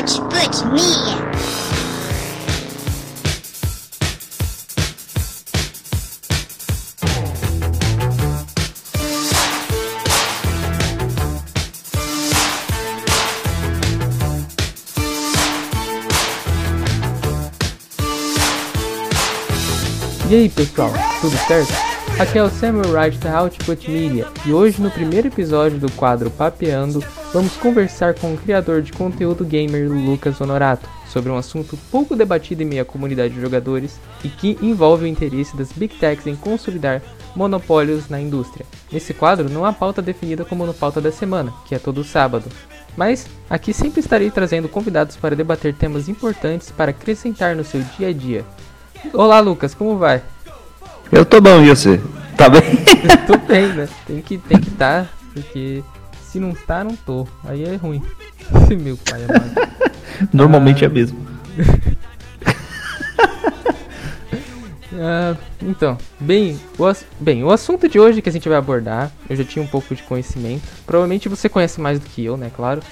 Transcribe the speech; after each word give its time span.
Output 0.00 0.64
Media. 0.72 1.30
E 20.30 20.34
aí 20.34 20.48
pessoal, 20.48 20.90
tudo 21.20 21.36
certo? 21.46 21.70
Aqui 22.18 22.38
é 22.38 22.42
o 22.42 22.48
Samuel 22.48 22.90
Wright 22.90 23.18
da 23.18 23.36
Output 23.36 23.90
Media 23.90 24.26
e 24.46 24.52
hoje 24.54 24.80
no 24.80 24.90
primeiro 24.90 25.28
episódio 25.28 25.78
do 25.78 25.92
quadro 25.92 26.30
Papeando 26.30 27.04
vamos 27.32 27.56
conversar 27.56 28.14
com 28.14 28.34
o 28.34 28.36
criador 28.36 28.82
de 28.82 28.92
conteúdo 28.92 29.44
gamer 29.44 29.88
Lucas 29.88 30.40
Honorato 30.40 30.88
sobre 31.06 31.30
um 31.30 31.36
assunto 31.36 31.78
pouco 31.90 32.16
debatido 32.16 32.62
em 32.62 32.66
meio 32.66 32.82
à 32.82 32.84
comunidade 32.84 33.34
de 33.34 33.40
jogadores 33.40 34.00
e 34.24 34.28
que 34.28 34.58
envolve 34.60 35.04
o 35.04 35.06
interesse 35.06 35.56
das 35.56 35.72
Big 35.72 35.94
Techs 35.96 36.26
em 36.26 36.34
consolidar 36.34 37.00
monopólios 37.34 38.08
na 38.08 38.20
indústria. 38.20 38.66
Nesse 38.90 39.14
quadro 39.14 39.48
não 39.48 39.64
há 39.64 39.72
pauta 39.72 40.02
definida 40.02 40.44
como 40.44 40.66
no 40.66 40.74
pauta 40.74 41.00
da 41.00 41.12
semana, 41.12 41.52
que 41.66 41.74
é 41.74 41.78
todo 41.78 42.02
sábado, 42.02 42.46
mas 42.96 43.26
aqui 43.48 43.72
sempre 43.72 44.00
estarei 44.00 44.30
trazendo 44.30 44.68
convidados 44.68 45.16
para 45.16 45.36
debater 45.36 45.74
temas 45.74 46.08
importantes 46.08 46.70
para 46.70 46.90
acrescentar 46.90 47.54
no 47.54 47.64
seu 47.64 47.80
dia 47.96 48.08
a 48.08 48.12
dia. 48.12 48.44
Olá 49.12 49.38
Lucas, 49.38 49.72
como 49.72 49.96
vai? 49.96 50.20
Eu 51.12 51.24
tô 51.24 51.40
bom, 51.40 51.62
e 51.62 51.68
você? 51.68 52.00
Tá 52.36 52.48
bem? 52.48 52.60
tô 53.26 53.36
bem, 53.38 53.68
né? 53.68 53.88
Tem 54.06 54.20
que 54.20 54.38
tem 54.38 54.60
que 54.60 54.70
tá, 54.72 55.06
porque 55.32 55.82
se 56.30 56.38
não 56.38 56.54
tá, 56.54 56.84
não 56.84 56.94
tô. 56.94 57.26
Aí 57.44 57.64
é 57.64 57.76
ruim. 57.76 58.02
Meu 58.80 58.96
pai 58.96 59.24
amado. 59.24 59.50
Normalmente 60.32 60.84
Ah. 60.84 60.86
é 60.86 60.90
mesmo. 60.90 61.18
Ah, 65.02 65.36
então, 65.62 65.96
bem 66.18 66.58
o, 66.76 66.84
bem, 67.20 67.44
o 67.44 67.50
assunto 67.50 67.88
de 67.88 67.98
hoje 67.98 68.20
que 68.20 68.28
a 68.28 68.32
gente 68.32 68.48
vai 68.48 68.58
abordar, 68.58 69.10
eu 69.30 69.36
já 69.36 69.44
tinha 69.44 69.62
um 69.62 69.66
pouco 69.66 69.94
de 69.94 70.02
conhecimento. 70.02 70.62
Provavelmente 70.84 71.28
você 71.28 71.48
conhece 71.48 71.80
mais 71.80 71.98
do 72.00 72.06
que 72.06 72.24
eu, 72.24 72.36
né? 72.36 72.50
Claro. 72.54 72.82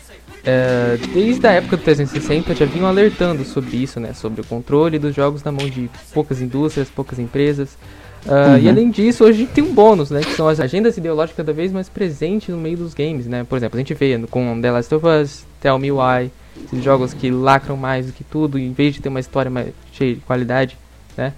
É, 0.44 0.96
desde 1.12 1.46
a 1.46 1.50
época 1.50 1.76
do 1.76 1.82
360 1.82 2.54
já 2.54 2.64
vinham 2.64 2.86
alertando 2.86 3.44
sobre 3.44 3.76
isso, 3.76 3.98
né? 3.98 4.14
Sobre 4.14 4.40
o 4.40 4.44
controle 4.46 4.98
dos 4.98 5.14
jogos 5.14 5.42
na 5.42 5.50
mão 5.50 5.68
de 5.68 5.90
poucas 6.14 6.40
indústrias, 6.40 6.88
poucas 6.88 7.18
empresas. 7.18 7.76
Ah, 8.26 8.58
E 8.58 8.68
além 8.68 8.90
disso, 8.90 9.24
hoje 9.24 9.32
a 9.32 9.40
gente 9.44 9.52
tem 9.52 9.64
um 9.64 9.74
bônus, 9.74 10.10
né? 10.10 10.20
Que 10.20 10.32
são 10.32 10.48
as 10.48 10.60
agendas 10.60 10.96
ideológicas 10.96 11.36
cada 11.36 11.52
vez 11.52 11.72
mais 11.72 11.88
presentes 11.88 12.48
no 12.48 12.58
meio 12.60 12.76
dos 12.76 12.94
games, 12.94 13.26
né? 13.26 13.44
Por 13.44 13.56
exemplo, 13.56 13.76
a 13.76 13.80
gente 13.80 13.94
vê 13.94 14.18
com 14.30 14.60
The 14.60 14.70
Last 14.70 14.94
of 14.94 15.06
Us, 15.06 15.44
Tell 15.60 15.78
Me 15.78 15.90
Why, 15.92 16.30
esses 16.66 16.82
jogos 16.84 17.14
que 17.14 17.30
lacram 17.30 17.76
mais 17.76 18.06
do 18.06 18.12
que 18.12 18.24
tudo, 18.24 18.58
em 18.58 18.72
vez 18.72 18.94
de 18.94 19.00
ter 19.00 19.08
uma 19.08 19.20
história 19.20 19.50
mais 19.50 19.68
cheia 19.92 20.14
de 20.14 20.20
qualidade, 20.20 20.76
né? 21.16 21.32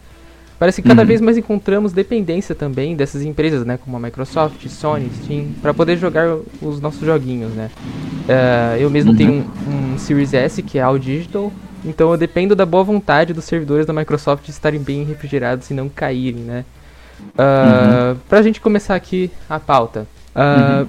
Parece 0.58 0.82
que 0.82 0.88
cada 0.88 1.00
Uhum. 1.02 1.08
vez 1.08 1.20
mais 1.22 1.38
encontramos 1.38 1.92
dependência 1.92 2.54
também 2.54 2.94
dessas 2.94 3.22
empresas, 3.22 3.64
né? 3.64 3.78
Como 3.82 3.96
a 3.96 4.00
Microsoft, 4.00 4.66
Sony, 4.68 5.10
Steam, 5.22 5.46
para 5.62 5.72
poder 5.72 5.96
jogar 5.96 6.36
os 6.60 6.80
nossos 6.80 7.00
joguinhos, 7.06 7.50
né? 7.54 7.70
Eh, 8.28 8.78
eu 8.80 8.90
mesmo 8.90 9.12
Uhum. 9.12 9.16
tenho 9.16 9.32
um, 9.66 9.94
um 9.94 9.98
Series 9.98 10.34
S, 10.34 10.62
que 10.62 10.78
é 10.78 10.82
All 10.82 10.98
Digital, 10.98 11.50
então 11.84 12.10
eu 12.10 12.16
dependo 12.16 12.54
da 12.56 12.64
boa 12.66 12.82
vontade 12.84 13.32
dos 13.32 13.44
servidores 13.44 13.86
da 13.86 13.92
Microsoft 13.92 14.48
estarem 14.48 14.80
bem 14.80 15.04
refrigerados 15.04 15.70
e 15.70 15.74
não 15.74 15.88
caírem, 15.88 16.42
né? 16.42 16.64
Uh, 17.34 18.16
Pra 18.28 18.42
gente 18.42 18.60
começar 18.60 18.94
aqui 18.94 19.30
a 19.48 19.58
pauta. 19.60 20.06
ah, 20.34 20.86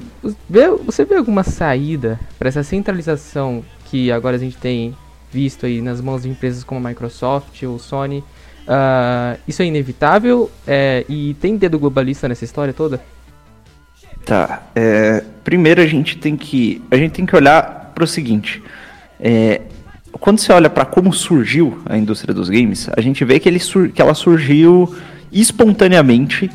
vê- 0.50 0.70
você 0.86 1.04
vê 1.06 1.16
alguma 1.16 1.44
saída 1.44 2.20
para 2.40 2.48
essa 2.50 2.64
centralização 2.64 3.64
que 3.86 4.12
agora 4.12 4.36
a 4.36 4.40
gente 4.40 4.56
tem 4.58 4.96
visto 5.32 5.66
aí 5.66 5.82
nas 5.82 6.00
mãos 6.02 6.24
de 6.24 6.30
empresas 6.30 6.64
como 6.64 6.86
a 6.86 6.90
Microsoft 6.90 7.62
ou 7.64 7.78
Sony? 7.80 8.24
Ah, 8.68 9.36
isso 9.48 9.62
é 9.62 9.66
inevitável 9.66 10.50
É, 10.68 11.04
e 11.10 11.34
tem 11.42 11.58
dedo 11.58 11.80
globalista 11.80 12.28
nessa 12.30 12.46
história 12.46 12.74
toda? 12.74 13.02
Tá. 14.26 14.64
é, 14.76 15.24
primeiro 15.44 15.82
a 15.82 15.88
gente 15.88 16.18
tem 16.18 16.38
que. 16.38 16.82
A 16.92 16.96
gente 16.96 17.12
tem 17.14 17.26
que 17.26 17.36
olhar 17.36 17.92
pro 17.96 18.06
seguinte. 18.06 18.62
é, 19.20 19.62
quando 20.14 20.40
você 20.40 20.52
olha 20.52 20.70
para 20.70 20.86
como 20.86 21.14
surgiu 21.14 21.80
a 21.86 21.98
indústria 21.98 22.34
dos 22.34 22.50
games, 22.50 22.90
a 22.96 23.02
gente 23.02 23.24
vê 23.24 23.40
que, 23.40 23.50
ele 23.50 23.60
que 23.94 24.02
ela 24.02 24.14
surgiu 24.14 24.94
espontaneamente 25.32 26.50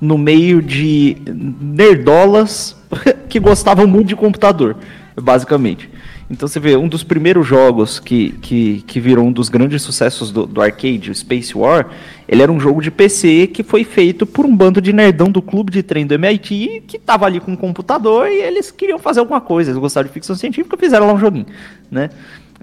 no 0.00 0.18
meio 0.18 0.60
de 0.60 1.16
nerdolas 1.60 2.76
que 3.28 3.38
gostavam 3.38 3.86
muito 3.86 4.08
de 4.08 4.16
computador, 4.16 4.76
basicamente. 5.20 5.88
Então 6.32 6.48
você 6.48 6.58
vê, 6.58 6.74
um 6.76 6.88
dos 6.88 7.04
primeiros 7.04 7.46
jogos 7.46 8.00
que, 8.00 8.32
que, 8.40 8.82
que 8.86 8.98
virou 8.98 9.26
um 9.26 9.32
dos 9.32 9.50
grandes 9.50 9.82
sucessos 9.82 10.32
do, 10.32 10.46
do 10.46 10.62
arcade, 10.62 11.10
o 11.10 11.14
Space 11.14 11.56
War, 11.56 11.90
ele 12.26 12.42
era 12.42 12.50
um 12.50 12.58
jogo 12.58 12.80
de 12.80 12.90
PC 12.90 13.48
que 13.48 13.62
foi 13.62 13.84
feito 13.84 14.24
por 14.24 14.46
um 14.46 14.56
bando 14.56 14.80
de 14.80 14.94
nerdão 14.94 15.30
do 15.30 15.42
clube 15.42 15.70
de 15.70 15.82
trem 15.82 16.06
do 16.06 16.14
MIT 16.14 16.84
que 16.86 16.98
tava 16.98 17.26
ali 17.26 17.38
com 17.38 17.52
um 17.52 17.56
computador 17.56 18.28
e 18.28 18.40
eles 18.40 18.70
queriam 18.70 18.98
fazer 18.98 19.20
alguma 19.20 19.42
coisa, 19.42 19.70
eles 19.70 19.78
gostavam 19.78 20.08
de 20.08 20.14
ficção 20.14 20.34
científica 20.34 20.74
fizeram 20.74 21.06
lá 21.06 21.12
um 21.12 21.18
joguinho, 21.18 21.46
né? 21.90 22.08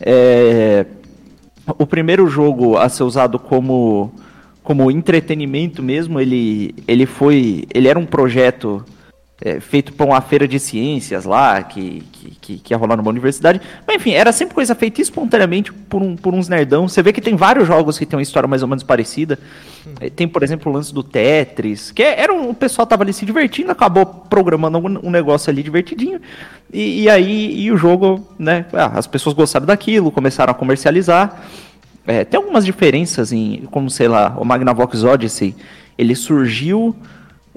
É, 0.02 0.86
o 1.78 1.86
primeiro 1.86 2.28
jogo 2.28 2.78
a 2.78 2.88
ser 2.90 3.04
usado 3.04 3.38
como 3.40 4.12
como 4.64 4.92
entretenimento 4.92 5.82
mesmo, 5.82 6.20
ele 6.20 6.76
ele 6.88 7.06
foi, 7.06 7.66
ele 7.74 7.88
era 7.88 7.98
um 7.98 8.06
projeto 8.06 8.86
é, 9.42 9.60
feito 9.60 9.94
para 9.94 10.06
uma 10.06 10.20
feira 10.22 10.48
de 10.48 10.60
ciências 10.60 11.24
lá, 11.24 11.64
que, 11.64 12.04
que, 12.42 12.58
que, 12.58 12.74
ia 12.74 12.78
rolar 12.78 12.98
numa 12.98 13.10
universidade. 13.10 13.62
Mas 13.88 13.96
enfim, 13.96 14.12
era 14.12 14.32
sempre 14.32 14.54
coisa 14.54 14.76
feita 14.76 15.02
espontaneamente 15.02 15.72
por, 15.72 16.02
um, 16.02 16.16
por 16.16 16.34
uns 16.34 16.50
nerdão. 16.50 16.88
Você 16.88 17.02
vê 17.02 17.14
que 17.14 17.22
tem 17.22 17.36
vários 17.36 17.68
jogos 17.68 17.98
que 17.98 18.06
tem 18.06 18.18
uma 18.18 18.24
história 18.24 18.48
mais 18.48 18.62
ou 18.62 18.68
menos 18.68 18.84
parecida. 18.84 19.40
É, 20.00 20.10
Tem, 20.10 20.28
por 20.28 20.44
exemplo, 20.44 20.72
o 20.72 20.76
lance 20.76 20.94
do 20.94 21.02
Tetris, 21.02 21.92
que 21.92 22.04
era 22.04 22.34
um, 22.34 22.50
o 22.50 22.54
pessoal 22.54 22.86
tava 22.86 23.04
ali 23.04 23.14
se 23.14 23.26
divertindo, 23.26 23.72
acabou 23.72 24.06
programando 24.06 24.78
algum- 24.78 25.00
um 25.02 25.10
negócio 25.10 25.50
ali 25.50 25.64
divertidinho. 25.64 26.20
E, 26.72 27.04
e 27.04 27.10
aí 27.10 27.62
e 27.62 27.72
o 27.72 27.78
jogo, 27.78 28.28
né? 28.38 28.66
ah, 28.74 28.92
as 28.96 29.08
pessoas 29.08 29.36
gostaram 29.36 29.66
daquilo, 29.66 30.12
começaram 30.12 30.52
a 30.52 30.54
comercializar. 30.54 31.44
É, 32.06 32.26
tem 32.26 32.38
algumas 32.38 32.66
diferenças 32.66 33.32
em, 33.32 33.68
como 33.72 33.90
sei 33.90 34.08
lá, 34.08 34.36
o 34.38 34.44
Magnavox 34.44 35.04
Odyssey, 35.04 35.56
ele 35.98 36.16
surgiu. 36.16 36.96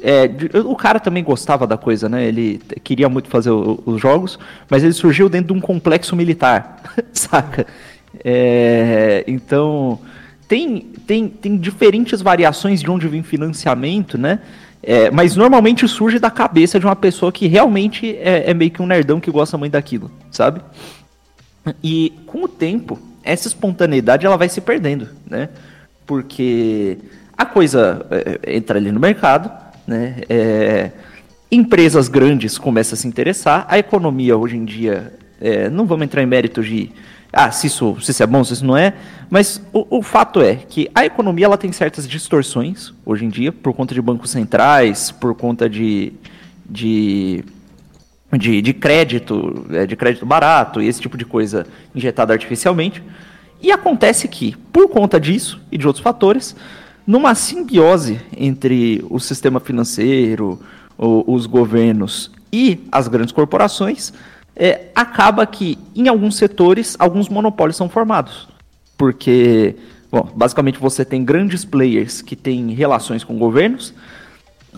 É, 0.02 0.30
o 0.60 0.74
cara 0.76 0.98
também 1.00 1.22
gostava 1.22 1.66
da 1.66 1.76
coisa, 1.76 2.08
né? 2.08 2.24
Ele 2.24 2.60
queria 2.82 3.08
muito 3.08 3.28
fazer 3.28 3.50
o- 3.50 3.82
os 3.86 4.00
jogos, 4.00 4.38
mas 4.68 4.82
ele 4.82 4.92
surgiu 4.92 5.28
dentro 5.28 5.52
de 5.54 5.58
um 5.58 5.60
complexo 5.60 6.16
militar, 6.16 6.82
saca? 7.12 7.66
É, 8.24 9.24
então 9.26 9.98
tem, 10.48 10.80
tem, 11.06 11.28
tem 11.28 11.56
diferentes 11.56 12.20
variações 12.20 12.80
de 12.80 12.90
onde 12.90 13.08
vem 13.08 13.22
financiamento, 13.22 14.18
né? 14.18 14.40
É, 14.82 15.10
mas 15.10 15.36
normalmente 15.36 15.86
surge 15.86 16.19
da 16.19 16.30
cabeça 16.30 16.80
de 16.80 16.84
uma 16.84 16.96
pessoa 16.96 17.30
que 17.30 17.46
realmente 17.46 18.16
é, 18.16 18.50
é 18.50 18.54
meio 18.54 18.70
que 18.70 18.82
um 18.82 18.86
nerdão 18.86 19.20
que 19.20 19.30
gosta 19.30 19.56
muito 19.56 19.72
daquilo, 19.72 20.10
sabe? 20.30 20.60
E 21.82 22.12
com 22.26 22.42
o 22.44 22.48
tempo, 22.48 22.98
essa 23.22 23.46
espontaneidade 23.46 24.26
ela 24.26 24.36
vai 24.36 24.48
se 24.48 24.60
perdendo, 24.60 25.08
né? 25.28 25.48
Porque 26.04 26.98
a 27.38 27.46
coisa 27.46 28.04
é, 28.10 28.56
entra 28.56 28.78
ali 28.78 28.90
no 28.90 28.98
mercado, 28.98 29.50
né? 29.87 30.16
É, 30.28 30.91
empresas 31.50 32.09
grandes 32.09 32.59
começam 32.59 32.94
a 32.94 32.97
se 32.97 33.06
interessar, 33.06 33.66
a 33.69 33.78
economia 33.78 34.37
hoje 34.37 34.56
em 34.56 34.65
dia, 34.65 35.12
é, 35.41 35.69
não 35.69 35.87
vamos 35.87 36.04
entrar 36.04 36.22
em 36.22 36.26
méritos 36.26 36.66
de 36.66 36.91
ah, 37.32 37.50
se 37.50 37.66
isso, 37.66 37.97
se 38.00 38.10
isso 38.10 38.22
é 38.22 38.26
bom, 38.26 38.44
se 38.44 38.53
isso 38.53 38.65
não 38.65 38.76
é, 38.76 38.93
mas 39.31 39.62
o, 39.72 39.98
o 39.98 40.03
fato 40.03 40.43
é 40.43 40.56
que 40.56 40.91
a 40.94 41.04
economia 41.04 41.47
ela 41.47 41.56
tem 41.56 41.72
certas 41.72 42.06
distorções 42.06 42.93
hoje 43.06 43.25
em 43.25 43.28
dia, 43.28 43.50
por 43.50 43.72
conta 43.72 43.94
de 43.94 44.03
bancos 44.03 44.31
centrais, 44.31 45.10
por 45.10 45.34
conta 45.34 45.69
de, 45.69 46.12
de 46.69 47.43
de, 48.38 48.62
de 48.62 48.72
crédito, 48.72 49.66
é, 49.70 49.87
de 49.87 49.94
crédito 49.94 50.25
barato 50.25 50.81
e 50.81 50.88
esse 50.88 51.00
tipo 51.00 51.17
de 51.17 51.25
coisa 51.25 51.67
injetada 51.94 52.32
artificialmente. 52.32 53.02
E 53.61 53.70
acontece 53.70 54.26
que, 54.26 54.56
por 54.73 54.88
conta 54.88 55.20
disso 55.20 55.61
e 55.70 55.78
de 55.78 55.87
outros 55.87 56.02
fatores, 56.02 56.56
numa 57.06 57.34
simbiose 57.34 58.20
entre 58.37 59.04
o 59.10 59.19
sistema 59.19 59.60
financeiro, 59.60 60.60
o- 60.99 61.25
os 61.34 61.46
governos 61.46 62.31
e 62.52 62.81
as 62.90 63.08
grandes 63.08 63.32
corporações, 63.32 64.12
é, 64.54 64.88
acaba 64.94 65.46
que, 65.46 65.78
em 65.96 66.08
alguns 66.08 66.37
setores, 66.37 66.96
alguns 66.99 67.28
monopólios 67.28 67.76
são 67.76 67.88
formados. 67.88 68.49
Porque, 68.96 69.75
bom, 70.10 70.28
basicamente 70.37 70.78
você 70.78 71.04
tem 71.04 71.25
grandes 71.25 71.64
players 71.64 72.22
que 72.22 72.37
têm 72.37 72.72
relações 72.72 73.25
com 73.25 73.38
governos, 73.38 73.94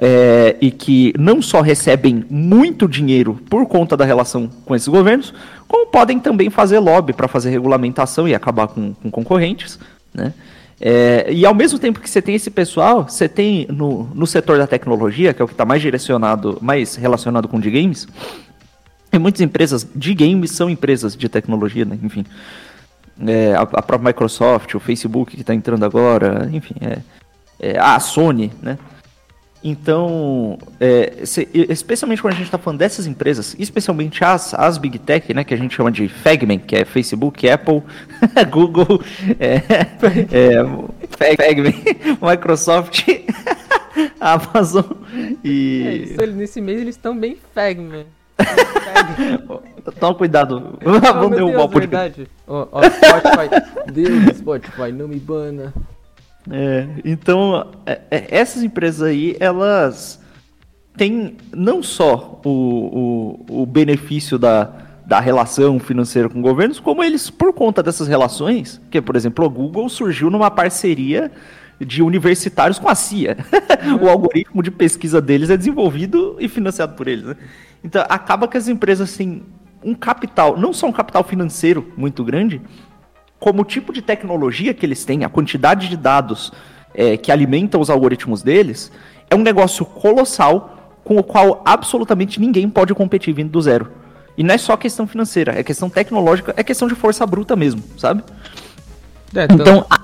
é, 0.01 0.57
e 0.61 0.71
que 0.71 1.15
não 1.19 1.41
só 1.41 1.61
recebem 1.61 2.25
muito 2.29 2.89
dinheiro 2.89 3.39
por 3.49 3.67
conta 3.67 3.97
da 3.97 4.05
relação 4.05 4.51
com 4.65 4.75
esses 4.75 4.89
governos, 4.89 5.33
como 5.69 5.87
podem 5.87 6.19
também 6.19 6.51
fazer 6.51 6.79
lobby 6.81 7.13
para 7.13 7.29
fazer 7.29 7.51
regulamentação 7.51 8.27
e 8.27 8.35
acabar 8.35 8.67
com, 8.69 8.93
com 8.95 9.11
concorrentes. 9.11 9.79
Né? 10.13 10.33
É, 10.81 11.33
e 11.33 11.47
ao 11.47 11.55
mesmo 11.55 11.79
tempo 11.79 12.01
que 12.01 12.11
você 12.11 12.21
tem 12.21 12.35
esse 12.35 12.51
pessoal, 12.51 13.05
você 13.09 13.29
tem 13.29 13.67
no, 13.71 14.05
no 14.15 14.27
setor 14.27 14.59
da 14.59 14.67
tecnologia, 14.67 15.33
que 15.33 15.41
é 15.41 15.45
o 15.45 15.49
que 15.49 15.55
está 15.55 15.65
mais 15.65 15.81
direcionado, 15.81 16.59
mais 16.61 16.97
relacionado 16.97 17.49
com 17.49 17.61
de 17.61 17.71
games, 17.71 18.09
e 19.13 19.19
muitas 19.19 19.41
empresas 19.41 19.87
de 19.95 20.15
games 20.15 20.51
são 20.51 20.69
empresas 20.69 21.17
de 21.17 21.29
tecnologia, 21.29 21.85
né? 21.85 21.99
enfim. 22.03 22.25
é, 23.27 23.55
a, 23.55 23.61
a, 23.63 23.83
própria 23.83 24.09
Microsoft, 24.09 24.75
o 24.75 24.81
Facebook 24.81 25.37
que 25.37 25.41
está 25.41 25.55
entrando 25.55 25.85
agora, 25.85 26.51
enfim, 26.53 26.75
é, 26.81 26.99
é, 27.61 27.79
a 27.79 27.99
Sony, 28.01 28.53
né? 28.61 28.77
Então, 29.67 30.59
é, 30.79 31.25
se, 31.25 31.49
especialmente 31.55 32.21
quando 32.21 32.35
a 32.35 32.37
gente 32.37 32.45
está 32.45 32.59
falando 32.59 32.81
dessas 32.81 33.07
empresas, 33.07 33.57
especialmente 33.59 34.23
as, 34.23 34.53
as 34.53 34.77
Big 34.77 34.99
Tech, 34.99 35.33
né, 35.33 35.43
que 35.43 35.55
a 35.55 35.57
gente 35.57 35.75
chama 35.75 35.91
de 35.91 36.07
Fagman, 36.07 36.59
que 36.59 36.77
é 36.77 36.85
Facebook, 36.85 37.49
Apple, 37.49 37.83
Google, 38.53 39.03
é, 39.41 39.55
é, 39.57 40.63
Fagman, 41.09 41.75
Microsoft, 42.21 43.09
Amazon 44.21 44.85
e... 45.43 46.15
É, 46.19 46.27
nesse 46.27 46.61
mês 46.61 46.83
eles 46.83 46.97
estão 46.97 47.19
bem 47.19 47.39
Fagman. 47.55 48.05
Toma 49.99 50.15
cuidado. 50.15 50.79
Oh, 50.85 51.01
Vamos 51.01 51.37
derrubar 51.37 51.65
o 51.65 51.69
podcast. 51.71 52.29
Ó, 52.47 52.67
oh, 52.71 52.81
oh, 52.81 52.83
Spotify. 52.83 53.93
Deus, 53.93 54.37
Spotify, 54.37 54.93
não 54.93 55.09
me 55.09 55.19
bana. 55.19 55.73
É, 56.51 56.87
então, 57.05 57.71
é, 57.87 58.01
é, 58.11 58.27
essas 58.31 58.63
empresas 58.63 59.03
aí, 59.03 59.37
elas 59.41 60.21
têm 60.97 61.37
não 61.53 61.83
só 61.83 62.41
o, 62.45 63.45
o, 63.49 63.63
o 63.63 63.67
benefício 63.67 64.39
da, 64.39 64.71
da 65.07 65.21
relação 65.21 65.79
financeira 65.79 66.29
com 66.29 66.41
governos, 66.41 66.79
como 66.79 67.03
eles, 67.03 67.31
por 67.31 67.53
conta 67.53 67.83
dessas 67.83 68.09
relações, 68.09 68.81
que, 68.91 69.01
por 69.01 69.17
exemplo, 69.17 69.45
a 69.45 69.49
Google 69.49 69.89
surgiu 69.89 70.31
numa 70.31 70.51
parceria 70.51 71.31
de 71.81 72.03
universitários 72.03 72.79
com 72.79 72.89
a 72.89 72.95
CIA. 72.95 73.37
o 74.01 74.09
algoritmo 74.09 74.63
de 74.63 74.71
pesquisa 74.71 75.21
deles 75.21 75.51
é 75.51 75.57
desenvolvido 75.57 76.37
e 76.39 76.49
financiado 76.49 76.95
por 76.95 77.09
eles. 77.09 77.25
Né? 77.25 77.37
Então, 77.83 78.05
acaba 78.09 78.47
que 78.47 78.57
as 78.57 78.69
empresas 78.69 79.17
têm 79.17 79.43
um 79.83 79.95
capital, 79.95 80.57
não 80.57 80.73
só 80.73 80.87
um 80.87 80.93
capital 80.93 81.25
financeiro 81.25 81.93
muito 81.97 82.25
grande, 82.25 82.61
como 83.45 83.61
o 83.61 83.65
tipo 83.67 83.93
de 83.93 84.01
tecnologia 84.01 84.73
que 84.73 84.87
eles 84.87 85.05
têm, 85.05 85.23
a 85.23 85.29
quantidade 85.29 85.91
de 85.91 85.99
dados 85.99 86.51
é, 86.95 87.19
que 87.19 87.31
alimentam 87.31 87.79
os 87.79 87.91
algoritmos 87.91 88.43
deles, 88.43 88.91
é 89.29 89.35
um 89.35 89.43
negócio 89.43 89.85
colossal 89.85 90.95
com 91.05 91.19
o 91.19 91.23
qual 91.23 91.61
absolutamente 91.63 92.41
ninguém 92.41 92.71
pode 92.71 92.95
competir 92.95 93.35
vindo 93.35 93.51
do 93.51 93.61
zero. 93.61 93.93
E 94.35 94.43
não 94.43 94.55
é 94.55 94.57
só 94.57 94.79
questão 94.79 95.07
financeira, 95.07 95.61
é 95.61 95.63
questão 95.63 95.91
tecnológica, 95.91 96.55
é 96.57 96.63
questão 96.65 96.89
de 96.89 96.95
força 96.95 97.27
bruta 97.27 97.55
mesmo, 97.55 97.83
sabe? 97.99 98.25
É, 99.37 99.45
então, 99.45 99.85
a, 99.91 100.01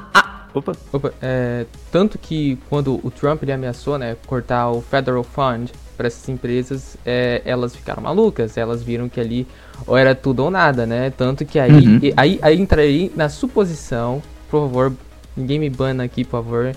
opa. 0.54 0.72
Opa, 0.92 1.12
é, 1.20 1.66
tanto 1.90 2.18
que 2.18 2.58
quando 2.68 3.00
o 3.02 3.10
Trump 3.10 3.42
ele 3.42 3.52
ameaçou, 3.52 3.98
né, 3.98 4.16
cortar 4.26 4.70
o 4.70 4.80
Federal 4.80 5.22
Fund 5.22 5.70
para 5.96 6.06
essas 6.06 6.28
empresas, 6.28 6.96
é, 7.04 7.42
elas 7.44 7.76
ficaram 7.76 8.02
malucas, 8.02 8.56
elas 8.56 8.82
viram 8.82 9.08
que 9.08 9.20
ali 9.20 9.46
ou 9.86 9.96
era 9.96 10.14
tudo 10.14 10.44
ou 10.44 10.50
nada, 10.50 10.86
né? 10.86 11.10
Tanto 11.10 11.44
que 11.44 11.58
aí, 11.58 11.72
uhum. 11.72 12.00
aí, 12.16 12.38
aí 12.40 12.60
entrarei 12.60 13.12
na 13.14 13.28
suposição, 13.28 14.22
por 14.50 14.62
favor, 14.62 14.92
ninguém 15.36 15.58
me 15.58 15.68
bana 15.68 16.04
aqui, 16.04 16.24
por 16.24 16.42
favor, 16.42 16.74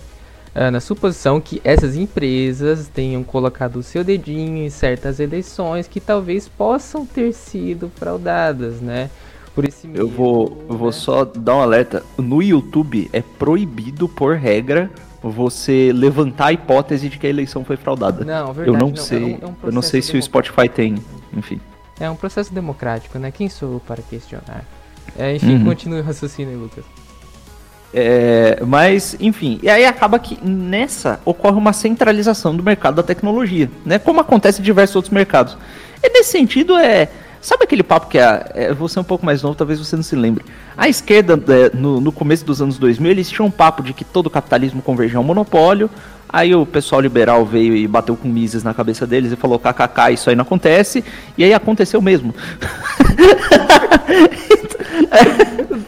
uh, 0.55 0.71
na 0.71 0.79
suposição 0.79 1.39
que 1.39 1.61
essas 1.63 1.95
empresas 1.95 2.87
tenham 2.87 3.23
colocado 3.23 3.77
o 3.77 3.83
seu 3.83 4.03
dedinho 4.03 4.57
em 4.57 4.69
certas 4.69 5.19
eleições 5.19 5.87
que 5.87 5.99
talvez 5.99 6.47
possam 6.47 7.05
ter 7.05 7.33
sido 7.33 7.89
fraudadas, 7.95 8.81
né? 8.81 9.09
Por 9.53 9.65
esse 9.65 9.87
medo, 9.87 9.99
eu 9.99 10.07
vou, 10.07 10.65
eu 10.69 10.77
vou 10.77 10.87
né? 10.87 10.93
só 10.93 11.25
dar 11.25 11.55
um 11.57 11.61
alerta. 11.61 12.03
No 12.17 12.41
YouTube 12.41 13.09
é 13.13 13.21
proibido 13.21 14.09
por 14.09 14.35
regra 14.35 14.89
você 15.21 15.91
levantar 15.93 16.47
a 16.47 16.53
hipótese 16.53 17.07
de 17.07 17.17
que 17.17 17.25
a 17.25 17.29
eleição 17.29 17.63
foi 17.63 17.77
fraudada. 17.77 18.25
Não, 18.25 18.53
verdade, 18.53 18.69
eu 18.69 18.73
não, 18.73 18.89
não 18.89 18.95
sei, 18.95 19.17
é 19.17 19.25
um, 19.25 19.29
é 19.29 19.47
um 19.47 19.55
eu 19.63 19.71
não 19.71 19.81
sei 19.81 20.01
se 20.01 20.17
o 20.17 20.21
Spotify 20.21 20.67
tem, 20.67 20.95
enfim. 21.35 21.61
É 21.99 22.09
um 22.09 22.15
processo 22.15 22.53
democrático, 22.53 23.17
né? 23.19 23.31
Quem 23.31 23.47
sou 23.47 23.73
eu 23.73 23.79
para 23.79 24.01
questionar? 24.01 24.65
É, 25.17 25.35
enfim, 25.35 25.55
uhum. 25.55 25.65
continue 25.65 25.99
o 25.99 26.03
raciocínio, 26.03 26.57
Lucas. 26.57 26.83
É, 27.93 28.59
mas, 28.65 29.15
enfim, 29.19 29.59
e 29.61 29.69
aí 29.69 29.85
acaba 29.85 30.17
que 30.17 30.43
nessa 30.43 31.19
ocorre 31.23 31.55
uma 31.55 31.71
centralização 31.71 32.55
do 32.55 32.63
mercado 32.63 32.95
da 32.95 33.03
tecnologia, 33.03 33.69
né? 33.85 33.99
Como 33.99 34.19
acontece 34.19 34.59
em 34.59 34.63
diversos 34.63 34.95
outros 34.95 35.13
mercados. 35.13 35.55
E 36.01 36.09
nesse 36.09 36.31
sentido 36.31 36.77
é. 36.77 37.09
Sabe 37.43 37.65
aquele 37.65 37.83
papo 37.83 38.07
que 38.07 38.17
é, 38.17 38.51
é 38.55 38.73
você 38.73 38.97
é 38.97 39.01
um 39.01 39.03
pouco 39.03 39.25
mais 39.25 39.43
novo, 39.43 39.53
talvez 39.53 39.77
você 39.77 39.97
não 39.97 40.03
se 40.03 40.15
lembre. 40.15 40.45
A 40.77 40.87
esquerda, 40.87 41.33
é, 41.33 41.75
no, 41.75 41.99
no 41.99 42.09
começo 42.09 42.45
dos 42.45 42.61
anos 42.61 42.77
2000, 42.77 43.11
eles 43.11 43.29
tinham 43.29 43.47
um 43.47 43.51
papo 43.51 43.83
de 43.83 43.93
que 43.93 44.05
todo 44.05 44.29
capitalismo 44.29 44.81
convergia 44.81 45.17
ao 45.17 45.25
monopólio. 45.25 45.89
Aí 46.29 46.55
o 46.55 46.65
pessoal 46.65 47.01
liberal 47.01 47.45
veio 47.45 47.75
e 47.75 47.85
bateu 47.85 48.15
com 48.15 48.29
Mises 48.29 48.63
na 48.63 48.73
cabeça 48.73 49.05
deles 49.05 49.33
e 49.33 49.35
falou: 49.35 49.59
kkk, 49.59 50.13
isso 50.13 50.29
aí 50.29 50.37
não 50.37 50.43
acontece. 50.43 51.03
E 51.37 51.43
aí 51.43 51.53
aconteceu 51.53 52.01
mesmo. 52.01 52.33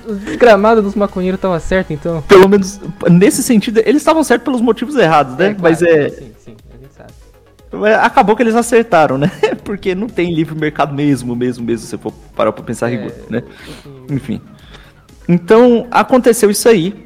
Os 0.05 0.19
desgramados 0.19 0.83
dos 0.83 0.93
maconheiros 0.93 1.37
estavam 1.37 1.59
certos, 1.59 1.91
então? 1.91 2.21
Pelo 2.23 2.49
menos 2.49 2.81
nesse 3.09 3.41
sentido, 3.41 3.79
eles 3.79 4.01
estavam 4.01 4.23
certos 4.25 4.43
pelos 4.43 4.61
motivos 4.61 4.95
errados, 4.97 5.37
né? 5.37 5.47
É, 5.47 5.53
claro, 5.53 5.63
Mas 5.63 5.81
é. 5.81 6.09
Sim, 6.09 6.34
Acabou 8.01 8.35
que 8.35 8.43
eles 8.43 8.55
acertaram, 8.55 9.17
né? 9.17 9.31
Porque 9.63 9.95
não 9.95 10.07
tem 10.07 10.33
livre 10.33 10.55
mercado 10.55 10.93
mesmo, 10.93 11.35
mesmo, 11.35 11.65
mesmo, 11.65 11.85
se 11.85 11.97
for 11.97 12.11
parar 12.35 12.51
pra 12.51 12.63
pensar 12.63 12.91
é, 12.91 12.95
rigor, 12.95 13.13
né? 13.29 13.43
Enfim. 14.09 14.41
Então, 15.27 15.87
aconteceu 15.91 16.49
isso 16.49 16.69
aí. 16.69 17.05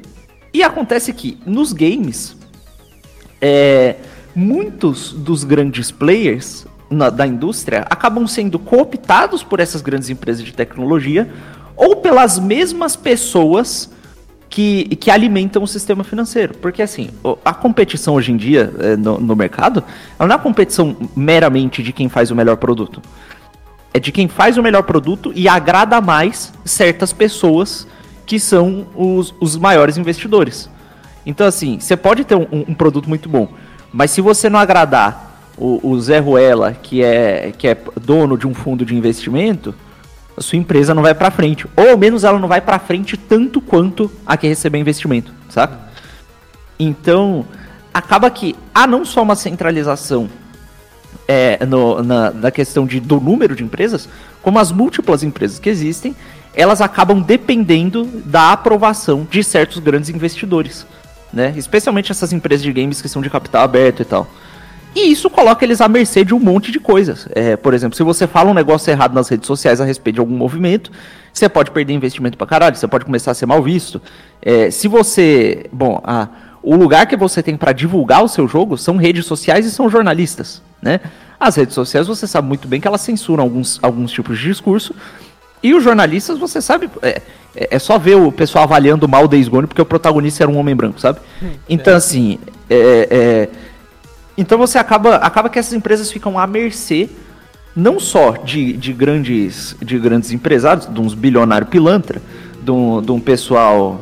E 0.52 0.62
acontece 0.62 1.12
que 1.12 1.38
nos 1.46 1.72
games, 1.72 2.36
é, 3.40 3.96
muitos 4.34 5.12
dos 5.12 5.44
grandes 5.44 5.90
players 5.90 6.66
na, 6.90 7.08
da 7.08 7.26
indústria 7.26 7.86
acabam 7.88 8.26
sendo 8.26 8.58
cooptados 8.58 9.42
por 9.42 9.60
essas 9.60 9.80
grandes 9.80 10.10
empresas 10.10 10.44
de 10.44 10.52
tecnologia 10.52 11.30
ou 11.76 11.96
pelas 11.96 12.38
mesmas 12.38 12.96
pessoas 12.96 13.90
que, 14.50 14.84
que 14.96 15.10
alimentam 15.10 15.62
o 15.62 15.66
sistema 15.66 16.02
financeiro. 16.02 16.54
Porque, 16.54 16.82
assim, 16.82 17.08
a 17.44 17.54
competição 17.54 18.14
hoje 18.14 18.32
em 18.32 18.36
dia 18.36 18.70
é, 18.80 18.96
no, 18.96 19.20
no 19.20 19.36
mercado 19.36 19.82
ela 20.18 20.28
não 20.28 20.34
é 20.34 20.36
uma 20.36 20.42
competição 20.42 20.96
meramente 21.16 21.82
de 21.82 21.92
quem 21.92 22.08
faz 22.08 22.32
o 22.32 22.36
melhor 22.36 22.56
produto. 22.56 23.00
É 23.94 24.00
de 24.00 24.10
quem 24.10 24.26
faz 24.26 24.58
o 24.58 24.62
melhor 24.62 24.82
produto 24.82 25.32
e 25.34 25.48
agrada 25.48 26.00
mais 26.00 26.52
certas 26.64 27.12
pessoas 27.12 27.86
que 28.26 28.38
são 28.38 28.86
os, 28.94 29.32
os 29.40 29.56
maiores 29.56 29.96
investidores. 29.96 30.68
Então, 31.24 31.46
assim, 31.46 31.78
você 31.78 31.96
pode 31.96 32.24
ter 32.24 32.34
um, 32.34 32.46
um, 32.52 32.74
produto 32.74 33.08
muito 33.08 33.28
bom, 33.28 33.48
mas 33.92 34.10
se 34.10 34.20
você 34.20 34.48
não 34.48 34.58
agradar 34.58 35.38
o, 35.56 35.90
o 35.90 36.00
Zé 36.00 36.18
Ruela, 36.18 36.72
que 36.72 37.02
é, 37.02 37.52
que 37.56 37.68
é 37.68 37.76
dono 38.00 38.38
de 38.38 38.46
um 38.46 38.54
fundo 38.54 38.84
de 38.84 38.96
investimento, 38.96 39.74
sua 40.40 40.58
empresa 40.58 40.94
não 40.94 41.02
vai 41.02 41.14
para 41.14 41.30
frente. 41.30 41.66
Ou 41.76 41.90
ao 41.90 41.98
menos 41.98 42.24
ela 42.24 42.38
não 42.38 42.48
vai 42.48 42.60
para 42.60 42.78
frente 42.78 43.16
tanto 43.16 43.60
quanto 43.60 44.10
a 44.26 44.36
que 44.36 44.48
receber 44.48 44.78
investimento, 44.78 45.32
sabe? 45.48 45.76
Então, 46.78 47.44
acaba 47.92 48.30
que 48.30 48.56
há 48.74 48.86
não 48.86 49.04
só 49.04 49.22
uma 49.22 49.36
centralização 49.36 50.28
é, 51.28 51.64
no, 51.66 52.02
na, 52.02 52.30
na 52.30 52.50
questão 52.50 52.86
de, 52.86 52.98
do 52.98 53.20
número 53.20 53.54
de 53.54 53.62
empresas, 53.62 54.08
como 54.42 54.58
as 54.58 54.72
múltiplas 54.72 55.22
empresas 55.22 55.58
que 55.58 55.68
existem, 55.68 56.16
elas 56.54 56.80
acabam 56.80 57.20
dependendo 57.20 58.04
da 58.04 58.52
aprovação 58.52 59.26
de 59.30 59.44
certos 59.44 59.78
grandes 59.78 60.10
investidores 60.10 60.86
né? 61.32 61.54
Especialmente 61.56 62.10
essas 62.10 62.32
empresas 62.32 62.62
de 62.62 62.72
games 62.72 63.00
que 63.00 63.08
são 63.08 63.22
de 63.22 63.30
capital 63.30 63.62
aberto 63.62 64.02
e 64.02 64.04
tal. 64.04 64.28
E 64.94 65.10
isso 65.10 65.30
coloca 65.30 65.64
eles 65.64 65.80
à 65.80 65.88
mercê 65.88 66.24
de 66.24 66.34
um 66.34 66.38
monte 66.38 66.72
de 66.72 66.80
coisas. 66.80 67.28
É, 67.32 67.56
por 67.56 67.74
exemplo, 67.74 67.96
se 67.96 68.02
você 68.02 68.26
fala 68.26 68.50
um 68.50 68.54
negócio 68.54 68.90
errado 68.90 69.14
nas 69.14 69.28
redes 69.28 69.46
sociais 69.46 69.80
a 69.80 69.84
respeito 69.84 70.16
de 70.16 70.20
algum 70.20 70.36
movimento, 70.36 70.90
você 71.32 71.48
pode 71.48 71.70
perder 71.70 71.92
investimento 71.92 72.36
pra 72.36 72.46
caralho, 72.46 72.76
você 72.76 72.88
pode 72.88 73.04
começar 73.04 73.30
a 73.30 73.34
ser 73.34 73.46
mal 73.46 73.62
visto. 73.62 74.02
É, 74.42 74.70
se 74.70 74.88
você. 74.88 75.66
Bom, 75.72 76.00
a, 76.04 76.28
o 76.62 76.74
lugar 76.74 77.06
que 77.06 77.16
você 77.16 77.42
tem 77.42 77.56
para 77.56 77.72
divulgar 77.72 78.22
o 78.22 78.28
seu 78.28 78.46
jogo 78.48 78.76
são 78.76 78.96
redes 78.96 79.26
sociais 79.26 79.64
e 79.64 79.70
são 79.70 79.88
jornalistas, 79.88 80.60
né? 80.82 81.00
As 81.38 81.56
redes 81.56 81.74
sociais 81.74 82.06
você 82.06 82.26
sabe 82.26 82.48
muito 82.48 82.68
bem 82.68 82.80
que 82.80 82.86
elas 82.86 83.00
censuram 83.00 83.44
alguns, 83.44 83.78
alguns 83.82 84.12
tipos 84.12 84.38
de 84.38 84.44
discurso. 84.44 84.94
E 85.62 85.74
os 85.74 85.84
jornalistas, 85.84 86.38
você 86.38 86.60
sabe. 86.60 86.90
É, 87.02 87.22
é, 87.54 87.68
é, 87.72 87.78
só 87.78 87.98
ver 87.98 88.16
o 88.16 88.30
pessoal 88.30 88.64
avaliando 88.64 89.08
mal 89.08 89.24
o 89.24 89.28
Days 89.28 89.48
Gone 89.48 89.66
porque 89.66 89.82
o 89.82 89.86
protagonista 89.86 90.44
era 90.44 90.50
um 90.50 90.58
homem 90.58 90.74
branco, 90.74 91.00
sabe? 91.00 91.18
Hum, 91.42 91.50
então, 91.68 91.94
é. 91.94 91.96
assim. 91.96 92.38
É, 92.68 93.08
é, 93.10 93.48
então 94.40 94.56
você 94.56 94.78
acaba, 94.78 95.16
acaba 95.16 95.50
que 95.50 95.58
essas 95.58 95.74
empresas 95.74 96.10
ficam 96.10 96.38
à 96.38 96.46
mercê 96.46 97.10
não 97.76 98.00
só 98.00 98.32
de, 98.32 98.72
de, 98.72 98.90
grandes, 98.92 99.76
de 99.82 99.98
grandes 99.98 100.32
empresários, 100.32 100.88
de 100.92 100.98
uns 100.98 101.12
bilionários 101.12 101.68
pilantra, 101.70 102.22
de 102.62 102.70
um, 102.70 103.02
de 103.02 103.12
um 103.12 103.20
pessoal. 103.20 104.00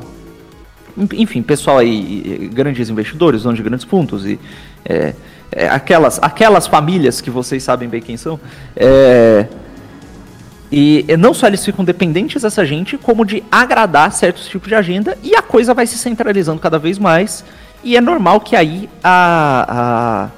Enfim, 1.13 1.43
pessoal 1.43 1.79
aí, 1.79 2.49
grandes 2.53 2.89
investidores, 2.89 3.43
donos 3.43 3.57
de 3.57 3.63
grandes 3.65 3.85
fundos 3.85 4.25
e. 4.25 4.39
É, 4.85 5.13
é, 5.51 5.69
aquelas, 5.69 6.19
aquelas 6.23 6.67
famílias 6.67 7.21
que 7.21 7.31
vocês 7.31 7.63
sabem 7.63 7.89
bem 7.89 8.01
quem 8.01 8.17
são. 8.17 8.39
É, 8.77 9.47
e 10.71 11.05
não 11.19 11.33
só 11.33 11.47
eles 11.47 11.65
ficam 11.65 11.85
dependentes 11.85 12.43
dessa 12.43 12.65
gente, 12.65 12.97
como 12.97 13.25
de 13.25 13.43
agradar 13.51 14.13
certos 14.13 14.47
tipos 14.47 14.69
de 14.69 14.75
agenda, 14.75 15.17
e 15.23 15.35
a 15.35 15.43
coisa 15.43 15.73
vai 15.73 15.87
se 15.87 15.97
centralizando 15.97 16.61
cada 16.61 16.79
vez 16.79 16.99
mais. 16.99 17.45
E 17.83 17.97
é 17.97 18.01
normal 18.01 18.41
que 18.41 18.57
aí 18.57 18.89
a, 19.03 20.31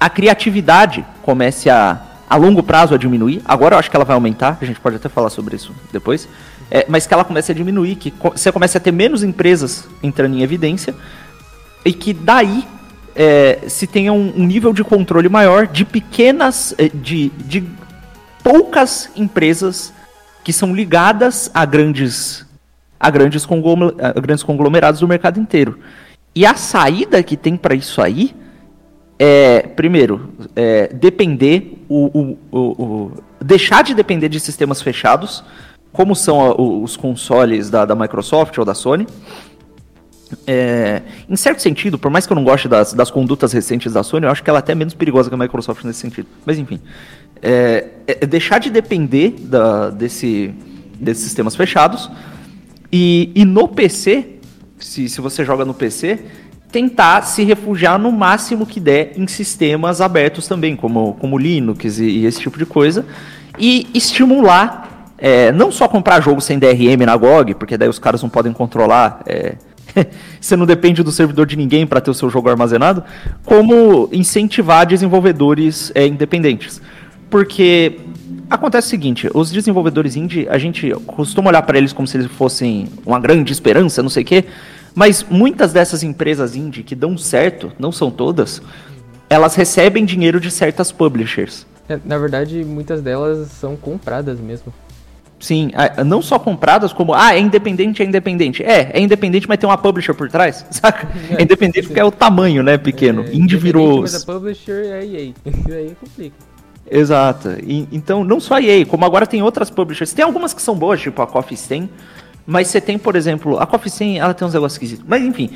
a, 0.00 0.06
a 0.06 0.10
criatividade 0.10 1.04
comece 1.22 1.68
a, 1.68 2.00
a 2.28 2.36
longo 2.36 2.62
prazo 2.62 2.94
a 2.94 2.98
diminuir. 2.98 3.42
Agora 3.44 3.74
eu 3.74 3.78
acho 3.78 3.90
que 3.90 3.96
ela 3.96 4.04
vai 4.04 4.14
aumentar, 4.14 4.58
a 4.60 4.64
gente 4.64 4.80
pode 4.80 4.96
até 4.96 5.08
falar 5.08 5.30
sobre 5.30 5.56
isso 5.56 5.74
depois. 5.92 6.28
É, 6.70 6.84
mas 6.88 7.06
que 7.06 7.14
ela 7.14 7.24
comece 7.24 7.52
a 7.52 7.54
diminuir, 7.54 7.94
que 7.94 8.12
você 8.34 8.50
comece 8.50 8.76
a 8.76 8.80
ter 8.80 8.90
menos 8.90 9.22
empresas 9.22 9.86
entrando 10.02 10.36
em 10.36 10.42
evidência 10.42 10.94
e 11.84 11.92
que 11.92 12.12
daí 12.12 12.66
é, 13.14 13.60
se 13.68 13.86
tenha 13.86 14.12
um, 14.12 14.32
um, 14.36 14.44
nível 14.44 14.72
de 14.72 14.82
controle 14.82 15.28
maior 15.28 15.68
de 15.68 15.84
pequenas, 15.84 16.74
é, 16.76 16.88
de, 16.88 17.28
de 17.30 17.64
poucas 18.42 19.10
empresas 19.14 19.92
que 20.42 20.52
são 20.52 20.74
ligadas 20.74 21.50
a 21.54 21.64
grandes, 21.64 22.44
a 22.98 23.10
grandes, 23.10 23.46
a 23.98 24.20
grandes 24.20 24.42
conglomerados 24.42 25.00
do 25.00 25.08
mercado 25.08 25.38
inteiro. 25.38 25.78
E 26.36 26.44
a 26.44 26.54
saída 26.54 27.22
que 27.22 27.34
tem 27.34 27.56
para 27.56 27.74
isso 27.74 28.02
aí 28.02 28.34
é, 29.18 29.62
primeiro, 29.62 30.34
é, 30.54 30.88
depender, 30.88 31.78
o, 31.88 32.36
o, 32.52 32.58
o, 32.58 33.12
deixar 33.42 33.82
de 33.82 33.94
depender 33.94 34.28
de 34.28 34.38
sistemas 34.38 34.82
fechados, 34.82 35.42
como 35.90 36.14
são 36.14 36.54
os 36.82 36.94
consoles 36.96 37.70
da, 37.70 37.86
da 37.86 37.94
Microsoft 37.94 38.58
ou 38.58 38.64
da 38.66 38.74
Sony. 38.74 39.06
É, 40.46 41.02
em 41.26 41.36
certo 41.36 41.62
sentido, 41.62 41.98
por 41.98 42.10
mais 42.10 42.26
que 42.26 42.32
eu 42.32 42.34
não 42.34 42.44
goste 42.44 42.68
das, 42.68 42.92
das 42.92 43.10
condutas 43.10 43.52
recentes 43.54 43.94
da 43.94 44.02
Sony, 44.02 44.26
eu 44.26 44.30
acho 44.30 44.42
que 44.42 44.50
ela 44.50 44.58
é 44.58 44.60
até 44.60 44.74
menos 44.74 44.92
perigosa 44.92 45.30
que 45.30 45.34
a 45.34 45.38
Microsoft 45.38 45.82
nesse 45.84 46.00
sentido. 46.00 46.28
Mas 46.44 46.58
enfim, 46.58 46.80
é, 47.40 47.86
é 48.06 48.26
deixar 48.26 48.58
de 48.58 48.68
depender 48.68 49.30
da, 49.38 49.88
desse, 49.88 50.54
desses 51.00 51.24
sistemas 51.24 51.56
fechados. 51.56 52.10
E, 52.92 53.32
e 53.34 53.44
no 53.46 53.66
PC, 53.68 54.35
se, 54.78 55.08
se 55.08 55.20
você 55.20 55.44
joga 55.44 55.64
no 55.64 55.74
PC, 55.74 56.18
tentar 56.70 57.22
se 57.22 57.44
refugiar 57.44 57.98
no 57.98 58.12
máximo 58.12 58.66
que 58.66 58.80
der 58.80 59.12
em 59.16 59.26
sistemas 59.26 60.00
abertos 60.00 60.46
também, 60.46 60.76
como, 60.76 61.14
como 61.14 61.38
Linux 61.38 61.98
e, 61.98 62.04
e 62.04 62.26
esse 62.26 62.40
tipo 62.40 62.58
de 62.58 62.66
coisa, 62.66 63.04
e 63.58 63.86
estimular, 63.94 65.12
é, 65.18 65.50
não 65.52 65.72
só 65.72 65.88
comprar 65.88 66.20
jogo 66.20 66.40
sem 66.40 66.58
DRM 66.58 67.06
na 67.06 67.16
GOG, 67.16 67.54
porque 67.54 67.78
daí 67.78 67.88
os 67.88 67.98
caras 67.98 68.22
não 68.22 68.28
podem 68.28 68.52
controlar, 68.52 69.22
é, 69.26 69.54
você 70.40 70.56
não 70.56 70.66
depende 70.66 71.02
do 71.02 71.10
servidor 71.10 71.46
de 71.46 71.56
ninguém 71.56 71.86
para 71.86 72.00
ter 72.00 72.10
o 72.10 72.14
seu 72.14 72.28
jogo 72.28 72.48
armazenado, 72.48 73.02
como 73.44 74.08
incentivar 74.12 74.86
desenvolvedores 74.86 75.90
é, 75.94 76.06
independentes. 76.06 76.82
Porque 77.30 77.98
acontece 78.48 78.88
o 78.88 78.90
seguinte, 78.90 79.30
os 79.34 79.50
desenvolvedores 79.50 80.16
indie, 80.16 80.48
a 80.48 80.58
gente 80.58 80.90
costuma 81.06 81.48
olhar 81.50 81.62
para 81.62 81.78
eles 81.78 81.92
como 81.92 82.06
se 82.06 82.16
eles 82.16 82.26
fossem 82.28 82.88
uma 83.04 83.18
grande 83.18 83.52
esperança, 83.52 84.02
não 84.02 84.10
sei 84.10 84.22
o 84.22 84.26
quê, 84.26 84.44
mas 84.94 85.24
muitas 85.28 85.72
dessas 85.72 86.02
empresas 86.02 86.56
indie 86.56 86.82
que 86.82 86.94
dão 86.94 87.18
certo, 87.18 87.72
não 87.78 87.92
são 87.92 88.10
todas, 88.10 88.62
elas 89.28 89.54
recebem 89.54 90.04
dinheiro 90.04 90.40
de 90.40 90.50
certas 90.50 90.90
publishers. 90.92 91.66
É, 91.88 91.98
na 92.04 92.18
verdade, 92.18 92.64
muitas 92.64 93.00
delas 93.02 93.48
são 93.48 93.76
compradas 93.76 94.40
mesmo. 94.40 94.72
Sim, 95.38 95.70
não 96.06 96.22
só 96.22 96.38
compradas, 96.38 96.94
como, 96.94 97.12
ah, 97.12 97.34
é 97.34 97.38
independente, 97.38 98.02
é 98.02 98.06
independente. 98.06 98.62
É, 98.62 98.90
é 98.94 99.00
independente, 99.00 99.46
mas 99.46 99.58
tem 99.58 99.68
uma 99.68 99.76
publisher 99.76 100.14
por 100.14 100.30
trás, 100.30 100.64
saca? 100.72 101.08
É, 101.30 101.40
é 101.40 101.42
independente 101.42 101.82
sim. 101.82 101.88
porque 101.88 102.00
é 102.00 102.04
o 102.04 102.10
tamanho, 102.10 102.62
né, 102.62 102.78
pequeno. 102.78 103.22
É, 103.22 103.34
Indie 103.34 103.56
virou... 103.56 104.00
Mas 104.00 104.14
a 104.14 104.32
publisher 104.32 104.86
é 104.86 105.04
EA, 105.04 105.32
aí 105.76 105.96
complica. 106.00 106.55
Exato. 106.90 107.56
E, 107.62 107.88
então, 107.90 108.24
não 108.24 108.38
só 108.40 108.54
a 108.54 108.62
EA, 108.62 108.86
como 108.86 109.04
agora 109.04 109.26
tem 109.26 109.42
outras 109.42 109.70
publishers. 109.70 110.12
Tem 110.12 110.24
algumas 110.24 110.54
que 110.54 110.62
são 110.62 110.74
boas, 110.74 111.00
tipo 111.00 111.20
a 111.20 111.26
Coffee 111.26 111.56
Stain, 111.56 111.88
mas 112.46 112.68
você 112.68 112.80
tem, 112.80 112.96
por 112.96 113.16
exemplo, 113.16 113.58
a 113.58 113.66
Coffee 113.66 113.90
100, 113.90 114.18
ela 114.20 114.32
tem 114.32 114.46
uns 114.46 114.54
negócios 114.54 114.74
esquisitos. 114.74 115.04
Mas 115.06 115.22
enfim, 115.22 115.50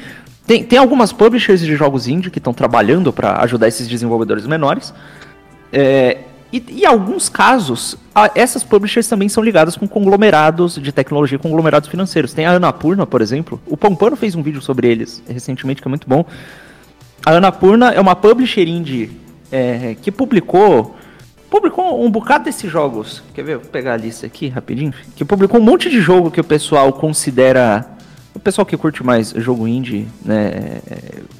tem, 0.46 0.64
tem 0.64 0.78
algumas 0.78 1.12
publishers 1.12 1.60
de 1.60 1.76
jogos 1.76 2.08
indie 2.08 2.30
que 2.30 2.38
estão 2.38 2.52
trabalhando 2.52 3.12
para 3.12 3.40
ajudar 3.42 3.68
esses 3.68 3.86
desenvolvedores 3.86 4.46
menores. 4.46 4.92
É, 5.72 6.18
e, 6.52 6.82
em 6.82 6.84
alguns 6.84 7.28
casos, 7.28 7.96
a, 8.12 8.32
essas 8.34 8.64
publishers 8.64 9.06
também 9.06 9.28
são 9.28 9.44
ligadas 9.44 9.76
com 9.76 9.86
conglomerados 9.86 10.74
de 10.74 10.90
tecnologia, 10.90 11.38
conglomerados 11.38 11.88
financeiros. 11.88 12.32
Tem 12.32 12.44
a 12.44 12.52
Anapurna, 12.52 13.06
por 13.06 13.22
exemplo. 13.22 13.60
O 13.66 13.76
Pompano 13.76 14.16
fez 14.16 14.34
um 14.34 14.42
vídeo 14.42 14.60
sobre 14.60 14.88
eles 14.88 15.22
recentemente, 15.28 15.80
que 15.80 15.86
é 15.86 15.90
muito 15.90 16.08
bom. 16.08 16.24
A 17.24 17.32
Anapurna 17.32 17.92
é 17.92 18.00
uma 18.00 18.16
publisher 18.16 18.66
indie 18.66 19.12
é, 19.52 19.94
que 20.02 20.10
publicou 20.10 20.96
publicou 21.50 22.02
um 22.02 22.10
bocado 22.10 22.44
desses 22.44 22.70
jogos. 22.70 23.22
Quer 23.34 23.42
ver? 23.42 23.58
Vou 23.58 23.66
pegar 23.66 23.94
a 23.94 23.96
lista 23.96 24.24
aqui 24.24 24.48
rapidinho. 24.48 24.94
Que 25.16 25.24
publicou 25.24 25.60
um 25.60 25.62
monte 25.62 25.90
de 25.90 26.00
jogo 26.00 26.30
que 26.30 26.40
o 26.40 26.44
pessoal 26.44 26.92
considera. 26.92 27.84
O 28.32 28.38
pessoal 28.38 28.64
que 28.64 28.76
curte 28.76 29.04
mais 29.04 29.30
jogo 29.30 29.66
indie, 29.66 30.06
né? 30.24 30.80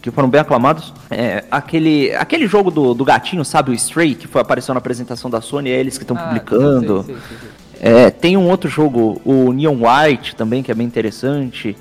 Que 0.03 0.11
foram 0.11 0.29
bem 0.29 0.41
aclamados. 0.41 0.93
É, 1.09 1.45
aquele, 1.49 2.13
aquele 2.17 2.49
jogo 2.49 2.71
do, 2.71 2.93
do 2.93 3.05
gatinho, 3.05 3.45
sabe? 3.45 3.71
O 3.71 3.75
Stray, 3.75 4.17
que 4.17 4.27
foi 4.27 4.41
apareceu 4.43 4.75
na 4.75 4.79
apresentação 4.79 5.31
da 5.31 5.41
Sony, 5.41 5.71
é 5.71 5.79
eles 5.79 5.97
que 5.97 6.05
estão 6.05 6.17
ah, 6.17 6.25
publicando. 6.25 7.05
Sei, 7.05 7.15
sei, 7.15 7.39
sei, 7.39 7.49
é, 7.81 8.11
tem 8.11 8.37
um 8.37 8.49
outro 8.49 8.69
jogo, 8.69 9.23
o 9.25 9.53
Neon 9.53 9.77
White, 9.77 10.37
também, 10.37 10.63
que 10.63 10.71
é 10.71 10.75
bem 10.75 10.87
interessante. 10.87 11.77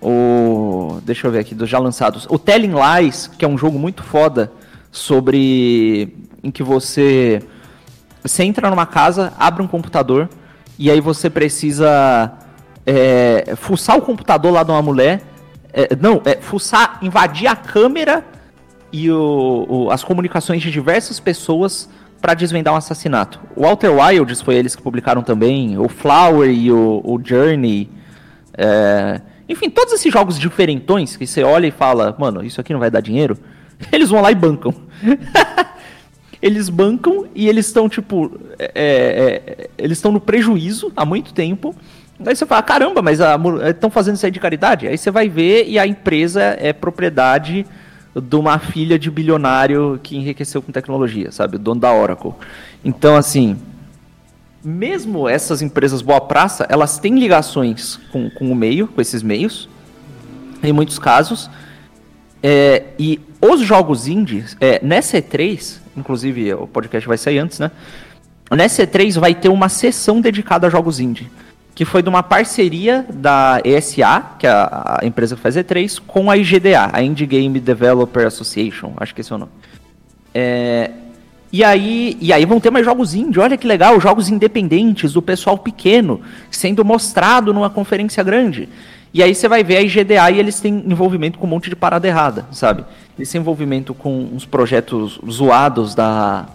O. 0.00 1.00
Deixa 1.04 1.26
eu 1.26 1.32
ver 1.32 1.40
aqui, 1.40 1.54
dos 1.54 1.68
já 1.68 1.78
lançados. 1.78 2.26
O 2.28 2.38
Telling 2.38 2.74
Lies, 2.74 3.26
que 3.26 3.44
é 3.44 3.48
um 3.48 3.56
jogo 3.56 3.78
muito 3.78 4.02
foda 4.04 4.52
sobre 4.90 6.16
em 6.42 6.50
que 6.50 6.62
você 6.62 7.42
você 8.22 8.42
entra 8.42 8.68
numa 8.68 8.86
casa, 8.86 9.32
abre 9.38 9.62
um 9.62 9.66
computador 9.66 10.28
e 10.78 10.90
aí 10.90 11.00
você 11.00 11.30
precisa 11.30 12.32
é, 12.84 13.54
fuçar 13.56 13.96
o 13.96 14.02
computador 14.02 14.52
lá 14.52 14.62
de 14.62 14.70
uma 14.70 14.82
mulher. 14.82 15.22
É, 15.72 15.94
não, 15.96 16.20
é, 16.24 16.36
fuçar, 16.36 16.98
invadir 17.02 17.46
a 17.46 17.54
câmera 17.54 18.24
e 18.92 19.10
o, 19.10 19.66
o, 19.68 19.90
as 19.90 20.02
comunicações 20.02 20.62
de 20.62 20.70
diversas 20.70 21.20
pessoas 21.20 21.88
para 22.20 22.34
desvendar 22.34 22.74
um 22.74 22.76
assassinato. 22.76 23.40
O 23.54 23.62
Walter 23.62 23.90
Wilds 23.90 24.40
foi 24.40 24.56
eles 24.56 24.74
que 24.74 24.82
publicaram 24.82 25.22
também, 25.22 25.78
o 25.78 25.88
Flower 25.88 26.50
e 26.50 26.72
o, 26.72 27.00
o 27.04 27.20
Journey. 27.22 27.90
É, 28.56 29.20
enfim, 29.48 29.70
todos 29.70 29.92
esses 29.92 30.12
jogos 30.12 30.38
diferentões 30.38 31.16
que 31.16 31.26
você 31.26 31.42
olha 31.42 31.66
e 31.66 31.70
fala, 31.70 32.16
mano, 32.18 32.44
isso 32.44 32.60
aqui 32.60 32.72
não 32.72 32.80
vai 32.80 32.90
dar 32.90 33.00
dinheiro, 33.00 33.38
eles 33.92 34.10
vão 34.10 34.20
lá 34.20 34.30
e 34.30 34.34
bancam. 34.34 34.74
eles 36.40 36.68
bancam 36.68 37.26
e 37.34 37.48
eles 37.48 37.66
estão, 37.66 37.88
tipo, 37.88 38.38
é, 38.58 38.70
é, 38.74 39.70
eles 39.76 39.98
estão 39.98 40.12
no 40.12 40.20
prejuízo 40.20 40.92
há 40.96 41.04
muito 41.04 41.32
tempo. 41.32 41.74
Aí 42.24 42.34
você 42.34 42.44
fala, 42.44 42.62
caramba, 42.62 43.00
mas 43.00 43.20
estão 43.70 43.90
fazendo 43.90 44.16
isso 44.16 44.26
aí 44.26 44.32
de 44.32 44.40
caridade? 44.40 44.88
Aí 44.88 44.98
você 44.98 45.10
vai 45.10 45.28
ver 45.28 45.68
e 45.68 45.78
a 45.78 45.86
empresa 45.86 46.56
é 46.58 46.72
propriedade 46.72 47.64
de 48.20 48.36
uma 48.36 48.58
filha 48.58 48.98
de 48.98 49.10
bilionário 49.10 50.00
que 50.02 50.16
enriqueceu 50.16 50.60
com 50.60 50.72
tecnologia, 50.72 51.30
sabe? 51.30 51.56
O 51.56 51.58
dono 51.58 51.80
da 51.80 51.92
Oracle. 51.92 52.32
Então, 52.84 53.16
assim, 53.16 53.56
mesmo 54.64 55.28
essas 55.28 55.62
empresas 55.62 56.02
boa 56.02 56.20
praça, 56.20 56.66
elas 56.68 56.98
têm 56.98 57.18
ligações 57.18 57.98
com, 58.10 58.28
com 58.30 58.50
o 58.50 58.54
meio, 58.54 58.88
com 58.88 59.00
esses 59.00 59.22
meios, 59.22 59.68
em 60.62 60.72
muitos 60.72 60.98
casos. 60.98 61.48
É, 62.42 62.84
e 62.98 63.20
os 63.40 63.60
jogos 63.60 64.06
indies, 64.06 64.56
é, 64.60 64.80
nessa 64.82 65.20
E3, 65.20 65.78
inclusive 65.96 66.54
o 66.54 66.66
podcast 66.66 67.06
vai 67.06 67.18
sair 67.18 67.38
antes, 67.38 67.58
né? 67.58 67.70
Nessa 68.50 68.86
E3 68.86 69.18
vai 69.18 69.34
ter 69.34 69.48
uma 69.48 69.68
sessão 69.68 70.20
dedicada 70.20 70.66
a 70.66 70.70
jogos 70.70 71.00
indie, 71.00 71.30
que 71.74 71.84
foi 71.84 72.02
de 72.02 72.08
uma 72.08 72.22
parceria 72.22 73.04
da 73.12 73.60
ESA, 73.64 74.22
que 74.38 74.46
é 74.46 74.50
a, 74.50 75.00
empresa 75.02 75.36
que 75.36 75.42
faz 75.42 75.56
E3, 75.56 76.00
com 76.06 76.30
a 76.30 76.36
IGDA, 76.36 76.90
a 76.92 77.02
Indie 77.02 77.26
Game 77.26 77.60
Developer 77.60 78.26
Association, 78.26 78.92
acho 78.96 79.14
que 79.14 79.20
esse 79.20 79.32
é 79.32 79.36
o 79.36 79.38
nome. 79.38 79.52
É, 80.32 80.90
e 81.52 81.62
aí, 81.64 82.16
e 82.20 82.32
aí 82.32 82.44
vão 82.44 82.60
ter 82.60 82.70
mais 82.70 82.84
jogos 82.84 83.14
indie, 83.14 83.38
olha 83.38 83.56
que 83.56 83.66
legal, 83.66 84.00
jogos 84.00 84.28
independentes, 84.28 85.12
do 85.12 85.22
pessoal 85.22 85.58
pequeno, 85.58 86.20
sendo 86.50 86.84
mostrado 86.84 87.52
numa 87.52 87.70
conferência 87.70 88.22
grande. 88.22 88.68
E 89.12 89.22
aí 89.22 89.34
você 89.34 89.48
vai 89.48 89.64
ver 89.64 89.78
a 89.78 89.82
IGDA 89.82 90.30
e 90.30 90.38
eles 90.38 90.60
têm 90.60 90.84
envolvimento 90.86 91.38
com 91.38 91.46
um 91.46 91.50
monte 91.50 91.70
de 91.70 91.76
parada 91.76 92.06
errada, 92.06 92.46
sabe? 92.52 92.84
Esse 93.18 93.38
envolvimento 93.38 93.94
com 93.94 94.28
uns 94.32 94.44
projetos 94.44 95.20
zoados 95.28 95.94
da. 95.94 96.46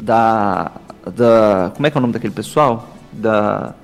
Da. 0.00 0.72
da 1.14 1.72
como 1.74 1.86
é 1.86 1.90
que 1.90 1.96
é 1.96 1.98
o 1.98 2.02
nome 2.02 2.12
daquele 2.12 2.32
pessoal? 2.32 2.88
Da. 3.12 3.74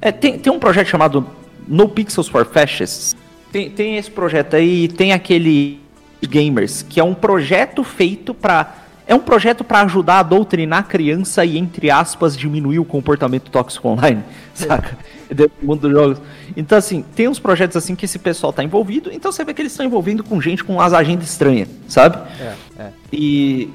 É, 0.00 0.12
tem, 0.12 0.38
tem 0.38 0.52
um 0.52 0.58
projeto 0.58 0.86
chamado 0.86 1.26
No 1.66 1.88
Pixels 1.88 2.28
for 2.28 2.46
Fascists. 2.46 3.16
Tem, 3.50 3.70
tem 3.70 3.96
esse 3.96 4.10
projeto 4.10 4.54
aí, 4.54 4.88
tem 4.88 5.12
aquele 5.12 5.80
Gamers, 6.26 6.82
que 6.82 6.98
é 6.98 7.04
um 7.04 7.14
projeto 7.14 7.84
feito 7.84 8.32
para 8.32 8.84
é 9.06 9.14
um 9.14 9.20
projeto 9.20 9.62
para 9.62 9.82
ajudar 9.82 10.20
a 10.20 10.22
doutrinar 10.22 10.78
a 10.78 10.82
criança 10.82 11.44
e, 11.44 11.58
entre 11.58 11.90
aspas, 11.90 12.36
diminuir 12.36 12.78
o 12.78 12.86
comportamento 12.86 13.50
tóxico 13.50 13.88
online, 13.88 14.22
saca? 14.54 14.96
Do 15.34 15.50
mundo 15.62 15.80
dos 15.80 15.92
jogos. 15.92 16.18
Então, 16.56 16.78
assim, 16.78 17.04
tem 17.14 17.28
uns 17.28 17.38
projetos 17.38 17.76
assim 17.76 17.94
que 17.94 18.04
esse 18.04 18.18
pessoal 18.18 18.52
tá 18.52 18.62
envolvido, 18.62 19.10
então 19.12 19.32
você 19.32 19.44
vê 19.44 19.52
que 19.52 19.62
eles 19.62 19.72
estão 19.72 19.84
envolvindo 19.84 20.22
com 20.22 20.40
gente 20.40 20.62
com 20.62 20.80
as 20.80 20.92
agendas 20.92 21.28
estranhas, 21.28 21.68
sabe? 21.88 22.18
É, 22.40 22.54
é. 22.78 22.88
E. 23.12 23.70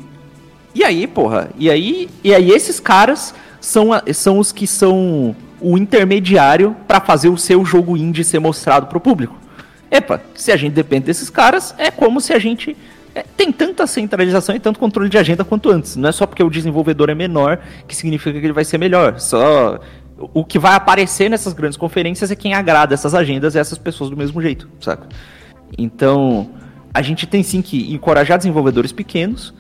E 0.74 0.84
aí, 0.84 1.08
porra, 1.08 1.50
e 1.58 1.70
aí, 1.70 2.08
e 2.24 2.34
aí 2.34 2.52
esses 2.52 2.80
caras 2.80 3.34
são, 3.60 3.90
são 4.14 4.38
os 4.38 4.52
que 4.52 4.68
são 4.68 5.36
o 5.60 5.78
intermediário 5.78 6.76
para 6.88 7.02
fazer 7.02 7.28
o 7.28 7.38
seu 7.38 7.66
jogo 7.66 7.98
indie 7.98 8.24
ser 8.24 8.40
mostrado 8.40 8.88
pro 8.88 9.00
público. 9.00 9.36
Epa, 9.92 10.22
se 10.36 10.52
a 10.52 10.58
gente 10.58 10.74
depende 10.74 11.06
desses 11.06 11.30
caras, 11.30 11.74
é 11.78 11.90
como 11.90 12.22
se 12.22 12.34
a 12.34 12.40
gente 12.40 12.78
é, 13.14 13.24
tem 13.36 13.52
tanta 13.52 13.88
centralização 13.88 14.56
e 14.56 14.60
tanto 14.60 14.80
controle 14.80 15.10
de 15.10 15.18
agenda 15.18 15.44
quanto 15.44 15.70
antes. 15.70 15.96
Não 15.96 16.10
é 16.10 16.12
só 16.12 16.26
porque 16.28 16.44
o 16.44 16.50
desenvolvedor 16.50 17.10
é 17.10 17.16
menor 17.16 17.60
que 17.88 17.96
significa 17.96 18.40
que 18.40 18.46
ele 18.46 18.54
vai 18.54 18.64
ser 18.64 18.78
melhor. 18.78 19.20
Só 19.20 19.80
o 20.34 20.44
que 20.44 20.60
vai 20.60 20.74
aparecer 20.74 21.30
nessas 21.30 21.54
grandes 21.54 21.78
conferências 21.78 22.32
é 22.32 22.36
quem 22.36 22.54
agrada 22.54 22.94
essas 22.94 23.16
agendas 23.16 23.56
e 23.56 23.60
essas 23.60 23.78
pessoas 23.78 24.10
do 24.10 24.18
mesmo 24.18 24.42
jeito, 24.42 24.70
saca? 24.82 25.08
Então, 25.78 26.50
a 26.94 27.02
gente 27.02 27.28
tem 27.28 27.44
sim 27.44 27.62
que 27.62 27.94
encorajar 27.94 28.38
desenvolvedores 28.38 28.92
pequenos, 28.92 29.54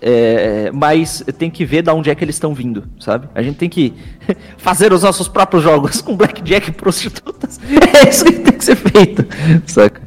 é, 0.00 0.70
mas 0.72 1.24
tem 1.38 1.48
que 1.50 1.64
ver 1.64 1.82
de 1.82 1.90
onde 1.90 2.10
é 2.10 2.14
que 2.14 2.24
eles 2.24 2.36
estão 2.36 2.52
vindo, 2.54 2.84
sabe? 2.98 3.28
A 3.34 3.42
gente 3.42 3.56
tem 3.56 3.68
que 3.68 3.94
fazer 4.58 4.92
os 4.92 5.02
nossos 5.02 5.28
próprios 5.28 5.62
jogos 5.62 6.02
com 6.02 6.16
blackjack 6.16 6.70
e 6.70 6.72
prostitutas. 6.72 7.60
É 8.04 8.08
isso 8.08 8.24
que 8.24 8.32
tem 8.32 8.52
que 8.52 8.64
ser 8.64 8.76
feito, 8.76 9.24
saca? 9.66 10.02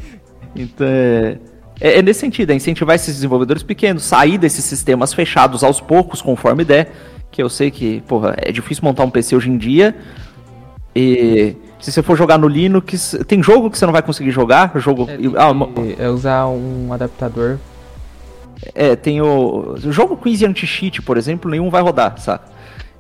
Então, 0.56 0.86
é, 0.86 1.38
é, 1.80 2.00
é 2.00 2.02
nesse 2.02 2.20
sentido, 2.20 2.52
é 2.52 2.56
incentivar 2.56 2.96
esses 2.96 3.16
desenvolvedores 3.16 3.64
pequenos, 3.64 4.04
sair 4.04 4.38
desses 4.38 4.66
sistemas 4.66 5.14
fechados 5.14 5.64
aos 5.64 5.80
poucos, 5.80 6.22
conforme 6.22 6.66
der, 6.66 6.92
que 7.36 7.44
eu 7.44 7.50
sei 7.50 7.70
que, 7.70 8.02
porra, 8.08 8.36
é 8.38 8.52
difícil 8.52 8.84
montar 8.84 9.04
um 9.04 9.10
PC 9.10 9.36
hoje 9.36 9.50
em 9.50 9.58
dia, 9.58 9.96
e 10.96 11.56
se 11.80 11.92
você 11.92 12.02
for 12.02 12.18
jogar 12.18 12.38
no 12.38 12.48
Linux, 12.48 13.18
tem 13.28 13.44
jogo 13.44 13.70
que 13.70 13.78
você 13.78 13.86
não 13.86 13.94
vai 13.94 14.02
conseguir 14.02 14.32
jogar, 14.32 14.72
jogo... 14.78 15.08
É, 15.10 15.18
ah, 15.38 15.52
é 16.00 16.10
usar 16.10 16.48
um 16.48 16.92
adaptador 16.94 17.58
é, 18.74 18.96
tem 18.96 19.22
o. 19.22 19.76
O 19.84 19.92
jogo 19.92 20.16
com 20.16 20.30
Easy 20.30 20.46
Anti-Cheat, 20.46 21.02
por 21.02 21.18
exemplo, 21.18 21.50
nenhum 21.52 21.70
vai 21.70 21.82
rodar, 21.82 22.18
saca? 22.18 22.46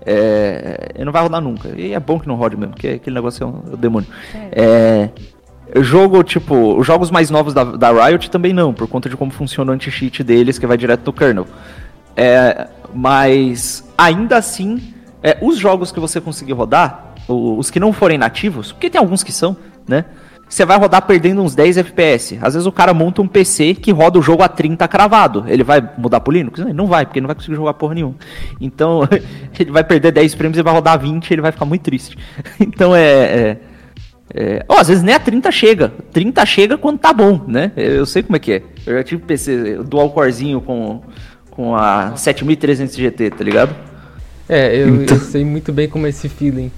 É, 0.05 1.01
não 1.03 1.11
vai 1.11 1.23
rodar 1.23 1.41
nunca. 1.41 1.69
E 1.75 1.93
é 1.93 1.99
bom 1.99 2.19
que 2.19 2.27
não 2.27 2.35
rode 2.35 2.57
mesmo, 2.57 2.73
porque 2.73 2.87
aquele 2.87 3.15
negócio 3.15 3.43
é 3.43 3.47
um, 3.47 3.63
é 3.71 3.73
um 3.73 3.77
demônio. 3.77 4.07
É. 4.51 5.09
é. 5.73 5.81
Jogo, 5.81 6.21
tipo, 6.23 6.77
os 6.77 6.85
jogos 6.85 7.09
mais 7.09 7.31
novos 7.31 7.53
da, 7.53 7.63
da 7.63 7.91
Riot 7.91 8.29
também 8.29 8.53
não, 8.53 8.71
por 8.71 8.87
conta 8.87 9.09
de 9.09 9.17
como 9.17 9.31
funciona 9.31 9.71
o 9.71 9.75
anti-cheat 9.75 10.23
deles, 10.23 10.59
que 10.59 10.67
vai 10.67 10.77
direto 10.77 11.05
no 11.07 11.11
kernel. 11.11 11.47
É, 12.15 12.67
mas, 12.93 13.83
ainda 13.97 14.37
assim, 14.37 14.93
é, 15.21 15.37
os 15.41 15.57
jogos 15.57 15.91
que 15.91 15.99
você 15.99 16.21
conseguir 16.21 16.53
rodar, 16.53 17.13
os 17.27 17.69
que 17.69 17.79
não 17.79 17.91
forem 17.91 18.17
nativos, 18.17 18.71
porque 18.71 18.89
tem 18.89 18.99
alguns 18.99 19.23
que 19.23 19.31
são, 19.31 19.57
né? 19.87 20.05
você 20.47 20.63
vai 20.63 20.77
rodar 20.77 21.01
perdendo 21.01 21.41
uns 21.41 21.55
10 21.55 21.77
FPS. 21.77 22.37
Às 22.41 22.53
vezes 22.53 22.67
o 22.67 22.71
cara 22.71 22.93
monta 22.93 23.21
um 23.21 23.27
PC 23.27 23.73
que 23.73 23.91
roda 23.91 24.19
o 24.19 24.21
jogo 24.21 24.43
a 24.43 24.47
30 24.47 24.87
cravado. 24.87 25.43
Ele 25.47 25.63
vai 25.63 25.81
mudar 25.97 26.19
pro 26.19 26.31
Linux? 26.31 26.59
Não 26.73 26.87
vai, 26.87 27.05
porque 27.05 27.19
ele 27.19 27.23
não 27.23 27.27
vai 27.27 27.35
conseguir 27.35 27.55
jogar 27.55 27.73
porra 27.73 27.95
nenhuma. 27.95 28.15
Então, 28.61 29.01
ele 29.59 29.71
vai 29.71 29.83
perder 29.83 30.11
10 30.11 30.33
frames 30.35 30.57
e 30.57 30.61
vai 30.61 30.73
rodar 30.73 30.99
20 30.99 31.31
ele 31.31 31.41
vai 31.41 31.51
ficar 31.51 31.65
muito 31.65 31.81
triste. 31.81 32.17
Então 32.59 32.95
é. 32.95 33.01
é, 33.03 33.57
é... 34.33 34.65
Oh, 34.67 34.73
às 34.73 34.87
vezes 34.87 35.03
nem 35.03 35.15
a 35.15 35.19
30 35.19 35.51
chega. 35.51 35.93
30 36.11 36.45
chega 36.45 36.77
quando 36.77 36.99
tá 36.99 37.11
bom, 37.13 37.41
né? 37.47 37.71
Eu 37.75 38.05
sei 38.05 38.23
como 38.23 38.35
é 38.35 38.39
que 38.39 38.53
é. 38.53 38.63
Eu 38.85 38.95
já 38.97 39.03
tive 39.03 39.23
PC 39.23 39.79
dual 39.83 40.09
corezinho 40.09 40.61
com, 40.61 41.01
com 41.55 41.75
a 41.75 42.15
7300 42.15 42.95
GT, 42.95 43.29
tá 43.31 43.43
ligado? 43.43 43.75
É, 44.47 44.75
eu, 44.75 45.03
então... 45.03 45.17
eu 45.17 45.23
sei 45.23 45.43
muito 45.43 45.71
bem 45.71 45.87
como 45.87 46.05
é 46.05 46.09
esse 46.09 46.29
feeling. 46.29 46.71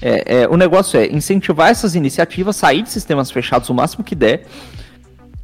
É, 0.00 0.42
é, 0.42 0.48
o 0.48 0.56
negócio 0.56 0.98
é 0.98 1.06
incentivar 1.06 1.70
essas 1.70 1.94
iniciativas, 1.94 2.56
sair 2.56 2.82
de 2.82 2.90
sistemas 2.90 3.30
fechados 3.30 3.68
o 3.68 3.74
máximo 3.74 4.02
que 4.02 4.16
der 4.16 4.46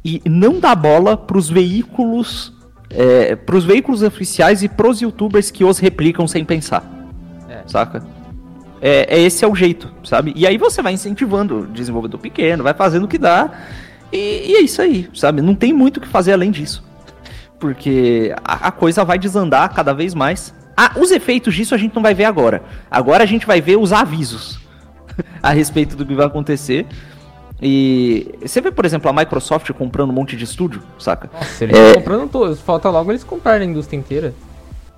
e 0.03 0.21
não 0.25 0.59
dar 0.59 0.75
bola 0.75 1.15
para 1.15 1.37
os 1.37 1.49
veículos, 1.49 2.53
é, 2.89 3.35
para 3.35 3.55
os 3.55 3.63
veículos 3.63 4.01
oficiais 4.01 4.63
e 4.63 4.67
para 4.67 4.89
os 4.89 5.01
YouTubers 5.01 5.51
que 5.51 5.63
os 5.63 5.77
replicam 5.77 6.27
sem 6.27 6.43
pensar, 6.43 6.83
é. 7.49 7.61
saca? 7.67 8.03
É, 8.81 9.17
é, 9.17 9.21
esse 9.21 9.43
é 9.43 9.47
o 9.47 9.55
jeito, 9.55 9.91
sabe? 10.03 10.33
E 10.35 10.47
aí 10.47 10.57
você 10.57 10.81
vai 10.81 10.93
incentivando 10.93 11.59
o 11.59 11.67
desenvolvedor 11.67 12.19
pequeno, 12.19 12.63
vai 12.63 12.73
fazendo 12.73 13.03
o 13.03 13.07
que 13.07 13.17
dá 13.17 13.51
e, 14.11 14.51
e 14.51 14.55
é 14.55 14.61
isso 14.61 14.81
aí, 14.81 15.09
sabe? 15.13 15.41
Não 15.41 15.53
tem 15.53 15.71
muito 15.71 15.97
o 15.97 16.01
que 16.01 16.07
fazer 16.07 16.33
além 16.33 16.51
disso, 16.51 16.83
porque 17.59 18.33
a, 18.43 18.71
coisa 18.71 19.03
vai 19.03 19.19
desandar 19.19 19.73
cada 19.73 19.93
vez 19.93 20.13
mais 20.13 20.53
ah, 20.81 20.93
os 20.95 21.11
efeitos 21.11 21.53
disso 21.53 21.75
a 21.75 21.77
gente 21.77 21.93
não 21.93 22.01
vai 22.01 22.13
ver 22.13 22.23
agora. 22.23 22.63
Agora 22.89 23.21
a 23.21 23.27
gente 23.27 23.45
vai 23.45 23.59
ver 23.59 23.77
os 23.77 23.91
avisos 23.91 24.59
a 25.43 25.49
respeito 25.51 25.97
do 25.97 26.05
que 26.05 26.15
vai 26.15 26.25
acontecer. 26.25 26.87
E 27.61 28.33
você 28.41 28.61
vê, 28.61 28.71
por 28.71 28.85
exemplo, 28.85 29.09
a 29.09 29.13
Microsoft 29.13 29.69
comprando 29.73 30.11
um 30.11 30.13
monte 30.13 30.37
de 30.37 30.45
estúdio, 30.45 30.81
saca? 30.97 31.29
Nossa, 31.33 31.65
eles 31.65 31.77
é... 31.77 31.95
comprando 31.95 32.29
todos. 32.29 32.61
Falta 32.61 32.89
logo 32.89 33.11
eles 33.11 33.25
comprarem 33.25 33.67
a 33.67 33.71
indústria 33.71 33.97
inteira. 33.97 34.33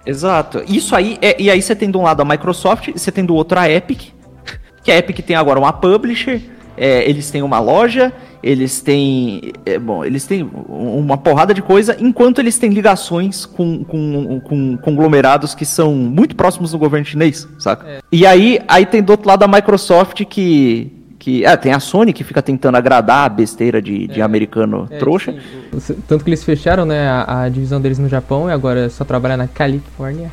Exato. 0.05 0.63
Isso 0.67 0.95
aí, 0.95 1.17
é... 1.19 1.41
e 1.41 1.49
aí 1.49 1.59
você 1.59 1.75
tem 1.75 1.89
de 1.89 1.97
um 1.97 2.03
lado 2.03 2.21
a 2.21 2.25
Microsoft, 2.25 2.89
você 2.95 3.11
tem 3.11 3.25
do 3.25 3.33
outro 3.33 3.57
a 3.57 3.67
Epic, 3.67 4.11
que 4.83 4.91
a 4.91 4.97
Epic 4.97 5.25
tem 5.25 5.35
agora 5.35 5.59
uma 5.59 5.73
publisher, 5.73 6.43
é, 6.77 7.09
eles 7.09 7.31
têm 7.31 7.41
uma 7.41 7.59
loja, 7.59 8.13
eles 8.43 8.81
têm. 8.81 9.53
É, 9.65 9.77
bom, 9.77 10.03
eles 10.03 10.25
têm 10.25 10.49
uma 10.67 11.17
porrada 11.17 11.53
de 11.53 11.61
coisa, 11.61 11.95
enquanto 11.99 12.39
eles 12.39 12.57
têm 12.57 12.71
ligações 12.71 13.45
com, 13.45 13.83
com, 13.83 14.39
com 14.41 14.77
conglomerados 14.77 15.53
que 15.53 15.65
são 15.65 15.93
muito 15.93 16.35
próximos 16.35 16.71
do 16.71 16.77
governo 16.77 17.05
chinês, 17.05 17.47
saca? 17.59 17.87
É. 17.87 17.99
E 18.11 18.25
aí, 18.25 18.59
aí 18.67 18.85
tem 18.85 19.01
do 19.01 19.11
outro 19.11 19.27
lado 19.27 19.43
a 19.43 19.47
Microsoft 19.47 20.25
que. 20.25 20.97
Que, 21.21 21.45
é, 21.45 21.55
tem 21.55 21.71
a 21.71 21.79
Sony 21.79 22.13
que 22.13 22.23
fica 22.23 22.41
tentando 22.41 22.77
agradar 22.77 23.25
a 23.25 23.29
besteira 23.29 23.79
de, 23.79 24.07
de 24.07 24.21
é, 24.21 24.23
americano 24.23 24.87
é, 24.89 24.97
trouxa. 24.97 25.35
Sim. 25.77 25.95
Tanto 26.07 26.23
que 26.23 26.31
eles 26.31 26.43
fecharam 26.43 26.83
né, 26.83 27.07
a, 27.07 27.43
a, 27.43 27.49
divisão 27.49 27.79
deles 27.79 27.99
no 27.99 28.09
Japão 28.09 28.49
e 28.49 28.51
agora 28.51 28.89
só 28.89 29.05
trabalha 29.05 29.37
na 29.37 29.47
Califórnia. 29.47 30.31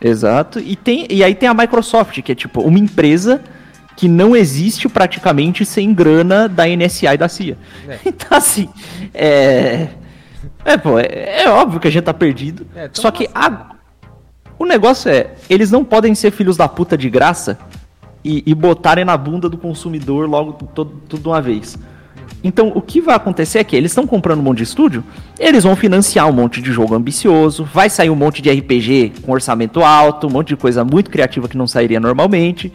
Exato. 0.00 0.60
E, 0.60 0.76
tem, 0.76 1.06
e 1.10 1.22
aí 1.22 1.34
tem 1.34 1.46
a 1.46 1.52
Microsoft, 1.52 2.22
que 2.22 2.32
é 2.32 2.34
tipo 2.34 2.62
uma 2.62 2.78
empresa 2.78 3.42
que 3.96 4.08
não 4.08 4.34
existe 4.34 4.88
praticamente 4.88 5.64
sem 5.64 5.92
grana 5.94 6.48
da 6.48 6.64
NSA 6.66 7.14
e 7.14 7.18
da 7.18 7.28
CIA. 7.28 7.56
É. 7.88 7.98
Então, 8.06 8.38
assim, 8.38 8.68
é. 9.12 9.88
É, 10.64 10.76
pô, 10.76 10.98
é, 10.98 11.42
é, 11.42 11.48
óbvio 11.48 11.80
que 11.80 11.88
a 11.88 11.90
gente 11.90 12.04
tá 12.04 12.14
perdido. 12.14 12.66
É, 12.74 12.88
só 12.92 13.10
que 13.10 13.28
a... 13.34 13.76
o 14.58 14.64
negócio 14.64 15.10
é, 15.10 15.32
eles 15.48 15.70
não 15.70 15.84
podem 15.84 16.14
ser 16.14 16.30
filhos 16.30 16.56
da 16.56 16.68
puta 16.68 16.96
de 16.96 17.08
graça 17.10 17.58
e, 18.24 18.42
e 18.46 18.54
botarem 18.54 19.04
na 19.04 19.16
bunda 19.16 19.48
do 19.48 19.58
consumidor 19.58 20.28
logo 20.28 20.52
todo, 20.74 21.02
tudo 21.08 21.22
de 21.22 21.28
uma 21.28 21.40
vez. 21.40 21.78
Então, 22.42 22.72
o 22.74 22.82
que 22.82 23.00
vai 23.00 23.14
acontecer 23.14 23.58
é 23.58 23.64
que 23.64 23.74
eles 23.74 23.90
estão 23.90 24.06
comprando 24.06 24.40
um 24.40 24.42
monte 24.42 24.58
de 24.58 24.64
estúdio, 24.64 25.02
eles 25.38 25.64
vão 25.64 25.74
financiar 25.74 26.28
um 26.28 26.32
monte 26.32 26.60
de 26.60 26.70
jogo 26.72 26.94
ambicioso, 26.94 27.64
vai 27.64 27.88
sair 27.88 28.10
um 28.10 28.14
monte 28.14 28.42
de 28.42 28.50
RPG 28.50 29.14
com 29.22 29.32
orçamento 29.32 29.82
alto, 29.82 30.26
um 30.26 30.30
monte 30.30 30.48
de 30.48 30.56
coisa 30.56 30.84
muito 30.84 31.10
criativa 31.10 31.48
que 31.48 31.56
não 31.56 31.66
sairia 31.66 31.98
normalmente. 31.98 32.70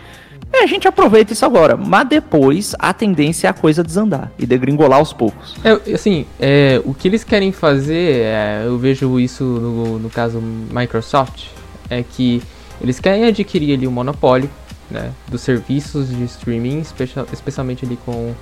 É, 0.60 0.64
a 0.64 0.68
gente 0.68 0.88
aproveita 0.88 1.32
isso 1.32 1.46
agora, 1.46 1.78
mas 1.78 2.08
depois 2.08 2.76
a 2.78 2.94
tendência 2.94 3.48
é 3.48 3.50
a 3.50 3.54
coisa 3.54 3.82
desandar 3.82 4.30
e 4.38 4.46
degringolar 4.46 5.00
aos 5.00 5.14
poucos. 5.14 5.56
É, 5.64 5.94
assim, 5.94 6.26
é, 6.38 6.82
o 6.84 6.94
que 6.94 7.08
eles 7.08 7.24
querem 7.24 7.54
fazer, 7.54 8.24
é, 8.24 8.64
eu 8.66 8.78
vejo 8.78 9.20
isso 9.20 9.44
no, 9.44 10.00
no 10.00 10.10
caso 10.10 10.42
Microsoft, 10.42 11.46
é 11.90 12.04
que 12.04 12.42
eles 12.82 13.00
querem 13.00 13.24
adquirir 13.26 13.74
ali 13.78 13.88
o 13.88 13.90
um 13.90 13.94
monopólio 13.94 14.50
né, 14.92 15.12
dos 15.30 15.42
serviços 15.42 16.10
de 16.10 16.24
streaming, 16.26 16.82
especial, 16.82 17.26
especialmente 17.32 17.86
ali 17.86 17.98
com 18.06 18.34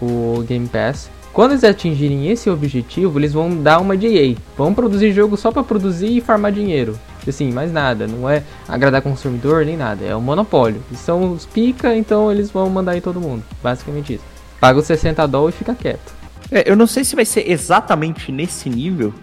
o 0.00 0.42
Game 0.48 0.66
Pass. 0.68 1.10
Quando 1.38 1.52
eles 1.52 1.62
atingirem 1.62 2.28
esse 2.28 2.50
objetivo, 2.50 3.16
eles 3.16 3.32
vão 3.32 3.62
dar 3.62 3.78
uma 3.78 3.96
de 3.96 4.08
EA. 4.08 4.34
Vão 4.56 4.74
produzir 4.74 5.12
jogo 5.12 5.36
só 5.36 5.52
para 5.52 5.62
produzir 5.62 6.16
e 6.16 6.20
farmar 6.20 6.50
dinheiro. 6.50 6.98
Assim, 7.28 7.52
mais 7.52 7.72
nada. 7.72 8.08
Não 8.08 8.28
é 8.28 8.42
agradar 8.66 9.02
consumidor 9.02 9.64
nem 9.64 9.76
nada. 9.76 10.04
É 10.04 10.16
um 10.16 10.20
monopólio. 10.20 10.82
Eles 10.90 10.98
são 10.98 11.30
os 11.30 11.46
pica, 11.46 11.94
então 11.94 12.28
eles 12.32 12.50
vão 12.50 12.68
mandar 12.68 12.96
em 12.96 13.00
todo 13.00 13.20
mundo. 13.20 13.44
Basicamente 13.62 14.14
isso. 14.14 14.24
Paga 14.58 14.80
os 14.80 14.86
60 14.86 15.28
dólares 15.28 15.54
e 15.54 15.58
fica 15.58 15.76
quieto. 15.76 16.12
É, 16.50 16.68
eu 16.68 16.74
não 16.74 16.88
sei 16.88 17.04
se 17.04 17.14
vai 17.14 17.24
ser 17.24 17.48
exatamente 17.48 18.32
nesse 18.32 18.68
nível, 18.68 19.14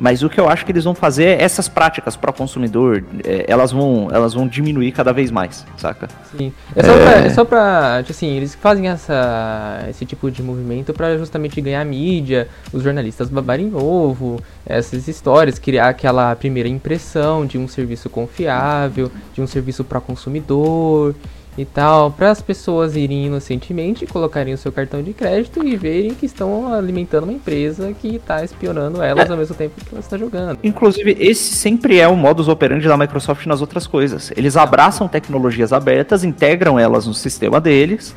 mas 0.00 0.22
o 0.22 0.30
que 0.30 0.40
eu 0.40 0.48
acho 0.48 0.64
que 0.64 0.72
eles 0.72 0.84
vão 0.84 0.94
fazer 0.94 1.24
é 1.24 1.42
essas 1.42 1.68
práticas 1.68 2.16
para 2.16 2.30
o 2.30 2.32
consumidor, 2.32 3.04
é, 3.22 3.44
elas, 3.46 3.70
vão, 3.70 4.08
elas 4.10 4.32
vão 4.32 4.48
diminuir 4.48 4.92
cada 4.92 5.12
vez 5.12 5.30
mais, 5.30 5.66
saca? 5.76 6.08
Sim. 6.36 6.52
É 6.74 6.82
só, 6.82 6.92
é... 6.92 7.04
Pra, 7.04 7.12
é 7.12 7.30
só 7.30 7.44
pra. 7.44 7.98
Tipo 7.98 8.12
assim, 8.12 8.28
eles 8.34 8.54
fazem 8.54 8.88
essa, 8.88 9.84
esse 9.90 10.06
tipo 10.06 10.30
de 10.30 10.42
movimento 10.42 10.94
para 10.94 11.18
justamente 11.18 11.60
ganhar 11.60 11.84
mídia, 11.84 12.48
os 12.72 12.82
jornalistas 12.82 13.28
babarem 13.28 13.74
ovo, 13.74 14.42
essas 14.64 15.06
histórias, 15.06 15.58
criar 15.58 15.90
aquela 15.90 16.34
primeira 16.34 16.68
impressão 16.68 17.44
de 17.44 17.58
um 17.58 17.68
serviço 17.68 18.08
confiável, 18.08 19.12
de 19.34 19.42
um 19.42 19.46
serviço 19.46 19.84
para 19.84 20.00
consumidor 20.00 21.14
e 21.60 21.64
tal, 21.64 22.10
para 22.10 22.30
as 22.30 22.40
pessoas 22.40 22.96
irem 22.96 23.26
inocentemente, 23.26 24.06
colocarem 24.06 24.54
o 24.54 24.58
seu 24.58 24.72
cartão 24.72 25.02
de 25.02 25.12
crédito 25.12 25.64
e 25.64 25.76
verem 25.76 26.14
que 26.14 26.26
estão 26.26 26.72
alimentando 26.72 27.24
uma 27.24 27.32
empresa 27.32 27.92
que 27.92 28.16
está 28.16 28.44
espionando 28.44 29.02
elas 29.02 29.28
é. 29.28 29.32
ao 29.32 29.38
mesmo 29.38 29.54
tempo 29.54 29.74
que 29.84 29.92
elas 29.92 30.04
está 30.04 30.16
jogando. 30.16 30.58
Inclusive, 30.62 31.16
esse 31.18 31.54
sempre 31.54 31.98
é 31.98 32.08
o 32.08 32.16
modus 32.16 32.48
operandi 32.48 32.88
da 32.88 32.96
Microsoft 32.96 33.46
nas 33.46 33.60
outras 33.60 33.86
coisas. 33.86 34.32
Eles 34.36 34.56
abraçam 34.56 35.06
tecnologias 35.08 35.72
abertas, 35.72 36.24
integram 36.24 36.78
elas 36.78 37.06
no 37.06 37.14
sistema 37.14 37.60
deles, 37.60 38.14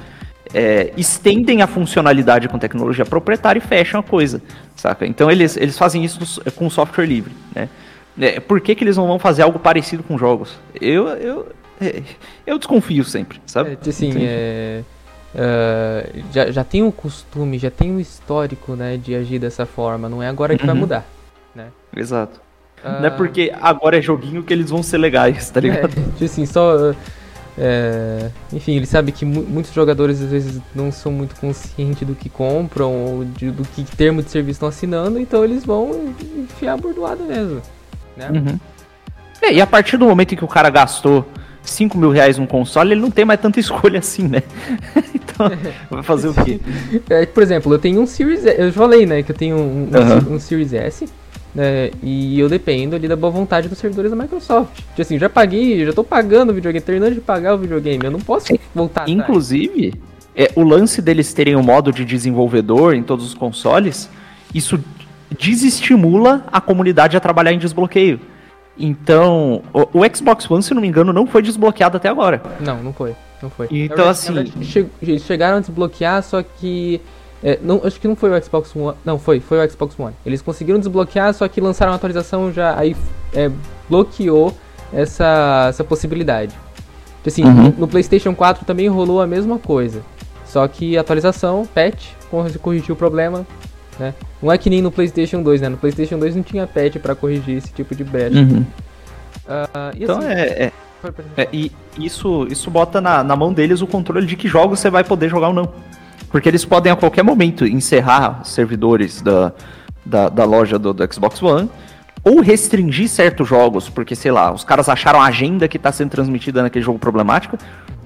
é, 0.54 0.94
estendem 0.96 1.62
a 1.62 1.68
funcionalidade 1.68 2.48
com 2.48 2.60
tecnologia 2.60 3.06
proprietária 3.06 3.60
e 3.60 3.62
fecham 3.62 4.00
a 4.00 4.04
coisa, 4.04 4.42
saca? 4.76 5.06
Então 5.06 5.30
eles, 5.30 5.58
eles 5.58 5.78
fazem 5.78 6.04
isso 6.04 6.42
com 6.56 6.70
software 6.70 7.06
livre, 7.06 7.34
né? 7.56 7.70
É, 8.20 8.40
por 8.40 8.62
que, 8.62 8.76
que 8.76 8.84
eles 8.84 8.96
não 8.96 9.08
vão 9.08 9.18
fazer 9.18 9.42
algo 9.42 9.58
parecido 9.58 10.04
com 10.04 10.18
jogos? 10.18 10.60
Eu, 10.80 11.08
eu, 11.08 11.48
eu 12.46 12.58
desconfio 12.58 13.04
sempre, 13.04 13.42
sabe? 13.46 13.78
É, 13.86 13.90
assim, 13.90 14.14
é, 14.18 14.84
uh, 15.34 16.24
já, 16.32 16.52
já 16.52 16.64
tem 16.64 16.84
o 16.84 16.92
costume, 16.92 17.58
já 17.58 17.72
tem 17.72 17.96
o 17.96 18.00
histórico, 18.00 18.76
né, 18.76 18.98
de 18.98 19.16
agir 19.16 19.40
dessa 19.40 19.66
forma. 19.66 20.08
Não 20.10 20.22
é 20.22 20.28
agora 20.28 20.56
que 20.56 20.64
uhum. 20.64 20.68
vai 20.68 20.76
mudar. 20.76 21.06
né? 21.56 21.68
Exato. 21.96 22.42
Uh... 22.84 23.02
Não 23.02 23.06
é 23.06 23.10
porque 23.10 23.54
agora 23.62 23.98
é 23.98 24.02
joguinho 24.02 24.44
que 24.44 24.54
eles 24.54 24.70
vão 24.70 24.84
ser 24.84 24.98
legais, 24.98 25.50
tá 25.50 25.60
ligado? 25.60 25.94
É, 26.20 26.24
assim, 26.26 26.46
só... 26.46 26.94
É, 27.56 28.32
enfim, 28.52 28.78
ele 28.78 28.88
sabe 28.88 29.12
que 29.12 29.24
mu 29.24 29.44
muitos 29.44 29.72
jogadores 29.72 30.20
às 30.20 30.32
vezes 30.32 30.60
não 30.74 30.92
são 30.92 31.12
muito 31.12 31.36
conscientes 31.36 32.08
do 32.08 32.16
que 32.16 32.28
compram 32.28 32.92
ou 32.92 33.26
de, 33.26 33.52
do 33.52 33.64
que 33.64 33.84
termo 33.84 34.24
de 34.24 34.32
serviço 34.32 34.56
estão 34.56 34.70
assinando, 34.70 35.20
então 35.20 35.44
eles 35.44 35.64
vão 35.64 36.16
enfiar 36.36 36.74
a 36.74 36.78
bordoada 36.78 37.24
mesmo. 37.24 37.62
Né? 38.18 38.30
Uhum. 38.32 38.60
É, 39.40 39.54
e 39.54 39.62
a 39.62 39.68
partir 39.68 39.98
do 39.98 40.06
momento 40.06 40.34
em 40.34 40.38
que 40.38 40.44
o 40.44 40.48
cara 40.48 40.70
gastou 40.72 41.28
5 41.64 41.98
mil 41.98 42.12
reais 42.12 42.38
num 42.38 42.46
console, 42.46 42.92
ele 42.92 43.02
não 43.02 43.12
tem 43.12 43.26
mais 43.26 43.40
tanta 43.40 43.60
escolha 43.62 44.00
assim, 44.00 44.28
né? 44.28 44.44
então, 45.16 45.52
vai 45.90 46.04
fazer 46.04 46.28
o 46.28 46.34
quê? 46.34 46.60
É, 47.10 47.26
por 47.26 47.42
exemplo, 47.42 47.74
eu 47.74 47.80
tenho 47.80 48.02
um 48.02 48.06
Series 48.06 48.46
S, 48.46 48.62
eu 48.62 48.74
falei, 48.74 49.06
né, 49.06 49.24
que 49.24 49.32
eu 49.32 49.36
tenho 49.36 49.58
um, 49.58 49.90
um, 49.92 50.30
uhum. 50.30 50.36
um 50.36 50.40
Series 50.40 50.74
S 50.74 51.08
né? 51.54 51.92
E 52.02 52.40
eu 52.40 52.50
dependo 52.50 52.96
ali 52.96 53.08
da 53.08 53.16
boa 53.16 53.32
vontade 53.32 53.70
dos 53.70 53.78
servidores 53.78 54.10
da 54.10 54.18
Microsoft. 54.18 54.76
Tipo 54.76 55.02
assim, 55.02 55.20
já 55.20 55.30
paguei, 55.30 55.86
já 55.86 55.94
tô 55.94 56.04
pagando 56.04 56.50
o 56.50 56.54
videogame, 56.54 56.84
terminando 56.84 57.14
de 57.14 57.22
pagar 57.22 57.54
o 57.54 57.58
videogame, 57.58 58.04
eu 58.04 58.12
não 58.12 58.20
posso 58.20 58.48
voltar. 58.74 59.08
Inclusive, 59.08 59.94
é, 60.36 60.52
o 60.56 60.64
lance 60.64 61.02
deles 61.02 61.34
terem 61.34 61.56
o 61.56 61.60
um 61.60 61.64
modo 61.64 61.92
de 61.92 62.04
desenvolvedor 62.04 62.96
em 62.96 63.04
todos 63.04 63.26
os 63.26 63.34
consoles, 63.34 64.10
isso 64.54 64.80
desestimula 65.38 66.46
a 66.52 66.60
comunidade 66.60 67.16
a 67.16 67.20
trabalhar 67.20 67.54
em 67.54 67.60
desbloqueio. 67.60 68.20
Então, 68.78 69.62
o, 69.74 70.00
o, 70.00 70.16
Xbox 70.16 70.50
One, 70.50 70.64
se 70.64 70.74
não 70.74 70.82
me 70.82 70.88
engano, 70.88 71.14
não 71.14 71.28
foi 71.28 71.42
desbloqueado 71.42 71.98
até 71.98 72.10
agora. 72.10 72.42
Não, 72.60 72.82
não 72.82 72.92
foi. 72.92 73.16
Não 73.42 73.50
foi. 73.50 73.68
Então, 73.70 74.10
assim. 74.10 74.34
Verdade, 74.34 75.20
chegaram 75.20 75.58
a 75.58 75.60
desbloquear, 75.60 76.24
só 76.24 76.42
que 76.42 77.00
é, 77.44 77.60
não, 77.62 77.82
acho 77.84 78.00
que 78.00 78.08
não 78.08 78.16
foi 78.16 78.32
o 78.32 78.44
Xbox 78.44 78.74
One. 78.74 78.98
Não, 79.04 79.20
foi, 79.20 79.42
foi 79.42 79.64
o 79.64 79.70
Xbox 79.70 80.00
One. 80.00 80.16
Eles 80.26 80.42
conseguiram 80.42 80.80
desbloquear, 80.80 81.34
só 81.34 81.48
que 81.48 81.60
lançaram 81.60 81.92
uma 81.92 81.98
atualização 81.98 82.52
já 82.54 82.78
aí 82.80 82.96
é, 83.34 83.52
bloqueou 83.90 84.56
essa, 84.94 85.66
essa 85.68 85.84
possibilidade. 85.84 86.56
Assim, 87.26 87.44
uhum. 87.44 87.54
no, 87.54 87.70
no, 87.80 87.88
PlayStation 87.88 88.34
4 88.34 88.66
também 88.66 88.88
rolou 88.88 89.22
a 89.22 89.28
mesma 89.28 89.60
coisa. 89.60 90.02
Só 90.46 90.66
que 90.68 90.98
atualização, 90.98 91.66
patch, 91.66 92.12
corrigiu 92.62 92.96
o 92.96 92.98
problema. 92.98 93.46
Né? 94.00 94.14
Não 94.42 94.52
é 94.52 94.58
que 94.58 94.70
nem 94.70 94.82
no 94.82 94.92
PlayStation 94.92 95.42
2, 95.42 95.62
né? 95.62 95.70
No 95.70 95.78
PlayStation 95.78 96.18
2 96.18 96.36
não 96.36 96.44
tinha 96.44 96.66
patch 96.66 96.98
para 96.98 97.16
corrigir 97.16 97.58
esse 97.58 97.72
tipo 97.72 97.96
de 97.96 98.04
brecha. 98.04 98.40
Uhum. 98.40 98.66
Uh, 99.46 99.92
então 100.00 100.20
assim, 100.20 100.28
é, 100.28 100.64
é, 100.64 100.72
é, 101.38 101.50
e 101.52 101.72
isso, 101.98 102.48
isso 102.50 102.72
bota 102.72 103.02
na, 103.02 103.24
na 103.24 103.36
mão 103.36 103.52
deles 103.52 103.82
o 103.82 103.88
controle 103.88 104.26
de 104.26 104.36
que 104.36 104.48
jogos 104.48 104.80
você 104.80 104.90
vai 104.90 105.04
poder 105.04 105.30
jogar 105.30 105.50
ou 105.50 105.54
não. 105.54 105.74
Porque 106.30 106.50
eles 106.50 106.66
podem 106.66 106.92
a 106.92 106.96
qualquer 106.96 107.24
momento 107.24 107.66
encerrar 107.66 108.44
servidores 108.44 109.22
da, 109.22 109.54
da, 110.06 110.30
da 110.30 110.46
loja 110.46 110.80
do, 110.80 110.94
do, 110.94 111.14
Xbox 111.14 111.42
One 111.42 111.70
ou 112.24 112.40
restringir 112.40 113.10
certos 113.10 113.48
jogos, 113.48 113.90
porque, 113.90 114.16
sei 114.16 114.32
lá, 114.32 114.52
os 114.52 114.64
caras 114.64 114.88
acharam 114.88 115.22
a 115.22 115.26
agenda 115.26 115.68
que 115.68 115.76
está 115.76 115.92
sendo 115.92 116.10
transmitida 116.10 116.64
naquele 116.64 116.84
jogo 116.84 116.98
problemático. 116.98 117.58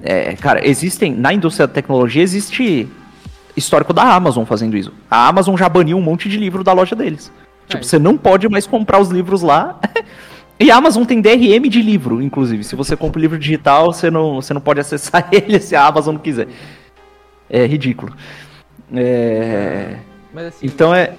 É, 0.02 0.36
cara, 0.36 0.68
existem, 0.68 1.14
na 1.14 1.32
indústria 1.34 1.68
da 1.68 1.74
tecnologia, 1.74 2.24
existe 2.24 2.90
histórico 3.58 3.92
da 3.92 4.04
Amazon 4.04 4.46
fazendo 4.46 4.78
isso. 4.78 4.94
A 5.10 5.28
Amazon 5.28 5.58
já 5.58 5.68
baniu 5.68 5.98
um 5.98 6.02
monte 6.02 6.30
de 6.30 6.38
livro 6.38 6.64
da 6.64 6.72
loja 6.72 6.96
deles. 6.96 7.32
É. 7.68 7.74
Tipo, 7.74 7.84
você 7.84 8.00
não 8.00 8.18
pode 8.18 8.48
mais 8.48 8.66
comprar 8.66 9.00
os 9.00 9.10
livros 9.10 9.42
lá. 9.42 9.80
E 10.60 10.72
a 10.72 10.78
Amazon 10.78 11.04
tem 11.04 11.22
DRM 11.22 11.70
de 11.70 11.84
livro, 11.84 12.20
inclusive. 12.20 12.64
Se 12.64 12.76
você 12.76 12.98
compra 12.98 13.20
o 13.20 13.22
livro 13.22 13.38
digital, 13.38 13.94
você 13.94 14.10
não, 14.10 14.42
você 14.42 14.56
não 14.56 14.62
pode 14.62 14.80
acessar 14.80 15.30
ele 15.32 15.60
se 15.60 15.76
a 15.76 15.86
Amazon 15.86 16.16
não 16.16 16.20
quiser 16.20 16.48
é 17.50 17.66
ridículo. 17.66 18.14
É... 18.94 19.98
Assim, 20.36 20.66
então 20.66 20.94
é. 20.94 21.16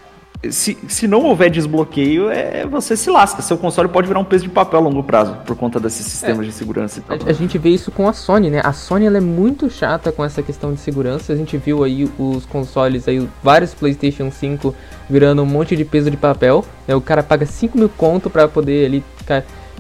Se, 0.51 0.79
se 0.87 1.09
não 1.09 1.25
houver 1.25 1.51
desbloqueio, 1.51 2.31
é 2.31 2.65
você 2.65 2.97
se 2.97 3.11
lasca. 3.11 3.43
Seu 3.43 3.59
console 3.59 3.89
pode 3.89 4.07
virar 4.07 4.21
um 4.21 4.25
peso 4.25 4.45
de 4.45 4.51
papel 4.51 4.79
a 4.79 4.83
longo 4.83 5.03
prazo 5.03 5.37
por 5.45 5.57
conta 5.57 5.81
desses 5.81 6.07
sistemas 6.07 6.45
é, 6.45 6.49
de 6.49 6.53
segurança 6.53 7.01
e 7.01 7.03
tal. 7.03 7.19
A, 7.27 7.31
a, 7.31 7.33
gente 7.33 7.59
vê 7.59 7.71
isso 7.71 7.91
com 7.91 8.09
a 8.09 8.13
Sony, 8.13 8.49
né? 8.49 8.61
A 8.63 8.73
Sony 8.73 9.07
ela 9.07 9.17
é 9.17 9.21
muito 9.21 9.69
chata 9.69 10.13
com 10.13 10.25
essa 10.25 10.41
questão 10.41 10.73
de 10.73 10.79
segurança. 10.79 11.33
A 11.33 11.37
gente 11.37 11.57
viu 11.57 11.83
aí 11.83 12.09
os 12.17 12.47
consoles, 12.47 13.09
aí 13.09 13.29
vários 13.43 13.75
PlayStation 13.75 14.31
5 14.31 14.73
virando 15.11 15.43
um 15.43 15.47
monte 15.47 15.75
de 15.75 15.85
peso 15.85 16.09
de 16.09 16.17
papel. 16.17 16.65
Né? 16.87 16.95
O 16.95 17.01
cara 17.01 17.23
paga 17.23 17.45
5 17.45 17.77
mil 17.77 17.89
conto 17.89 18.31
para 18.31 18.47
poder 18.47 18.87
ali 18.87 19.05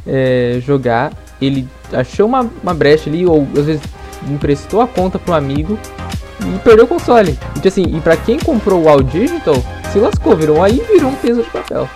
é, 0.05 0.59
jogar. 0.61 1.12
Ele 1.40 1.68
achou 1.92 2.27
uma, 2.27 2.51
uma 2.61 2.75
brecha 2.75 3.09
ali, 3.09 3.25
ou 3.25 3.47
às 3.57 3.66
vezes 3.66 3.83
emprestou 4.29 4.81
a 4.81 4.88
conta 4.88 5.21
para 5.21 5.35
um 5.35 5.37
amigo 5.37 5.79
e 6.40 6.59
perdeu 6.61 6.85
o 6.85 6.88
console. 6.88 7.38
E 7.62 7.68
assim, 7.68 7.83
e 7.83 8.01
pra 8.01 8.16
quem 8.16 8.38
comprou 8.38 8.83
o 8.83 8.88
All 8.88 9.03
Digital, 9.03 9.57
se 9.92 9.98
lascou, 9.98 10.37
virou 10.37 10.62
aí 10.62 10.81
virou 10.90 11.11
um 11.11 11.14
peso 11.16 11.42
de 11.42 11.51
papel. 11.51 11.88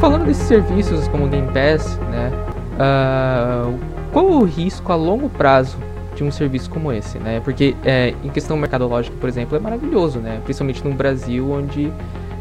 Falando 0.00 0.24
desses 0.24 0.44
serviços 0.44 1.06
como 1.08 1.26
o 1.26 1.28
Game 1.28 1.46
Pass, 1.48 1.98
né? 2.10 2.32
Uh, 2.74 3.78
qual 4.10 4.24
o 4.24 4.44
risco 4.44 4.90
a 4.90 4.96
longo 4.96 5.28
prazo 5.28 5.76
de 6.16 6.24
um 6.24 6.30
serviço 6.30 6.70
como 6.70 6.90
esse, 6.90 7.18
né? 7.18 7.40
Porque 7.44 7.76
é, 7.84 8.14
em 8.24 8.30
questão 8.30 8.56
mercadológica, 8.56 9.14
por 9.20 9.28
exemplo, 9.28 9.56
é 9.56 9.60
maravilhoso, 9.60 10.18
né? 10.18 10.40
Principalmente 10.42 10.82
no 10.82 10.94
Brasil, 10.94 11.52
onde 11.52 11.92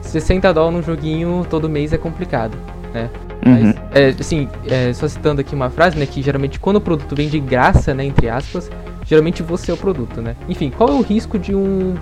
60 0.01 0.53
dólares 0.53 0.77
num 0.77 0.83
joguinho 0.83 1.45
todo 1.49 1.67
mês 1.67 1.91
é 1.91 1.97
complicado, 1.97 2.57
né? 2.93 3.09
Uhum. 3.45 3.51
Mas, 3.51 3.75
é, 3.93 4.15
assim, 4.17 4.47
é, 4.65 4.93
só 4.93 5.07
citando 5.09 5.41
aqui 5.41 5.53
uma 5.53 5.69
frase, 5.69 5.97
né? 5.97 6.05
Que 6.05 6.21
geralmente 6.21 6.61
quando 6.61 6.77
o 6.77 6.81
produto 6.81 7.13
vem 7.13 7.27
de 7.27 7.41
graça, 7.41 7.93
né? 7.93 8.05
Entre 8.05 8.29
aspas, 8.29 8.71
geralmente 9.05 9.43
você 9.43 9.69
é 9.69 9.73
o 9.73 9.77
produto, 9.77 10.21
né? 10.21 10.33
Enfim, 10.47 10.71
qual 10.75 10.89
é 10.89 10.93
o 10.93 11.01
risco 11.01 11.37
de 11.37 11.53
um, 11.53 11.93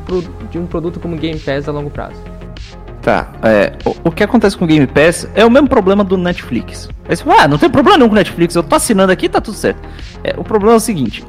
de 0.52 0.60
um 0.60 0.68
produto 0.68 1.00
como 1.00 1.18
Game 1.18 1.40
Pass 1.40 1.68
a 1.68 1.72
longo 1.72 1.90
prazo? 1.90 2.37
Tá, 3.08 3.32
é, 3.42 3.72
o, 3.86 4.10
o, 4.10 4.12
que 4.12 4.22
acontece 4.22 4.58
com 4.58 4.66
o 4.66 4.68
Game 4.68 4.86
Pass 4.86 5.30
é 5.34 5.46
o 5.46 5.50
mesmo 5.50 5.70
problema 5.70 6.04
do 6.04 6.18
Netflix. 6.18 6.90
Aí 7.08 7.16
você 7.16 7.24
fala, 7.24 7.44
ah, 7.44 7.48
não 7.48 7.58
tem 7.58 7.70
problema 7.70 7.98
nenhum 7.98 8.10
com 8.10 8.16
o 8.16 8.18
Netflix, 8.18 8.54
eu 8.54 8.62
tô 8.62 8.76
assinando 8.76 9.14
aqui, 9.14 9.30
tá 9.30 9.40
tudo 9.40 9.56
certo. 9.56 9.80
É, 10.26 10.36
o 10.38 10.44
problema 10.44 10.74
é 10.74 10.76
o 10.76 10.80
seguinte. 10.82 11.24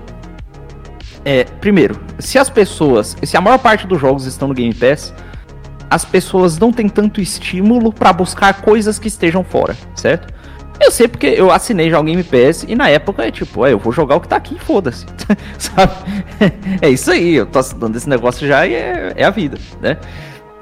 É, 1.24 1.44
primeiro, 1.44 2.00
se 2.18 2.36
as 2.36 2.50
pessoas, 2.50 3.16
se 3.22 3.36
a 3.36 3.40
maior 3.40 3.58
parte 3.58 3.86
dos 3.86 4.00
jogos 4.00 4.26
estão 4.26 4.48
no 4.48 4.54
Game 4.54 4.74
Pass, 4.74 5.14
as 5.88 6.04
pessoas 6.04 6.58
não 6.58 6.72
têm 6.72 6.88
tanto 6.88 7.20
estímulo 7.20 7.92
para 7.92 8.12
buscar 8.12 8.60
coisas 8.60 8.98
que 8.98 9.06
estejam 9.06 9.44
fora, 9.44 9.76
certo? 9.94 10.34
Eu 10.80 10.90
sei 10.90 11.06
porque 11.06 11.28
eu 11.28 11.48
assinei 11.52 11.90
já 11.90 12.00
o 12.00 12.02
Game 12.02 12.24
Pass 12.24 12.64
e 12.66 12.74
na 12.74 12.88
época 12.88 13.24
é 13.24 13.30
tipo, 13.30 13.64
é, 13.64 13.72
eu 13.72 13.78
vou 13.78 13.92
jogar 13.92 14.16
o 14.16 14.20
que 14.20 14.26
tá 14.26 14.34
aqui, 14.34 14.58
foda-se. 14.58 15.06
Sabe? 15.56 15.92
É 16.82 16.90
isso 16.90 17.12
aí, 17.12 17.36
eu 17.36 17.46
tô 17.46 17.60
assinando 17.60 17.96
esse 17.96 18.08
negócio 18.08 18.48
já 18.48 18.66
e 18.66 18.74
é, 18.74 19.12
é 19.14 19.24
a 19.24 19.30
vida, 19.30 19.56
né? 19.80 19.96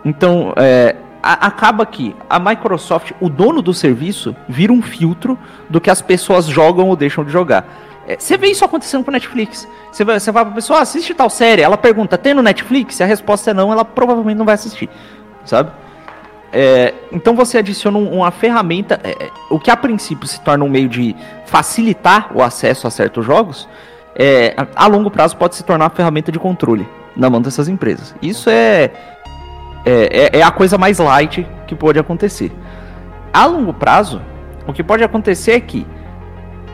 Então, 0.04 0.52
é, 0.56 0.94
a, 1.26 1.46
acaba 1.48 1.84
que 1.84 2.14
a 2.30 2.38
Microsoft, 2.38 3.10
o 3.20 3.28
dono 3.28 3.60
do 3.60 3.74
serviço, 3.74 4.36
vira 4.48 4.72
um 4.72 4.80
filtro 4.80 5.36
do 5.68 5.80
que 5.80 5.90
as 5.90 6.00
pessoas 6.00 6.46
jogam 6.46 6.88
ou 6.88 6.94
deixam 6.94 7.24
de 7.24 7.32
jogar. 7.32 7.66
É, 8.06 8.16
você 8.16 8.38
vê 8.38 8.46
isso 8.46 8.64
acontecendo 8.64 9.04
com 9.04 9.10
Netflix. 9.10 9.66
Você 9.90 10.04
vai, 10.04 10.20
você 10.20 10.30
vai 10.30 10.44
pra 10.44 10.54
pessoa, 10.54 10.78
ah, 10.78 10.82
assiste 10.82 11.12
tal 11.14 11.28
série. 11.28 11.62
Ela 11.62 11.76
pergunta, 11.76 12.16
tem 12.16 12.32
no 12.32 12.42
Netflix? 12.42 12.94
Se 12.94 13.02
a 13.02 13.06
resposta 13.06 13.50
é 13.50 13.54
não, 13.54 13.72
ela 13.72 13.84
provavelmente 13.84 14.38
não 14.38 14.44
vai 14.44 14.54
assistir. 14.54 14.88
Sabe? 15.44 15.72
É, 16.52 16.94
então 17.10 17.34
você 17.34 17.58
adiciona 17.58 17.98
uma 17.98 18.30
ferramenta, 18.30 19.00
é, 19.02 19.10
é, 19.24 19.30
o 19.50 19.58
que 19.58 19.68
a 19.70 19.76
princípio 19.76 20.28
se 20.28 20.40
torna 20.42 20.64
um 20.64 20.68
meio 20.68 20.88
de 20.88 21.16
facilitar 21.44 22.30
o 22.32 22.40
acesso 22.40 22.86
a 22.86 22.90
certos 22.90 23.26
jogos, 23.26 23.68
é, 24.14 24.54
a 24.76 24.86
longo 24.86 25.10
prazo 25.10 25.36
pode 25.36 25.56
se 25.56 25.64
tornar 25.64 25.86
uma 25.86 25.90
ferramenta 25.90 26.30
de 26.30 26.38
controle 26.38 26.88
na 27.16 27.28
mão 27.28 27.42
dessas 27.42 27.68
empresas. 27.68 28.14
Isso 28.22 28.48
é 28.48 28.92
é, 29.86 30.30
é, 30.34 30.40
é 30.40 30.42
a 30.42 30.50
coisa 30.50 30.76
mais 30.76 30.98
light 30.98 31.46
que 31.66 31.74
pode 31.76 31.98
acontecer. 31.98 32.52
A 33.32 33.46
longo 33.46 33.72
prazo, 33.72 34.20
o 34.66 34.72
que 34.72 34.82
pode 34.82 35.04
acontecer 35.04 35.52
é 35.52 35.60
que, 35.60 35.86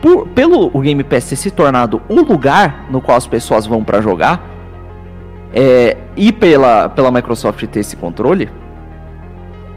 por, 0.01 0.27
pelo 0.29 0.71
o 0.73 0.81
Game 0.81 1.03
Pass 1.03 1.29
ter 1.29 1.35
se 1.35 1.51
tornado 1.51 2.01
o 2.09 2.21
lugar 2.21 2.87
no 2.89 2.99
qual 2.99 3.15
as 3.15 3.27
pessoas 3.27 3.67
vão 3.67 3.83
para 3.83 4.01
jogar, 4.01 4.49
é, 5.53 5.95
e 6.17 6.31
pela, 6.31 6.89
pela 6.89 7.11
Microsoft 7.11 7.63
ter 7.67 7.81
esse 7.81 7.95
controle, 7.95 8.49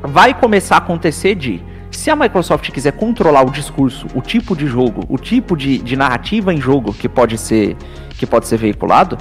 vai 0.03 0.33
começar 0.33 0.77
a 0.77 0.79
acontecer 0.79 1.35
de 1.35 1.63
se 1.91 2.11
a 2.11 2.17
Microsoft 2.17 2.71
quiser 2.71 2.93
controlar 2.93 3.43
o 3.43 3.51
discurso, 3.51 4.07
o 4.15 4.23
tipo 4.23 4.57
de 4.57 4.67
jogo, 4.67 5.05
o 5.09 5.19
tipo 5.19 5.57
de, 5.57 5.79
de 5.79 5.97
narrativa 5.97 6.53
em 6.53 6.61
jogo 6.61 6.93
que 6.93 7.09
pode 7.09 7.37
ser 7.37 7.77
que 8.19 8.27
pode 8.27 8.47
ser 8.47 8.57
veiculado, 8.57 9.19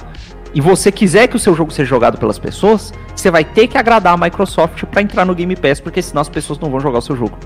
e 0.56 0.60
você 0.62 0.90
quiser 0.90 1.28
que 1.28 1.36
o 1.36 1.38
seu 1.38 1.54
jogo 1.54 1.70
seja 1.70 1.86
jogado 1.86 2.16
pelas 2.16 2.38
pessoas, 2.38 2.90
você 3.14 3.30
vai 3.30 3.44
ter 3.44 3.66
que 3.66 3.76
agradar 3.76 4.14
a 4.14 4.16
Microsoft 4.16 4.84
para 4.84 5.02
entrar 5.02 5.26
no 5.26 5.34
Game 5.34 5.54
Pass, 5.54 5.80
porque 5.80 6.00
senão 6.00 6.22
as 6.22 6.30
pessoas 6.30 6.58
não 6.58 6.70
vão 6.70 6.80
jogar 6.80 7.00
o 7.00 7.02
seu 7.02 7.14
jogo. 7.14 7.38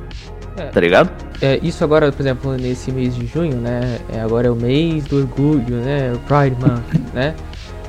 é. 0.57 0.67
tá 0.67 0.81
ligado? 0.81 1.11
É, 1.43 1.59
isso 1.61 1.83
agora, 1.83 2.13
por 2.13 2.23
exemplo, 2.23 2.53
nesse 2.53 2.93
mês 2.93 3.17
de 3.17 3.27
junho, 3.27 3.57
né? 3.57 3.99
É, 4.15 4.21
agora 4.21 4.47
é 4.47 4.51
o 4.53 4.55
mês 4.55 5.03
do 5.07 5.17
orgulho, 5.17 5.79
né? 5.79 6.13
O 6.15 6.19
Pride 6.21 6.57
Month, 6.65 7.03
né? 7.13 7.35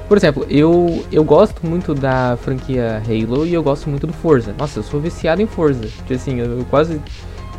Por 0.08 0.18
exemplo, 0.18 0.44
eu, 0.50 1.06
eu 1.12 1.24
gosto 1.24 1.68
muito 1.68 1.94
da 1.94 2.36
franquia 2.42 3.00
Halo 3.08 3.46
e 3.46 3.54
eu 3.54 3.62
gosto 3.62 3.92
muito 3.92 4.08
do 4.08 4.14
Forza. 4.14 4.56
Nossa, 4.58 4.80
eu 4.80 4.84
sou 4.84 5.00
viciado 5.00 5.40
em 5.40 5.46
Forza. 5.46 5.86
Tipo 5.86 6.14
assim, 6.16 6.40
eu, 6.40 6.66
quase. 6.68 7.00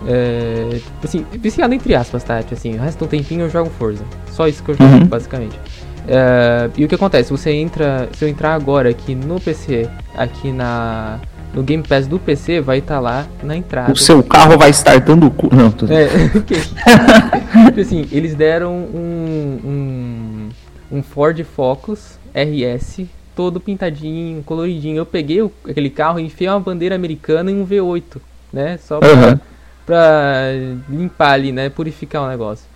É, 0.09 0.81
assim, 1.05 1.25
viciado 1.31 1.73
entre 1.73 1.95
aspas, 1.95 2.25
tá? 2.25 2.43
Tipo 2.43 2.55
assim, 2.55 2.75
o 2.77 2.83
resto 2.83 3.05
do 3.05 3.07
tempinho 3.07 3.43
eu 3.43 3.49
jogo 3.49 3.71
Forza. 3.79 4.03
Só 4.33 4.49
isso 4.49 4.65
que 4.65 4.73
eu 4.73 4.75
jogo, 4.75 4.95
uhum. 4.95 5.07
basicamente. 5.07 5.57
É, 6.07 6.71
e 6.77 6.85
o 6.85 6.89
que 6.89 6.95
acontece? 6.95 7.31
Você 7.31 7.53
entra. 7.53 8.09
Se 8.17 8.25
eu 8.25 8.29
entrar 8.29 8.55
agora 8.55 8.91
aqui 8.91 9.15
no 9.15 9.41
PC, 9.41 9.89
aqui 10.15 10.53
na. 10.53 11.21
No 11.55 11.63
Game 11.63 11.83
Pass 11.87 12.07
do 12.07 12.19
PC 12.19 12.63
vai 12.63 12.79
estar 12.79 12.95
tá 12.95 13.01
lá 13.01 13.27
na 13.43 13.55
entrada. 13.55 13.93
O 13.93 13.97
seu 13.97 14.23
carro 14.23 14.57
vai 14.57 14.71
estar 14.71 14.99
dando 14.99 15.31
cu. 15.31 15.55
Não, 15.55 15.71
tô... 15.71 15.87
é, 15.87 16.09
tipo 17.69 17.81
assim, 17.81 18.09
eles 18.11 18.35
deram 18.35 18.73
um, 18.73 19.61
um, 19.63 20.49
um 20.91 21.03
Ford 21.03 21.39
Focus 21.45 22.19
RS, 22.35 23.03
todo 23.37 23.61
pintadinho, 23.61 24.43
coloridinho. 24.43 24.97
Eu 24.97 25.05
peguei 25.05 25.43
o, 25.43 25.53
aquele 25.69 25.91
carro 25.91 26.19
e 26.19 26.25
enfiei 26.25 26.49
uma 26.49 26.59
bandeira 26.59 26.95
americana 26.95 27.51
em 27.51 27.61
um 27.61 27.67
V8, 27.67 28.17
né? 28.51 28.79
Só 28.79 28.99
pra, 28.99 29.09
uhum. 29.11 29.39
pra 29.85 30.43
limpar 30.89 31.33
ali, 31.33 31.53
né? 31.53 31.69
Purificar 31.69 32.23
o 32.23 32.29
negócio. 32.29 32.72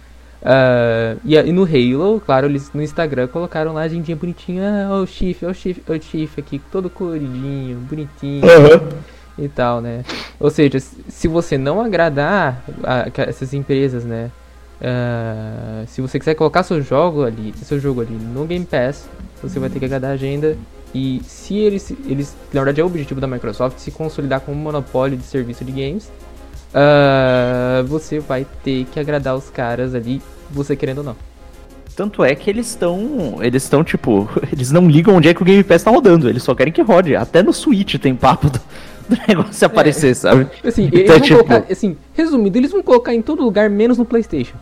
Uh, 0.46 1.18
e, 1.24 1.34
e, 1.34 1.50
no 1.50 1.64
Halo, 1.64 2.22
claro, 2.24 2.46
eles 2.46 2.70
no 2.72 2.80
Instagram 2.80 3.26
colocaram 3.26 3.72
lá 3.72 3.80
a 3.80 3.84
agendinha 3.84 4.16
bonitinha. 4.16 4.86
Ah, 4.88 5.00
o 5.00 5.06
chifre, 5.06 5.44
o 5.44 5.52
chifre, 5.52 5.82
o 5.92 6.00
chifre 6.00 6.40
aqui, 6.40 6.62
todo 6.70 6.88
coloridinho, 6.88 7.78
bonitinho. 7.80 8.46
Uhum. 8.46 8.88
E 9.44 9.48
tal, 9.48 9.80
né? 9.80 10.04
Ou 10.38 10.48
seja, 10.48 10.78
se 10.78 11.26
você 11.26 11.58
não 11.58 11.80
agradar 11.80 12.62
a, 12.84 13.02
a 13.02 13.22
essas 13.28 13.52
empresas, 13.52 14.04
né? 14.04 14.30
Uh, 14.80 15.86
se 15.88 16.00
você 16.00 16.18
quiser 16.18 16.34
colocar 16.34 16.62
seu 16.62 16.80
jogo 16.80 17.24
ali, 17.24 17.52
seu 17.56 17.80
jogo 17.80 18.02
ali 18.02 18.14
no 18.14 18.44
Game 18.46 18.64
Pass, 18.64 19.08
você 19.42 19.58
vai 19.58 19.68
ter 19.68 19.80
que 19.80 19.84
agradar 19.84 20.12
a 20.12 20.14
agenda. 20.14 20.56
E 20.94 21.20
se 21.24 21.56
eles, 21.56 21.90
eles, 22.06 22.36
na 22.52 22.60
verdade 22.60 22.80
é 22.80 22.84
o 22.84 22.86
objetivo 22.86 23.20
da 23.20 23.26
Microsoft, 23.26 23.78
se 23.78 23.90
consolidar 23.90 24.40
como 24.40 24.56
um 24.56 24.60
monopólio 24.60 25.16
de 25.16 25.24
serviço 25.24 25.64
de 25.64 25.72
games, 25.72 26.10
uh, 26.72 27.84
você 27.86 28.20
vai 28.20 28.46
ter 28.62 28.84
que 28.86 29.00
agradar 29.00 29.34
os 29.34 29.50
caras 29.50 29.94
ali, 29.94 30.22
você 30.50 30.76
querendo 30.76 30.98
ou 30.98 31.04
não. 31.04 31.16
Tanto 31.96 32.22
é 32.22 32.34
que 32.34 32.50
eles 32.50 32.68
estão. 32.68 33.38
Eles 33.40 33.62
estão, 33.62 33.82
tipo, 33.82 34.28
eles 34.52 34.70
não 34.70 34.88
ligam 34.88 35.16
onde 35.16 35.28
é 35.28 35.34
que 35.34 35.42
o 35.42 35.44
Game 35.44 35.64
Pass 35.64 35.82
tá 35.82 35.90
rodando, 35.90 36.28
eles 36.28 36.42
só 36.42 36.54
querem 36.54 36.72
que 36.72 36.82
rode. 36.82 37.16
Até 37.16 37.42
no 37.42 37.52
Switch 37.52 37.94
tem 37.96 38.14
papo 38.14 38.50
do, 38.50 38.60
do 39.08 39.16
negócio 39.26 39.64
é. 39.64 39.66
aparecer, 39.66 40.14
sabe? 40.14 40.46
Assim, 40.62 40.86
então, 40.86 40.98
eles 40.98 41.08
vão 41.08 41.20
tipo... 41.20 41.44
colocar, 41.44 41.72
assim, 41.72 41.96
resumido, 42.12 42.58
eles 42.58 42.70
vão 42.70 42.82
colocar 42.82 43.14
em 43.14 43.22
todo 43.22 43.42
lugar, 43.42 43.70
menos 43.70 43.96
no 43.96 44.04
Playstation. 44.04 44.56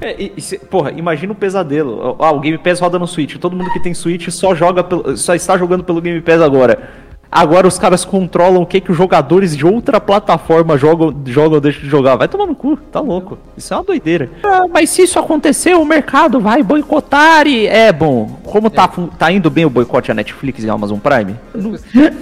É, 0.00 0.14
e, 0.22 0.32
e, 0.36 0.58
porra, 0.58 0.92
imagina 0.92 1.32
o 1.32 1.36
pesadelo. 1.36 2.16
Ah, 2.18 2.30
o 2.30 2.40
Game 2.40 2.56
Pass 2.56 2.80
roda 2.80 2.98
no 2.98 3.06
Switch. 3.06 3.36
Todo 3.36 3.56
mundo 3.56 3.70
que 3.72 3.80
tem 3.80 3.92
Switch 3.92 4.28
só 4.30 4.54
joga 4.54 4.82
pelo, 4.82 5.16
só 5.16 5.34
está 5.34 5.58
jogando 5.58 5.84
pelo 5.84 6.00
Game 6.00 6.20
Pass 6.20 6.40
agora. 6.40 6.90
Agora 7.30 7.66
os 7.66 7.78
caras 7.78 8.04
controlam 8.04 8.62
o 8.62 8.66
que, 8.66 8.80
que 8.80 8.92
os 8.92 8.96
jogadores 8.96 9.56
de 9.56 9.66
outra 9.66 10.00
plataforma 10.00 10.78
jogam, 10.78 11.14
jogam 11.26 11.54
ou 11.54 11.60
deixam 11.60 11.82
de 11.82 11.88
jogar. 11.88 12.16
Vai 12.16 12.28
tomar 12.28 12.46
no 12.46 12.54
cu, 12.54 12.76
tá 12.76 13.00
louco. 13.00 13.36
Isso 13.56 13.74
é 13.74 13.76
uma 13.76 13.82
doideira. 13.82 14.30
Ah, 14.44 14.66
mas 14.72 14.90
se 14.90 15.02
isso 15.02 15.18
acontecer, 15.18 15.74
o 15.74 15.84
mercado 15.84 16.40
vai 16.40 16.62
boicotar 16.62 17.46
e. 17.46 17.66
É 17.66 17.92
bom. 17.92 18.38
Como 18.44 18.70
tá, 18.70 18.84
é. 18.84 19.16
tá 19.18 19.32
indo 19.32 19.50
bem 19.50 19.64
o 19.64 19.70
boicote 19.70 20.10
a 20.10 20.14
Netflix 20.14 20.62
e 20.62 20.70
a 20.70 20.72
Amazon 20.72 20.98
Prime? 20.98 21.36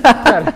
Cara, 0.02 0.54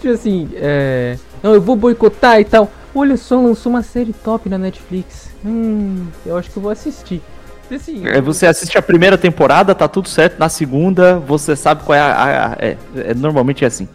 tipo 0.00 0.14
assim, 0.14 0.48
é... 0.54 1.18
não, 1.42 1.52
eu 1.52 1.60
vou 1.60 1.76
boicotar 1.76 2.40
e 2.40 2.44
tal. 2.44 2.70
Olha 2.94 3.18
só, 3.18 3.38
lançou 3.38 3.70
uma 3.70 3.82
série 3.82 4.14
top 4.14 4.48
na 4.48 4.56
Netflix. 4.56 5.28
Hum, 5.44 6.06
eu 6.24 6.38
acho 6.38 6.50
que 6.50 6.56
eu 6.56 6.62
vou 6.62 6.72
assistir. 6.72 7.20
Assim, 7.70 8.06
é, 8.06 8.20
você 8.20 8.46
assiste 8.46 8.78
a 8.78 8.82
primeira 8.82 9.18
temporada, 9.18 9.74
tá 9.74 9.88
tudo 9.88 10.08
certo. 10.08 10.38
Na 10.38 10.48
segunda, 10.48 11.18
você 11.18 11.56
sabe 11.56 11.82
qual 11.84 11.96
é 11.96 12.00
a. 12.00 12.06
a, 12.06 12.46
a 12.46 12.56
é, 12.58 12.76
é, 12.96 13.14
normalmente 13.14 13.64
é 13.64 13.66
assim. 13.66 13.88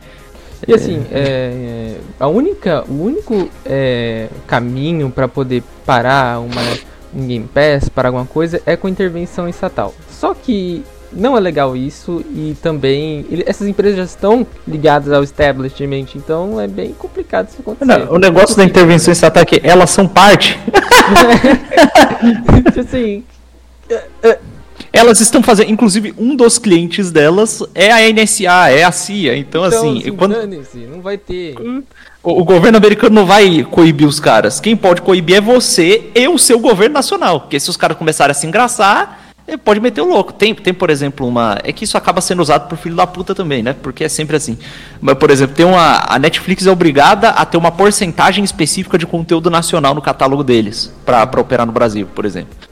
E 0.67 0.73
assim, 0.73 1.05
é, 1.11 1.19
é 1.19 1.97
a 2.19 2.27
única, 2.27 2.83
o 2.87 3.03
único 3.03 3.49
é, 3.65 4.27
caminho 4.45 5.09
para 5.09 5.27
poder 5.27 5.63
parar 5.85 6.39
uma, 6.39 6.61
um 7.13 7.25
Game 7.25 7.47
Pass, 7.47 7.89
para 7.89 8.09
alguma 8.09 8.25
coisa, 8.25 8.61
é 8.65 8.75
com 8.75 8.87
intervenção 8.87 9.49
estatal. 9.49 9.93
Só 10.09 10.35
que 10.35 10.83
não 11.11 11.35
é 11.35 11.39
legal 11.39 11.75
isso 11.75 12.23
e 12.29 12.55
também 12.61 13.25
ele, 13.29 13.43
essas 13.45 13.67
empresas 13.67 13.97
já 13.97 14.03
estão 14.03 14.47
ligadas 14.67 15.11
ao 15.11 15.23
establishment, 15.23 16.05
então 16.15 16.59
é 16.59 16.67
bem 16.67 16.93
complicado 16.93 17.49
isso 17.49 17.57
acontecer. 17.59 17.85
Não, 17.85 18.13
o 18.13 18.17
negócio 18.17 18.55
da 18.55 18.63
intervenção 18.63 19.11
estatal 19.11 19.43
é 19.43 19.45
que 19.45 19.61
elas 19.63 19.89
são 19.89 20.07
parte. 20.07 20.57
assim, 22.79 23.17
é, 23.17 23.19
é. 23.37 23.40
Elas 24.93 25.19
estão 25.21 25.41
fazendo, 25.41 25.71
inclusive 25.71 26.13
um 26.17 26.35
dos 26.35 26.57
clientes 26.57 27.11
delas 27.11 27.63
é 27.73 27.91
a 27.91 28.11
NSA, 28.11 28.69
é 28.69 28.83
a 28.83 28.91
CIA, 28.91 29.37
então, 29.37 29.65
então 29.65 29.79
assim, 29.79 29.99
assim 29.99 30.11
quando 30.13 30.35
não 30.89 31.01
vai 31.01 31.17
ter 31.17 31.55
o, 32.23 32.41
o, 32.41 32.43
governo 32.43 32.77
americano 32.77 33.15
não 33.15 33.25
vai 33.25 33.63
coibir 33.63 34.07
os 34.07 34.19
caras. 34.19 34.59
Quem 34.59 34.75
pode 34.75 35.01
coibir 35.01 35.37
é 35.37 35.41
você 35.41 36.11
e 36.13 36.27
o 36.27 36.37
seu 36.37 36.59
governo 36.59 36.93
nacional. 36.93 37.41
Porque 37.41 37.59
se 37.59 37.69
os 37.69 37.77
caras 37.77 37.97
começarem 37.97 38.31
a 38.31 38.35
se 38.35 38.45
engraçar, 38.45 39.31
ele 39.47 39.57
pode 39.57 39.79
meter 39.79 40.01
o 40.01 40.05
louco. 40.05 40.31
Tem, 40.31 40.53
tem, 40.53 40.73
por 40.73 40.91
exemplo, 40.91 41.27
uma. 41.27 41.57
É 41.63 41.73
que 41.73 41.83
isso 41.83 41.97
acaba 41.97 42.21
sendo 42.21 42.41
usado 42.41 42.67
por 42.67 42.77
filho 42.77 42.95
da 42.95 43.07
puta 43.07 43.33
também, 43.33 43.63
né? 43.63 43.73
Porque 43.73 44.03
é 44.03 44.09
sempre 44.09 44.35
assim. 44.35 44.57
Mas, 45.01 45.15
por 45.15 45.31
exemplo, 45.31 45.55
tem 45.55 45.65
uma. 45.65 46.03
A 46.07 46.19
Netflix 46.19 46.67
é 46.67 46.71
obrigada 46.71 47.29
a 47.29 47.43
ter 47.43 47.57
uma 47.57 47.71
porcentagem 47.71 48.43
específica 48.43 48.99
de 48.99 49.07
conteúdo 49.07 49.49
nacional 49.49 49.95
no 49.95 50.01
catálogo 50.01 50.43
deles, 50.43 50.93
para 51.03 51.23
operar 51.41 51.65
no 51.65 51.71
Brasil, 51.71 52.07
por 52.13 52.23
exemplo. 52.23 52.70